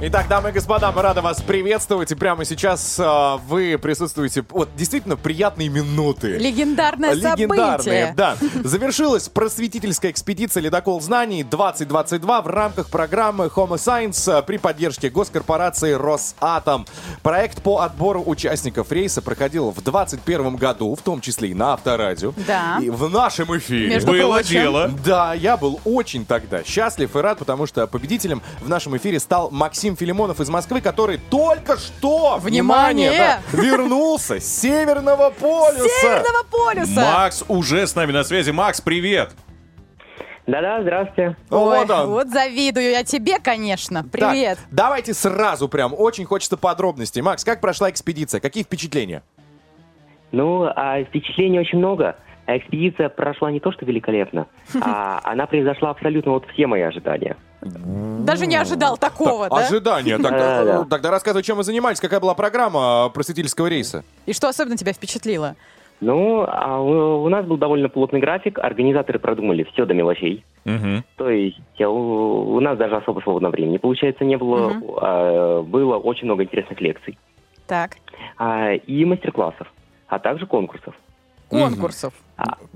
Итак, 0.07 0.27
дамы 0.27 0.49
и 0.49 0.51
господа, 0.51 0.91
мы 0.91 1.01
рады 1.01 1.21
вас 1.21 1.41
приветствовать. 1.41 2.11
И 2.11 2.15
прямо 2.15 2.45
сейчас 2.45 2.97
а, 2.99 3.37
вы 3.37 3.79
присутствуете... 3.81 4.45
Вот, 4.49 4.69
действительно, 4.77 5.17
приятные 5.17 5.67
минуты. 5.67 6.37
Легендарное 6.37 7.13
Легендарные, 7.13 7.77
событие. 7.79 8.13
да. 8.15 8.37
Завершилась 8.63 9.29
просветительская 9.29 10.11
экспедиция 10.11 10.61
«Ледокол 10.61 11.01
знаний» 11.01 11.41
2022 11.43 12.41
в 12.43 12.47
рамках 12.47 12.91
программы 12.91 13.45
Homo 13.45 13.77
Science 13.77 14.43
при 14.43 14.57
поддержке 14.57 15.09
госкорпорации 15.09 15.93
«Росатом». 15.93 16.85
Проект 17.23 17.63
по 17.63 17.79
отбору 17.79 18.21
участников 18.23 18.91
рейса 18.91 19.23
проходил 19.23 19.71
в 19.71 19.81
2021 19.81 20.55
году, 20.57 20.93
в 20.93 21.01
том 21.01 21.19
числе 21.19 21.49
и 21.49 21.55
на 21.55 21.73
Авторадио. 21.73 22.31
Да. 22.45 22.77
И 22.79 22.91
в 22.91 23.09
нашем 23.09 23.57
эфире. 23.57 23.87
Между 23.95 24.11
Было 24.11 24.33
прочим. 24.35 24.51
дело. 24.51 24.91
Да, 25.03 25.33
я 25.33 25.57
был 25.57 25.81
очень 25.83 26.27
тогда 26.27 26.63
счастлив 26.63 27.15
и 27.15 27.19
рад, 27.19 27.39
потому 27.39 27.65
что 27.65 27.87
победителем 27.87 28.43
в 28.61 28.69
нашем 28.69 28.95
эфире 28.97 29.19
стал 29.19 29.49
Максим 29.49 29.94
Филимонов 29.95 30.39
из 30.39 30.49
Москвы, 30.49 30.81
который 30.81 31.17
только 31.29 31.77
что, 31.77 32.37
Внимание! 32.39 33.11
да, 33.11 33.39
вернулся 33.51 34.39
с 34.39 34.45
Северного 34.61 35.29
полюса. 35.31 35.89
Северного 36.01 36.43
полюса! 36.51 37.01
Макс 37.01 37.43
уже 37.47 37.85
с 37.87 37.95
нами 37.95 38.11
на 38.11 38.23
связи. 38.23 38.51
Макс, 38.51 38.81
привет! 38.81 39.31
Да-да, 40.47 40.81
здравствуйте. 40.83 41.35
Ой, 41.49 41.79
Вот 41.79 41.89
он. 41.89 42.09
вот 42.09 42.27
завидую 42.29 42.91
я 42.91 43.03
тебе, 43.03 43.39
конечно. 43.39 44.03
Привет. 44.03 44.59
Так, 44.59 44.67
давайте 44.69 45.13
сразу 45.15 45.67
прям, 45.67 45.93
очень 45.97 46.25
хочется 46.25 46.55
подробностей. 46.55 47.21
Макс, 47.23 47.43
как 47.43 47.61
прошла 47.61 47.89
экспедиция? 47.89 48.39
Какие 48.39 48.63
впечатления? 48.63 49.23
Ну, 50.31 50.65
а 50.65 51.03
впечатлений 51.03 51.59
очень 51.59 51.79
много. 51.79 52.15
А 52.45 52.57
экспедиция 52.57 53.09
прошла 53.09 53.51
не 53.51 53.59
то 53.59 53.71
что 53.71 53.85
великолепно, 53.85 54.45
а 54.81 55.19
она 55.31 55.47
превзошла 55.47 55.89
абсолютно 55.89 56.31
вот 56.31 56.45
все 56.53 56.67
мои 56.67 56.81
ожидания. 56.81 57.37
Даже 57.61 58.45
не 58.45 58.55
ожидал 58.55 58.97
такого, 58.97 59.49
да? 59.49 59.57
Ожидания. 59.57 60.17
Тогда, 60.17 60.63
Да-да. 60.63 60.85
тогда 60.85 61.11
рассказывай, 61.11 61.41
чем 61.41 61.57
вы 61.57 61.63
занимались, 61.63 61.99
какая 61.99 62.19
была 62.19 62.35
программа 62.35 63.09
просветительского 63.09 63.67
рейса? 63.67 64.03
И 64.27 64.33
что 64.33 64.47
особенно 64.47 64.77
тебя 64.77 64.93
впечатлило? 64.93 65.55
Ну, 66.01 66.45
а 66.47 66.79
у, 66.79 67.23
у 67.23 67.29
нас 67.29 67.45
был 67.45 67.57
довольно 67.57 67.89
плотный 67.89 68.19
график, 68.19 68.59
организаторы 68.59 69.17
продумали 69.17 69.63
все 69.73 69.85
до 69.85 69.93
мелочей. 69.93 70.43
То 71.15 71.29
есть 71.29 71.59
э, 71.79 71.85
у, 71.85 72.55
у 72.55 72.59
нас 72.59 72.77
даже 72.77 72.97
особо 72.97 73.21
свободного 73.21 73.51
времени, 73.53 73.77
получается, 73.77 74.25
не 74.25 74.35
было. 74.35 74.69
Мгм. 74.69 74.83
А, 74.97 75.61
было 75.61 75.97
очень 75.97 76.25
много 76.25 76.43
интересных 76.43 76.81
лекций 76.81 77.17
Так, 77.65 77.97
а, 78.37 78.73
и 78.73 79.05
мастер-классов, 79.05 79.71
а 80.07 80.19
также 80.19 80.45
конкурсов. 80.45 80.93
конкурсов. 81.49 82.13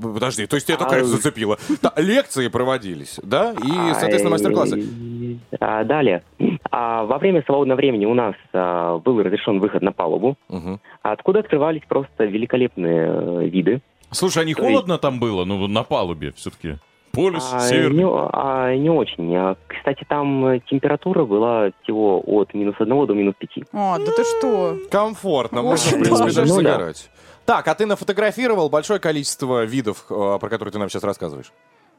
Подожди, 0.02 0.48
то 0.48 0.56
есть 0.56 0.68
тебя 0.68 0.78
только 0.78 0.96
А, 0.96 0.98
это 1.00 1.08
зацепило. 1.08 1.58
Да, 1.82 1.94
лекции 1.98 2.48
проводились, 2.48 3.20
да? 3.24 3.52
И, 3.54 3.94
соответственно, 3.94 4.30
мастер-классы. 4.32 5.38
А, 5.60 5.84
далее. 5.84 6.24
А, 6.72 7.04
во 7.06 7.18
время 7.18 7.44
свободного 7.46 7.78
времени 7.78 8.06
у 8.06 8.14
нас 8.14 8.36
а, 8.54 8.98
был 9.00 9.22
разрешен 9.22 9.60
выход 9.60 9.82
на 9.82 9.92
палубу, 9.92 10.38
откуда 11.02 11.40
открывались 11.40 11.82
просто 11.88 12.26
великолепные 12.26 13.08
э, 13.10 13.48
виды. 13.50 13.82
Слушай, 14.12 14.44
а 14.44 14.46
не 14.46 14.54
То 14.56 14.62
есть- 14.64 14.74
холодно 14.74 14.98
там 14.98 15.20
было? 15.20 15.44
Ну, 15.46 15.68
на 15.68 15.84
палубе 15.84 16.32
все-таки. 16.36 16.76
Полюс 17.12 17.50
А, 17.52 17.60
северный. 17.62 18.04
не, 18.04 18.10
а, 18.10 18.76
не 18.76 18.90
очень. 18.90 19.36
А, 19.36 19.56
Кстати, 19.68 20.06
там 20.08 20.46
э, 20.46 20.60
температура 20.70 21.26
была 21.26 21.72
всего 21.84 22.22
от 22.26 22.54
минус 22.54 22.76
одного 22.80 23.08
до 23.08 23.14
минус 23.16 23.34
пяти. 23.38 23.66
О, 23.74 23.98
да 23.98 24.12
ты 24.12 24.24
что? 24.24 24.78
Комфортно, 24.92 25.64
можно, 25.64 25.90
в 25.98 26.02
принципе, 26.02 26.24
даже. 26.26 26.42
Ну 26.42 26.46
загорать. 26.56 27.10
Так, 27.50 27.68
а 27.68 27.74
ты 27.74 27.88
нафотографировал 27.88 28.70
большое 28.70 29.00
количество 29.00 29.64
видов, 29.66 30.06
э, 30.12 30.38
про 30.40 30.50
которые 30.50 30.72
ты 30.72 30.78
нам 30.78 30.88
сейчас 30.88 31.04
рассказываешь? 31.04 31.52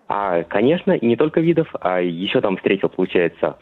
А, 0.07 0.45
конечно, 0.45 0.93
и 0.93 1.05
не 1.05 1.17
только 1.17 1.41
видов, 1.41 1.67
а 1.81 2.01
еще 2.01 2.41
там 2.41 2.57
встретил, 2.57 2.89
получается, 2.89 3.59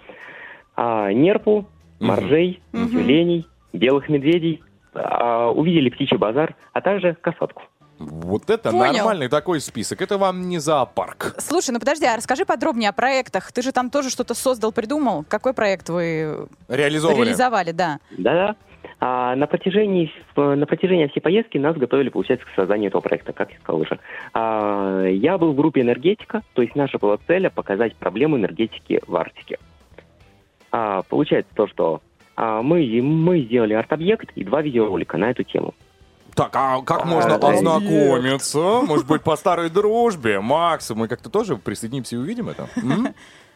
а, 0.77 1.11
нерпу, 1.15 1.67
моржей, 1.99 2.61
Мгм. 2.73 2.91
тюленей, 2.91 3.49
белых 3.73 4.11
медведей, 4.11 4.63
а, 4.93 5.49
увидели 5.51 5.89
птичий 5.89 6.19
базар, 6.19 6.57
а 6.75 6.83
также 6.83 7.15
касатку. 7.15 7.63
Вот 7.99 8.51
это 8.51 8.71
Понял. 8.71 8.93
нормальный 8.93 9.29
такой 9.29 9.59
список. 9.63 10.03
Это 10.03 10.19
вам 10.19 10.43
не 10.47 10.59
зоопарк. 10.59 11.37
Слушай, 11.39 11.71
ну 11.71 11.81
подожди, 11.81 12.05
а 12.05 12.17
расскажи 12.17 12.45
подробнее 12.45 12.91
о 12.91 12.93
проектах. 12.93 13.51
Ты 13.51 13.63
же 13.63 13.73
там 13.73 13.89
тоже 13.89 14.11
что-то 14.11 14.35
создал, 14.35 14.73
придумал. 14.73 15.25
Какой 15.27 15.55
проект 15.55 15.89
вы 15.89 16.49
Реализовывали. 16.69 17.25
реализовали, 17.25 17.71
да? 17.73 17.99
Да-да. 18.19 18.57
А 19.01 19.37
на 19.37 19.47
протяжении 19.47 20.11
э, 20.35 20.55
на 20.55 20.67
протяжении 20.67 21.07
всей 21.07 21.21
поездки 21.21 21.57
нас 21.57 21.77
готовили, 21.77 22.09
получается, 22.09 22.47
к 22.47 22.55
созданию 22.57 22.89
этого 22.89 23.01
проекта, 23.01 23.33
как 23.33 23.53
я 23.53 23.59
сказал 23.59 23.83
уже. 23.83 24.01
А, 24.35 25.05
я 25.05 25.39
был 25.39 25.53
в 25.53 25.57
группе 25.57 25.83
энергетика, 25.83 26.43
то 26.55 26.63
есть 26.63 26.75
наша 26.75 26.99
была 26.99 27.17
цель 27.27 27.49
показать 27.51 27.95
проблему 27.95 28.37
энергетики 28.37 29.01
в 29.07 29.15
Арктике. 29.15 29.59
А, 30.73 31.03
получается 31.03 31.53
то, 31.55 31.69
что 31.69 32.03
а, 32.35 32.63
мы, 32.63 33.01
мы 33.01 33.41
сделали 33.43 33.75
арт-объект 33.75 34.33
и 34.35 34.43
два 34.43 34.63
видеоролика 34.63 35.17
на 35.17 35.31
эту 35.31 35.45
тему. 35.45 35.75
Так, 36.35 36.51
а 36.55 36.83
как 36.83 37.05
можно 37.05 37.35
это 37.35 37.49
ознакомиться? 37.49 38.83
Может 38.87 39.07
быть, 39.07 39.23
по 39.23 39.37
старой 39.37 39.71
дружбе? 39.71 40.41
Макс, 40.41 40.91
мы 40.91 41.09
как-то 41.09 41.31
тоже 41.31 41.57
присоединимся 41.57 42.17
и 42.17 42.19
увидим 42.19 42.49
это? 42.49 42.69
М? 42.77 43.15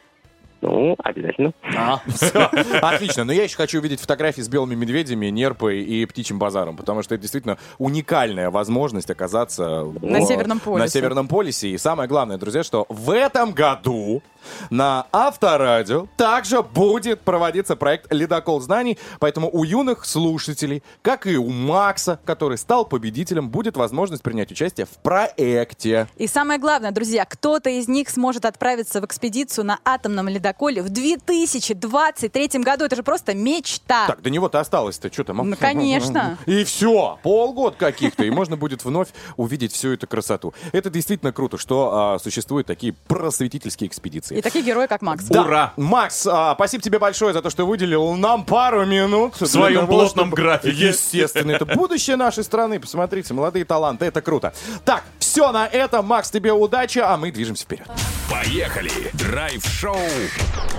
Ну, 0.63 0.95
обязательно. 1.03 1.53
А, 1.77 2.01
всё. 2.07 2.49
Отлично. 2.81 3.25
Но 3.25 3.33
я 3.33 3.43
еще 3.43 3.57
хочу 3.57 3.81
увидеть 3.81 4.01
фотографии 4.01 4.41
с 4.41 4.49
белыми 4.49 4.75
медведями, 4.75 5.27
нерпой 5.27 5.81
и 5.83 6.07
птичьим 6.07 6.39
базаром, 6.39 6.77
потому 6.77 7.03
что 7.03 7.15
это 7.15 7.23
действительно 7.23 7.59
уникальная 7.79 8.49
возможность 8.51 9.11
оказаться 9.11 9.85
На 10.01 10.21
в- 10.21 10.25
Северном 10.25 10.61
полюсе. 10.61 10.83
На 10.85 10.89
Северном 10.89 11.29
полюсе. 11.29 11.69
И 11.69 11.79
самое 11.79 12.09
главное, 12.09 12.39
друзья, 12.39 12.63
что 12.63 12.87
в 12.89 13.11
этом 13.11 13.53
году 13.53 14.23
на 14.71 15.07
Авторадио 15.13 16.07
также 16.17 16.63
будет 16.63 17.21
проводиться 17.21 17.77
проект 17.77 18.13
«Ледокол 18.13 18.61
знаний», 18.61 18.99
поэтому 19.19 19.51
у 19.53 19.65
юных 19.65 20.05
слушателей, 20.05 20.83
как 21.03 21.27
и 21.27 21.37
у 21.37 21.49
Макса, 21.49 22.21
который 22.25 22.59
стал 22.59 22.85
победителем, 22.85 23.49
будет 23.49 23.77
возможность 23.77 24.23
принять 24.23 24.51
участие 24.51 24.87
в 24.87 25.03
проекте. 25.03 26.09
И 26.17 26.27
самое 26.27 26.59
главное, 26.59 26.91
друзья, 26.91 27.25
кто-то 27.25 27.71
из 27.71 27.89
них 27.89 28.09
сможет 28.09 28.45
отправиться 28.45 29.01
в 29.01 29.05
экспедицию 29.05 29.65
на 29.67 29.79
атомном 29.85 30.29
ледоколе 30.29 30.83
в 30.83 30.89
2023 30.89 32.49
году. 32.61 32.85
Это 32.85 32.97
же 32.97 33.03
просто 33.03 33.35
мечта. 33.35 34.07
Так, 34.07 34.23
до 34.23 34.31
него-то 34.31 34.61
осталось-то, 34.61 35.13
что 35.13 35.25
там? 35.25 35.37
Ну, 35.49 35.57
конечно. 35.57 36.39
И 36.47 36.65
все, 36.65 37.19
полгода 37.23 37.77
каких-то, 37.77 38.25
и 38.25 38.31
можно 38.31 38.57
будет 38.57 38.85
вновь 38.85 39.09
увидеть 39.37 39.73
всю 39.73 39.93
эту 39.93 40.07
красоту. 40.07 40.55
Это 40.73 40.91
действительно 40.91 41.33
круто, 41.33 41.59
что 41.59 41.91
а, 42.15 42.19
существуют 42.19 42.67
такие 42.67 42.93
просветительские 42.93 43.89
экспедиции. 43.89 44.32
И 44.39 44.43
такие 44.43 44.65
герои, 44.65 44.87
как 44.87 45.03
Макс. 45.03 45.25
Да. 45.25 45.73
Макс, 45.77 46.27
а, 46.27 46.55
спасибо 46.55 46.83
тебе 46.83 46.99
большое 46.99 47.33
за 47.33 47.43
то, 47.43 47.51
что 47.51 47.67
выделил 47.67 48.15
нам 48.15 48.45
пару 48.45 48.85
минут. 48.85 49.41
В 49.41 49.47
своем 49.47 49.87
плотном 49.87 50.31
графике. 50.31 50.89
Естественно, 50.89 51.53
это 51.53 51.67
будущее 51.67 52.17
нашей 52.17 52.45
страны. 52.45 52.81
Посмотрите, 52.81 53.35
молодые 53.35 53.65
таланты, 53.65 54.07
это 54.07 54.21
круто. 54.21 54.53
Так, 54.85 55.05
все 55.19 55.53
на 55.53 55.67
этом. 55.67 56.07
Макс, 56.07 56.31
тебе 56.31 56.53
удачи, 56.53 56.99
а 56.99 57.17
мы 57.17 57.31
движемся 57.31 57.65
вперед. 57.65 57.89
Поехали! 58.31 58.91
Драйв-шоу 59.13 59.97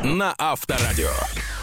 на 0.03 0.33
Авторадио. 0.37 1.11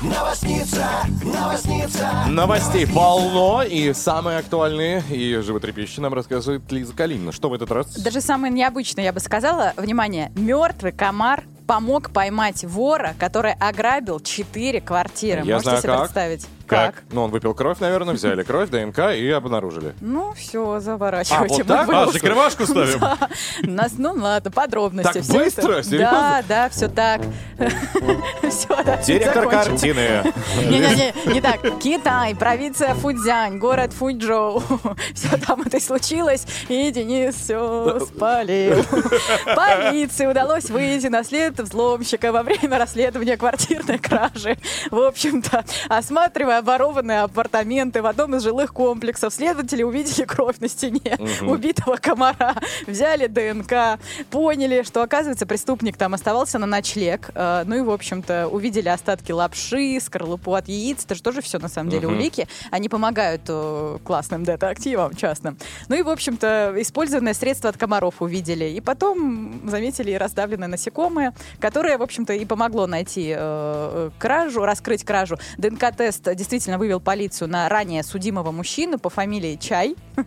Новосница, 0.00 0.88
новосница. 1.22 2.10
Новостей 2.28 2.86
полно, 2.86 3.62
и 3.62 3.92
самые 3.92 4.38
актуальные 4.38 5.02
и 5.10 5.36
животрепещущие 5.42 6.02
нам 6.02 6.14
рассказывает 6.14 6.62
Лиза 6.72 6.94
Калинина. 6.94 7.32
Что 7.32 7.50
в 7.50 7.54
этот 7.54 7.70
раз? 7.70 7.98
Даже 7.98 8.22
самое 8.22 8.50
необычное, 8.50 9.04
я 9.04 9.12
бы 9.12 9.20
сказала. 9.20 9.74
Внимание, 9.76 10.32
мертвый 10.36 10.92
комар 10.92 11.44
помог 11.70 12.10
поймать 12.10 12.64
вора, 12.64 13.14
который 13.16 13.52
ограбил 13.52 14.18
четыре 14.18 14.80
квартиры. 14.80 15.42
Я 15.44 15.54
Можете 15.54 15.70
знаю, 15.70 15.82
себе 15.82 15.92
как. 15.92 16.00
представить? 16.02 16.46
Ну, 17.10 17.22
он 17.22 17.30
выпил 17.30 17.54
кровь, 17.54 17.78
наверное, 17.80 18.14
взяли 18.14 18.42
кровь, 18.42 18.70
ДНК 18.70 19.12
и 19.14 19.28
обнаружили. 19.30 19.94
Ну, 20.00 20.32
все, 20.34 20.80
заворачивайте. 20.80 21.54
А, 21.54 21.58
вот 21.58 21.66
так? 21.66 21.88
А, 21.88 22.06
закрывашку 22.06 22.66
ставим? 22.66 23.00
Нас, 23.62 23.92
ну 23.98 24.12
ладно, 24.14 24.50
подробности. 24.50 25.20
Так 25.20 25.24
быстро? 25.24 25.82
Да, 25.90 26.42
да, 26.48 26.68
все 26.68 26.88
так. 26.88 27.22
Директор 29.06 29.48
картины. 29.48 30.22
Не-не-не, 30.68 31.32
не 31.32 31.40
так. 31.40 31.60
Китай, 31.78 32.34
провинция 32.34 32.94
Фудзянь, 32.94 33.58
город 33.58 33.92
Фуджоу. 33.92 34.62
Все 35.14 35.36
там 35.36 35.62
это 35.62 35.80
случилось, 35.80 36.46
и 36.68 36.90
Денис 36.90 37.34
все 37.34 38.00
спалил. 38.00 38.84
Полиции 39.54 40.26
удалось 40.26 40.70
выйти 40.70 41.06
на 41.06 41.24
след 41.24 41.58
взломщика 41.58 42.32
во 42.32 42.42
время 42.42 42.78
расследования 42.78 43.36
квартирной 43.36 43.98
кражи. 43.98 44.56
В 44.90 44.98
общем-то, 44.98 45.64
осматривая 45.88 46.59
обворованные 46.60 47.22
апартаменты 47.22 48.00
в 48.02 48.06
одном 48.06 48.36
из 48.36 48.42
жилых 48.42 48.72
комплексов, 48.72 49.32
следователи 49.34 49.82
увидели 49.82 50.24
кровь 50.24 50.58
на 50.60 50.68
стене 50.68 51.16
Мгм. 51.18 51.48
убитого 51.48 51.96
комара, 51.96 52.54
взяли 52.86 53.26
ДНК, 53.26 53.98
поняли, 54.30 54.82
что, 54.82 55.02
оказывается, 55.02 55.46
преступник 55.46 55.96
там 55.96 56.14
оставался 56.14 56.58
на 56.58 56.66
ночлег. 56.66 57.30
Э, 57.34 57.64
Ну 57.66 57.76
и, 57.76 57.80
в 57.80 57.90
общем-то, 57.90 58.48
увидели 58.48 58.88
остатки 58.88 59.32
лапши, 59.32 59.98
скорлупу 60.00 60.54
от 60.54 60.68
яиц. 60.68 61.04
Это 61.04 61.14
же 61.14 61.22
тоже 61.22 61.40
все, 61.42 61.58
на 61.58 61.68
самом 61.68 61.90
деле, 61.90 62.06
Мгм. 62.08 62.16
улики. 62.16 62.48
Они 62.70 62.88
помогают 62.88 63.42
э, 63.48 63.98
классным 64.04 64.44
детективам 64.44 65.14
частным. 65.14 65.56
Ну 65.88 65.96
и, 65.96 66.02
в 66.02 66.08
общем-то, 66.08 66.74
использованное 66.78 67.34
средство 67.34 67.70
от 67.70 67.76
комаров 67.76 68.22
увидели. 68.22 68.64
И 68.66 68.80
потом 68.80 69.60
заметили 69.68 70.12
и 70.12 70.16
раздавленные 70.16 70.68
насекомые, 70.68 71.32
которое, 71.60 71.98
в 71.98 72.02
общем-то, 72.02 72.32
и 72.32 72.44
помогло 72.44 72.86
найти 72.86 73.34
э, 73.36 74.10
кражу, 74.18 74.64
раскрыть 74.64 75.04
кражу. 75.04 75.38
ДНК-тест 75.58 76.26
действительно 76.40 76.78
вывел 76.78 77.00
полицию 77.00 77.48
на 77.48 77.68
ранее 77.68 78.02
судимого 78.02 78.50
мужчину 78.50 78.98
по 78.98 79.10
фамилии 79.10 79.56
Чай. 79.56 79.94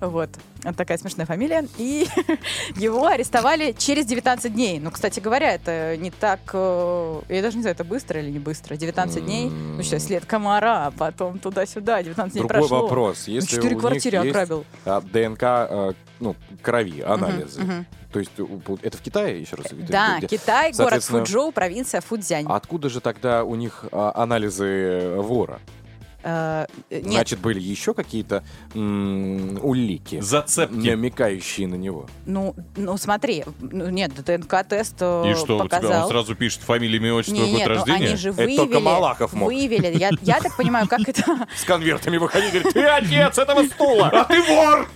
Вот. 0.00 0.30
Вот 0.62 0.76
такая 0.76 0.96
смешная 0.98 1.26
фамилия. 1.26 1.66
И 1.78 2.06
его 2.76 3.06
арестовали 3.06 3.74
через 3.76 4.06
19 4.06 4.52
дней. 4.52 4.78
Ну, 4.78 4.90
кстати 4.90 5.20
говоря, 5.20 5.54
это 5.54 5.96
не 5.98 6.10
так... 6.10 6.40
э, 6.52 7.20
Я 7.28 7.42
даже 7.42 7.56
не 7.56 7.62
знаю, 7.62 7.74
это 7.74 7.84
быстро 7.84 8.20
или 8.20 8.30
не 8.30 8.38
быстро. 8.38 8.76
19 8.76 9.24
дней, 9.24 9.50
ну 9.50 9.82
что, 9.82 9.98
след 10.00 10.24
комара, 10.24 10.86
а 10.86 10.90
потом 10.90 11.38
туда-сюда, 11.38 12.02
19 12.02 12.32
дней 12.32 12.40
Другой 12.40 12.68
прошло. 12.68 12.82
вопрос. 12.82 13.24
Ну, 13.26 13.34
Если 13.34 13.74
у 13.74 13.78
квартиры 13.78 14.18
них 14.18 14.34
есть, 14.34 14.50
а, 14.84 15.00
ДНК 15.00 15.42
э, 15.42 15.92
ну, 16.20 16.36
крови, 16.62 17.00
анализы. 17.00 17.86
То 18.14 18.20
есть 18.20 18.30
это 18.82 18.96
в 18.96 19.00
Китае 19.00 19.40
еще 19.40 19.56
раз? 19.56 19.66
Да, 19.72 20.18
Где- 20.18 20.28
Китай, 20.28 20.72
город 20.72 21.02
Фуджоу, 21.02 21.50
провинция 21.50 22.00
Фудзянь. 22.00 22.46
Откуда 22.48 22.88
же 22.88 23.00
тогда 23.00 23.42
у 23.42 23.56
них 23.56 23.86
а, 23.90 24.12
анализы 24.14 25.16
вора? 25.16 25.58
Э, 26.26 26.66
Нет, 26.90 27.04
Значит, 27.04 27.38
были 27.40 27.60
еще 27.60 27.92
какие-то 27.92 28.42
м, 28.74 29.58
улики, 29.62 30.20
Зацепки. 30.20 30.74
намекающие 30.74 31.66
на 31.68 31.74
него. 31.74 32.06
ну, 32.24 32.54
ну 32.76 32.96
смотри, 32.96 33.44
ну, 33.60 33.90
нет, 33.90 34.12
ДНК-тест 34.24 34.96
э, 35.00 35.30
И 35.30 35.34
что, 35.34 35.56
у 35.58 35.58
тебя 35.58 35.68
показал. 35.68 36.02
он 36.04 36.08
сразу 36.08 36.34
пишет 36.34 36.62
фамилию, 36.62 37.00
имя, 37.00 37.12
отчество, 37.14 37.34
Не, 37.42 37.50
год 37.50 37.58
нет, 37.58 37.68
ну, 37.68 37.74
рождения? 37.74 38.06
они 38.08 38.16
же 38.16 38.28
Это 38.30 38.38
только 38.56 38.60
выявили, 38.62 38.78
Малахов 38.82 39.32
мог. 39.34 39.48
выявили. 39.48 39.98
Я, 39.98 40.10
я 40.22 40.40
так 40.40 40.56
понимаю, 40.56 40.88
как 40.88 41.06
это, 41.06 41.22
С 41.54 41.64
конвертами 41.64 42.16
выходили, 42.16 42.50
говорит, 42.50 42.72
ты 42.72 42.82
отец 42.84 43.36
этого 43.38 43.64
стула, 43.66 44.08
а 44.08 44.24
ты 44.24 44.42
вор! 44.42 44.88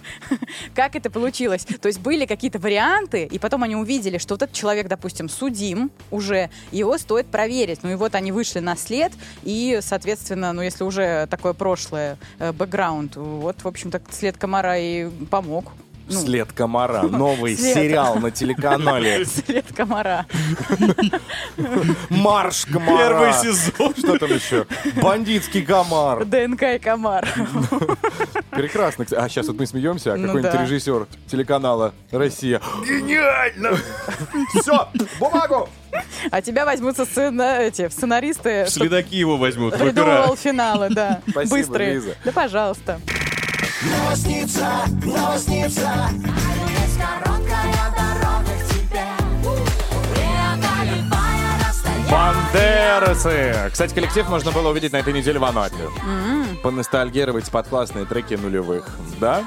как 0.75 0.97
это 0.97 1.11
получилось. 1.11 1.67
То 1.81 1.89
есть 1.89 2.01
были 2.01 2.25
какие-то 2.27 2.59
варианты, 2.59 3.25
и 3.25 3.39
потом 3.39 3.63
они 3.65 3.77
увидели, 3.77 4.17
что 4.19 4.35
вот 4.35 4.43
этот 4.43 4.55
человек, 4.57 4.89
допустим, 4.89 5.29
судим 5.29 5.91
уже, 6.11 6.51
его 6.73 6.97
стоит 6.99 7.27
проверить. 7.27 7.81
Ну 7.83 7.91
и 7.91 7.95
вот 7.97 8.15
они 8.15 8.33
вышли 8.33 8.61
на 8.61 8.77
след, 8.77 9.13
и, 9.43 9.79
соответственно, 9.83 10.53
ну 10.53 10.63
если 10.63 10.85
уже 10.85 11.18
такое 11.27 11.53
прошлое, 11.53 12.19
э, 12.39 12.53
бэкграунд, 12.53 13.17
вот, 13.17 13.63
в 13.63 13.69
общем-то, 13.69 14.01
след 14.11 14.37
комара 14.37 14.79
и 14.79 15.09
помог. 15.31 15.73
Ну, 16.11 16.21
След 16.21 16.53
комара, 16.53 17.03
новый 17.09 17.57
След. 17.57 17.75
сериал 17.75 18.17
на 18.17 18.31
телеканале. 18.31 19.25
След 19.27 19.67
комара. 19.77 20.27
Марш 22.11 22.65
комара. 22.67 22.99
Первый 22.99 23.33
сезон. 23.35 23.95
Что 23.97 24.19
там 24.19 24.31
еще? 24.35 24.67
Бандитский 25.03 25.63
комар. 25.65 26.25
ДНК 26.25 26.63
и 26.63 26.79
комар. 26.79 27.29
Прекрасно. 28.51 29.05
А 29.17 29.29
сейчас 29.29 29.47
вот 29.49 29.59
мы 29.59 29.67
смеемся, 29.67 30.15
а 30.15 30.17
Ну 30.17 30.27
какой-нибудь 30.29 30.61
режиссер 30.63 31.07
телеканала 31.31 31.93
«Россия». 32.11 32.61
Гениально! 32.87 33.77
Все, 34.61 34.89
бумагу! 35.21 35.69
А 36.31 36.43
тебя 36.43 36.65
возьмут 36.65 36.97
со 36.97 37.05
сцена- 37.05 37.59
эти, 37.61 37.89
сценаристы, 37.89 38.67
следаки 38.69 39.17
его 39.17 39.37
возьмут. 39.37 39.75
в 39.75 39.79
придумывал 39.79 40.37
финалы, 40.37 40.89
да. 40.91 41.21
Спасибо, 41.29 41.57
Быстрые. 41.57 41.95
Лиза. 41.95 42.15
Да, 42.25 42.33
пожалуйста. 42.33 43.01
Новосница, 43.85 44.67
новосница. 45.05 46.11
Есть 46.69 46.99
короткая 46.99 47.93
дорога 47.97 48.53
к 48.59 48.69
тебе, 48.73 49.07
преодолевая 50.15 51.69
расстояние. 51.69 52.11
Бандерасы! 52.11 53.71
Кстати, 53.71 53.95
коллектив 53.95 54.29
можно 54.29 54.51
было 54.51 54.71
увидеть 54.71 54.93
на 54.93 54.97
этой 54.97 55.13
неделе 55.13 55.39
в 55.39 55.45
Анапе. 55.45 55.89
Поностальгировать 56.63 57.49
под 57.51 57.69
классные 57.69 58.05
треки 58.05 58.35
нулевых. 58.35 58.89
Да? 59.21 59.45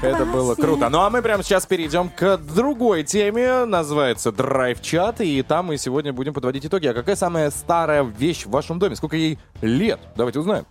Это 0.00 0.24
было 0.24 0.54
круто. 0.54 0.88
Ну 0.88 1.00
а 1.00 1.10
мы 1.10 1.20
прямо 1.20 1.42
сейчас 1.42 1.66
перейдем 1.66 2.08
к 2.08 2.38
другой 2.38 3.02
теме. 3.02 3.66
Называется 3.66 4.32
Драйв-чат. 4.32 5.20
И 5.20 5.42
там 5.42 5.66
мы 5.66 5.76
сегодня 5.76 6.12
будем 6.12 6.32
подводить 6.32 6.64
итоги. 6.64 6.86
А 6.86 6.94
какая 6.94 7.16
самая 7.16 7.50
старая 7.50 8.02
вещь 8.02 8.46
в 8.46 8.50
вашем 8.50 8.78
доме? 8.78 8.96
Сколько 8.96 9.16
ей 9.16 9.38
лет? 9.60 10.00
Давайте 10.16 10.38
узнаем. 10.38 10.64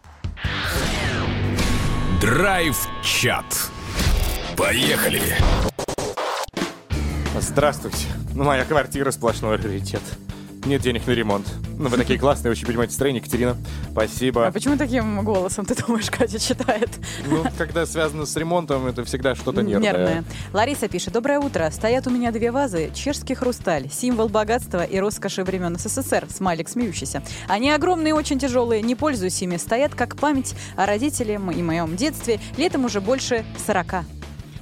Драйв-чат. 2.23 3.69
Поехали! 4.55 5.19
Здравствуйте. 7.37 8.07
Ну, 8.33 8.45
моя 8.45 8.63
квартира 8.63 9.11
сплошной 9.11 9.57
раритет. 9.57 9.99
Нет 10.65 10.81
денег 10.81 11.05
на 11.07 11.11
ремонт. 11.11 11.45
Ну, 11.77 11.89
вы 11.89 11.97
такие 11.97 12.17
классные, 12.17 12.51
очень 12.51 12.65
понимаете 12.65 12.91
настроение, 12.91 13.19
Екатерина. 13.19 13.57
Спасибо. 13.91 14.47
А 14.47 14.51
почему 14.51 14.77
таким 14.77 15.21
голосом, 15.25 15.65
ты 15.65 15.75
думаешь, 15.75 16.09
Катя 16.09 16.39
читает? 16.39 16.89
Ну, 17.27 17.43
когда 17.57 17.85
связано 17.85 18.25
с 18.25 18.33
ремонтом, 18.37 18.87
это 18.87 19.03
всегда 19.03 19.35
что-то 19.35 19.61
нервное. 19.61 19.91
Нервное. 19.91 20.23
Лариса 20.53 20.87
пишет. 20.87 21.13
Доброе 21.13 21.39
утро. 21.39 21.69
Стоят 21.69 22.07
у 22.07 22.11
меня 22.11 22.31
две 22.31 22.51
вазы. 22.51 22.91
Чешский 22.93 23.35
хрусталь. 23.35 23.89
Символ 23.91 24.29
богатства 24.29 24.85
и 24.85 24.99
роскоши 24.99 25.43
времен 25.43 25.77
СССР. 25.77 26.27
Смайлик 26.29 26.69
смеющийся. 26.69 27.23
Они 27.49 27.69
огромные, 27.69 28.13
очень 28.13 28.39
тяжелые. 28.39 28.81
Не 28.81 28.95
пользуюсь 28.95 29.41
ими. 29.41 29.57
Стоят 29.57 29.95
как 29.95 30.15
память 30.15 30.55
о 30.77 30.85
родителе 30.85 31.35
и 31.35 31.61
моем 31.61 31.97
детстве. 31.97 32.39
Летом 32.55 32.85
уже 32.85 33.01
больше 33.01 33.43
40. 33.65 34.05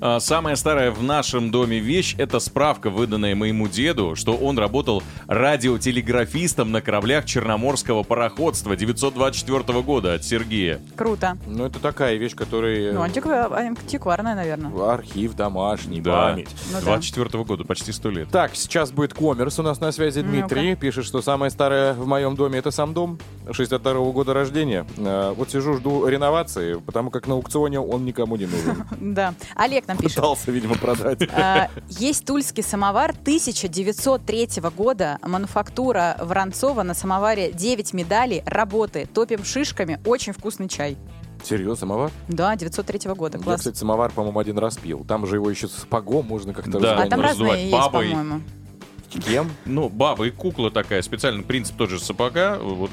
А, 0.03 0.19
Самая 0.19 0.55
старая 0.55 0.89
в 0.91 1.03
нашем 1.03 1.51
доме 1.51 1.77
вещь— 1.79 2.15
это 2.17 2.39
справка, 2.39 2.89
выданная 2.89 3.35
моему 3.35 3.67
деду, 3.67 4.15
что 4.15 4.33
он 4.35 4.57
работал 4.57 5.03
радиотелеграфистом 5.27 6.71
на 6.71 6.81
кораблях 6.81 7.25
Черноморского 7.25 8.01
пароходства 8.01 8.75
924 8.75 9.81
года 9.83 10.15
от 10.15 10.23
Сергея. 10.23 10.81
Круто. 10.95 11.37
Ну, 11.45 11.65
это 11.65 11.79
такая 11.79 12.15
вещь, 12.15 12.33
которая... 12.33 12.93
Ну, 12.93 13.03
антиква- 13.03 13.53
антикварная, 13.55 14.33
наверное. 14.33 14.91
Архив 14.91 15.35
домашний, 15.35 16.01
Да, 16.01 16.29
память. 16.31 16.49
Ну 16.71 16.79
да. 16.79 16.85
24 16.85 17.43
года, 17.43 17.63
почти 17.63 17.91
100 17.91 18.09
лет. 18.09 18.27
Так, 18.31 18.55
сейчас 18.55 18.91
будет 18.91 19.13
коммерс 19.13 19.59
у 19.59 19.63
нас 19.63 19.79
на 19.79 19.91
связи. 19.91 20.21
Дмитрий 20.23 20.75
пишет, 20.75 21.05
что 21.05 21.21
самое 21.21 21.51
старое 21.51 21.93
в 21.93 22.07
моем 22.07 22.35
доме 22.35 22.57
это 22.57 22.71
сам 22.71 22.93
дом, 22.95 23.19
62 23.51 23.93
года 24.11 24.33
рождения. 24.33 24.85
Э, 24.97 25.33
Вот 25.37 25.51
сижу, 25.51 25.75
жду 25.77 26.07
реновации, 26.07 26.75
потому 26.75 27.11
как 27.11 27.27
на 27.27 27.35
аукционе 27.35 27.79
он 27.79 28.03
никому 28.05 28.35
не 28.35 28.45
нужен. 28.47 28.83
Да. 28.99 29.33
Олег 29.55 29.85
нам 29.93 29.97
пишет. 29.97 30.15
Пытался, 30.15 30.51
видимо, 30.51 30.75
продать. 30.75 31.19
А, 31.33 31.69
Есть 31.87 32.25
тульский 32.25 32.63
самовар 32.63 33.11
1903 33.11 34.49
года. 34.75 35.17
Мануфактура 35.21 36.17
Воронцова 36.19 36.83
на 36.83 36.93
самоваре 36.93 37.51
9 37.51 37.93
медалей. 37.93 38.43
Работы. 38.45 39.07
Топим 39.13 39.43
шишками. 39.43 39.99
Очень 40.05 40.33
вкусный 40.33 40.67
чай. 40.67 40.97
Серьезно, 41.43 41.75
самовар? 41.75 42.11
Да, 42.27 42.55
903 42.55 43.13
года. 43.13 43.37
Я, 43.37 43.43
Класс. 43.43 43.59
кстати, 43.59 43.77
самовар, 43.77 44.11
по-моему, 44.11 44.39
один 44.39 44.57
раз 44.57 44.77
пил. 44.77 45.03
Там 45.05 45.25
же 45.25 45.35
его 45.37 45.49
еще 45.49 45.67
с 45.67 45.71
сапогом 45.71 46.25
можно 46.27 46.53
как-то 46.53 46.79
Да. 46.79 46.97
А 47.01 47.07
там 47.07 47.19
разные 47.21 47.61
есть, 47.63 47.71
бабой. 47.71 48.09
по-моему. 48.09 48.41
Кем? 49.19 49.51
Ну, 49.65 49.89
баба 49.89 50.25
и 50.25 50.31
кукла 50.31 50.71
такая, 50.71 51.01
специально 51.01 51.43
принцип 51.43 51.75
тоже 51.77 51.99
сапога. 51.99 52.57
Вот. 52.61 52.89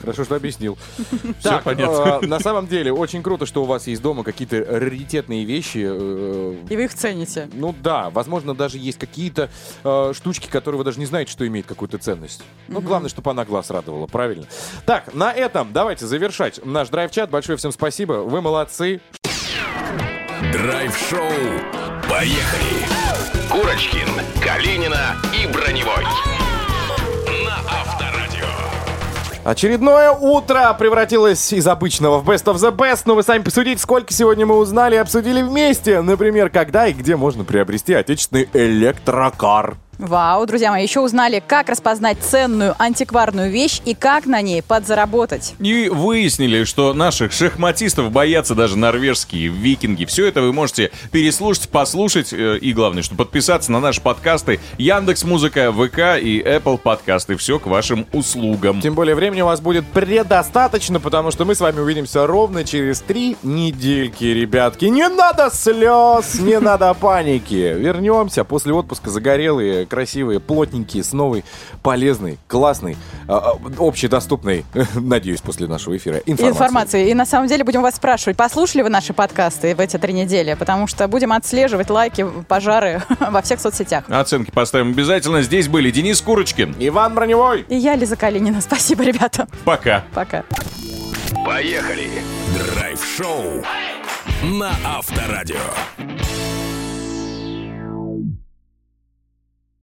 Хорошо, 0.00 0.24
что 0.24 0.36
объяснил. 0.36 0.78
Так, 1.42 1.64
понятно. 1.64 2.20
э, 2.22 2.26
на 2.26 2.38
самом 2.40 2.66
деле, 2.66 2.92
очень 2.92 3.22
круто, 3.22 3.44
что 3.46 3.62
у 3.62 3.66
вас 3.66 3.86
есть 3.86 4.00
дома 4.00 4.22
какие-то 4.24 4.56
раритетные 4.64 5.44
вещи. 5.44 5.84
э, 5.84 6.56
И 6.70 6.76
вы 6.76 6.84
их 6.84 6.94
цените. 6.94 7.48
Ну 7.52 7.74
да, 7.82 8.10
возможно, 8.10 8.54
даже 8.54 8.78
есть 8.78 8.98
какие-то 8.98 9.50
э, 9.84 10.12
штучки, 10.14 10.46
которые 10.48 10.78
вы 10.78 10.84
даже 10.84 10.98
не 10.98 11.06
знаете, 11.06 11.30
что 11.32 11.46
имеет 11.46 11.66
какую-то 11.66 11.98
ценность. 11.98 12.42
Ну, 12.68 12.80
главное, 12.80 13.10
чтобы 13.10 13.30
она 13.30 13.44
глаз 13.44 13.70
радовала, 13.70 14.06
правильно? 14.06 14.46
Так, 14.86 15.12
на 15.14 15.32
этом 15.32 15.72
давайте 15.72 16.06
завершать 16.06 16.64
наш 16.64 16.88
драйв-чат. 16.88 17.28
Большое 17.30 17.58
всем 17.58 17.72
спасибо. 17.72 18.12
Вы 18.24 18.40
молодцы. 18.40 19.00
Драйв-шоу. 20.52 21.28
Поехали. 22.08 23.29
Курочкин, 23.50 24.08
Калинина 24.40 25.16
и 25.34 25.52
Броневой. 25.52 26.04
Очередное 29.42 30.12
утро 30.12 30.72
превратилось 30.78 31.52
из 31.52 31.66
обычного 31.66 32.20
в 32.20 32.30
Best 32.30 32.44
of 32.44 32.54
the 32.54 32.70
Best, 32.70 33.02
но 33.06 33.16
вы 33.16 33.24
сами 33.24 33.42
посудите, 33.42 33.82
сколько 33.82 34.12
сегодня 34.12 34.46
мы 34.46 34.56
узнали 34.56 34.94
и 34.94 34.98
обсудили 34.98 35.42
вместе. 35.42 36.00
Например, 36.00 36.48
когда 36.48 36.86
и 36.86 36.92
где 36.92 37.16
можно 37.16 37.42
приобрести 37.42 37.92
отечественный 37.92 38.48
электрокар. 38.52 39.76
Вау, 40.00 40.46
друзья 40.46 40.70
мои, 40.70 40.82
еще 40.82 41.00
узнали, 41.00 41.42
как 41.46 41.68
распознать 41.68 42.16
ценную 42.22 42.74
антикварную 42.78 43.50
вещь 43.50 43.82
и 43.84 43.94
как 43.94 44.24
на 44.24 44.40
ней 44.40 44.62
подзаработать. 44.62 45.54
И 45.58 45.90
выяснили, 45.90 46.64
что 46.64 46.94
наших 46.94 47.32
шахматистов 47.32 48.10
боятся 48.10 48.54
даже 48.54 48.78
норвежские 48.78 49.48
викинги. 49.48 50.06
Все 50.06 50.26
это 50.26 50.40
вы 50.40 50.54
можете 50.54 50.90
переслушать, 51.12 51.68
послушать 51.68 52.32
э, 52.32 52.56
и, 52.56 52.72
главное, 52.72 53.02
что 53.02 53.14
подписаться 53.14 53.70
на 53.72 53.80
наши 53.80 54.00
подкасты 54.00 54.58
Яндекс 54.78 55.24
Музыка, 55.24 55.70
ВК 55.70 56.18
и 56.18 56.40
Apple 56.40 56.78
подкасты. 56.78 57.36
Все 57.36 57.58
к 57.58 57.66
вашим 57.66 58.06
услугам. 58.14 58.80
Тем 58.80 58.94
более 58.94 59.14
времени 59.14 59.42
у 59.42 59.46
вас 59.46 59.60
будет 59.60 59.86
предостаточно, 59.86 60.98
потому 60.98 61.30
что 61.30 61.44
мы 61.44 61.54
с 61.54 61.60
вами 61.60 61.78
увидимся 61.78 62.26
ровно 62.26 62.64
через 62.64 63.02
три 63.02 63.36
недельки, 63.42 64.24
ребятки. 64.24 64.86
Не 64.86 65.10
надо 65.10 65.50
слез, 65.52 66.40
не 66.40 66.58
надо 66.58 66.94
паники. 66.94 67.74
Вернемся 67.76 68.44
после 68.44 68.72
отпуска 68.72 69.10
загорелые, 69.10 69.89
красивые, 69.90 70.40
плотненькие, 70.40 71.04
с 71.04 71.12
новой, 71.12 71.44
полезной, 71.82 72.38
классной, 72.48 72.96
а, 73.28 73.56
а, 73.56 73.86
общедоступной, 73.86 74.64
надеюсь, 74.94 75.40
после 75.40 75.66
нашего 75.66 75.96
эфира, 75.96 76.18
информацией. 76.18 76.48
Информации. 76.50 77.10
И 77.10 77.14
на 77.14 77.26
самом 77.26 77.48
деле 77.48 77.64
будем 77.64 77.82
вас 77.82 77.96
спрашивать, 77.96 78.36
послушали 78.36 78.82
вы 78.82 78.88
наши 78.88 79.12
подкасты 79.12 79.74
в 79.74 79.80
эти 79.80 79.98
три 79.98 80.12
недели? 80.12 80.54
Потому 80.54 80.86
что 80.86 81.06
будем 81.08 81.32
отслеживать 81.32 81.90
лайки, 81.90 82.26
пожары 82.48 83.02
во 83.20 83.42
всех 83.42 83.60
соцсетях. 83.60 84.04
Оценки 84.08 84.50
поставим 84.50 84.90
обязательно. 84.90 85.42
Здесь 85.42 85.68
были 85.68 85.90
Денис 85.90 86.20
Курочкин. 86.20 86.76
Иван 86.78 87.14
Броневой. 87.14 87.66
И 87.68 87.76
я, 87.76 87.96
Лиза 87.96 88.16
Калинина. 88.16 88.60
Спасибо, 88.70 89.02
ребята. 89.04 89.48
Пока. 89.64 90.04
Пока. 90.14 90.44
Поехали. 91.44 92.10
Драйв-шоу 92.56 93.64
на 94.42 94.72
Авторадио. 94.84 95.56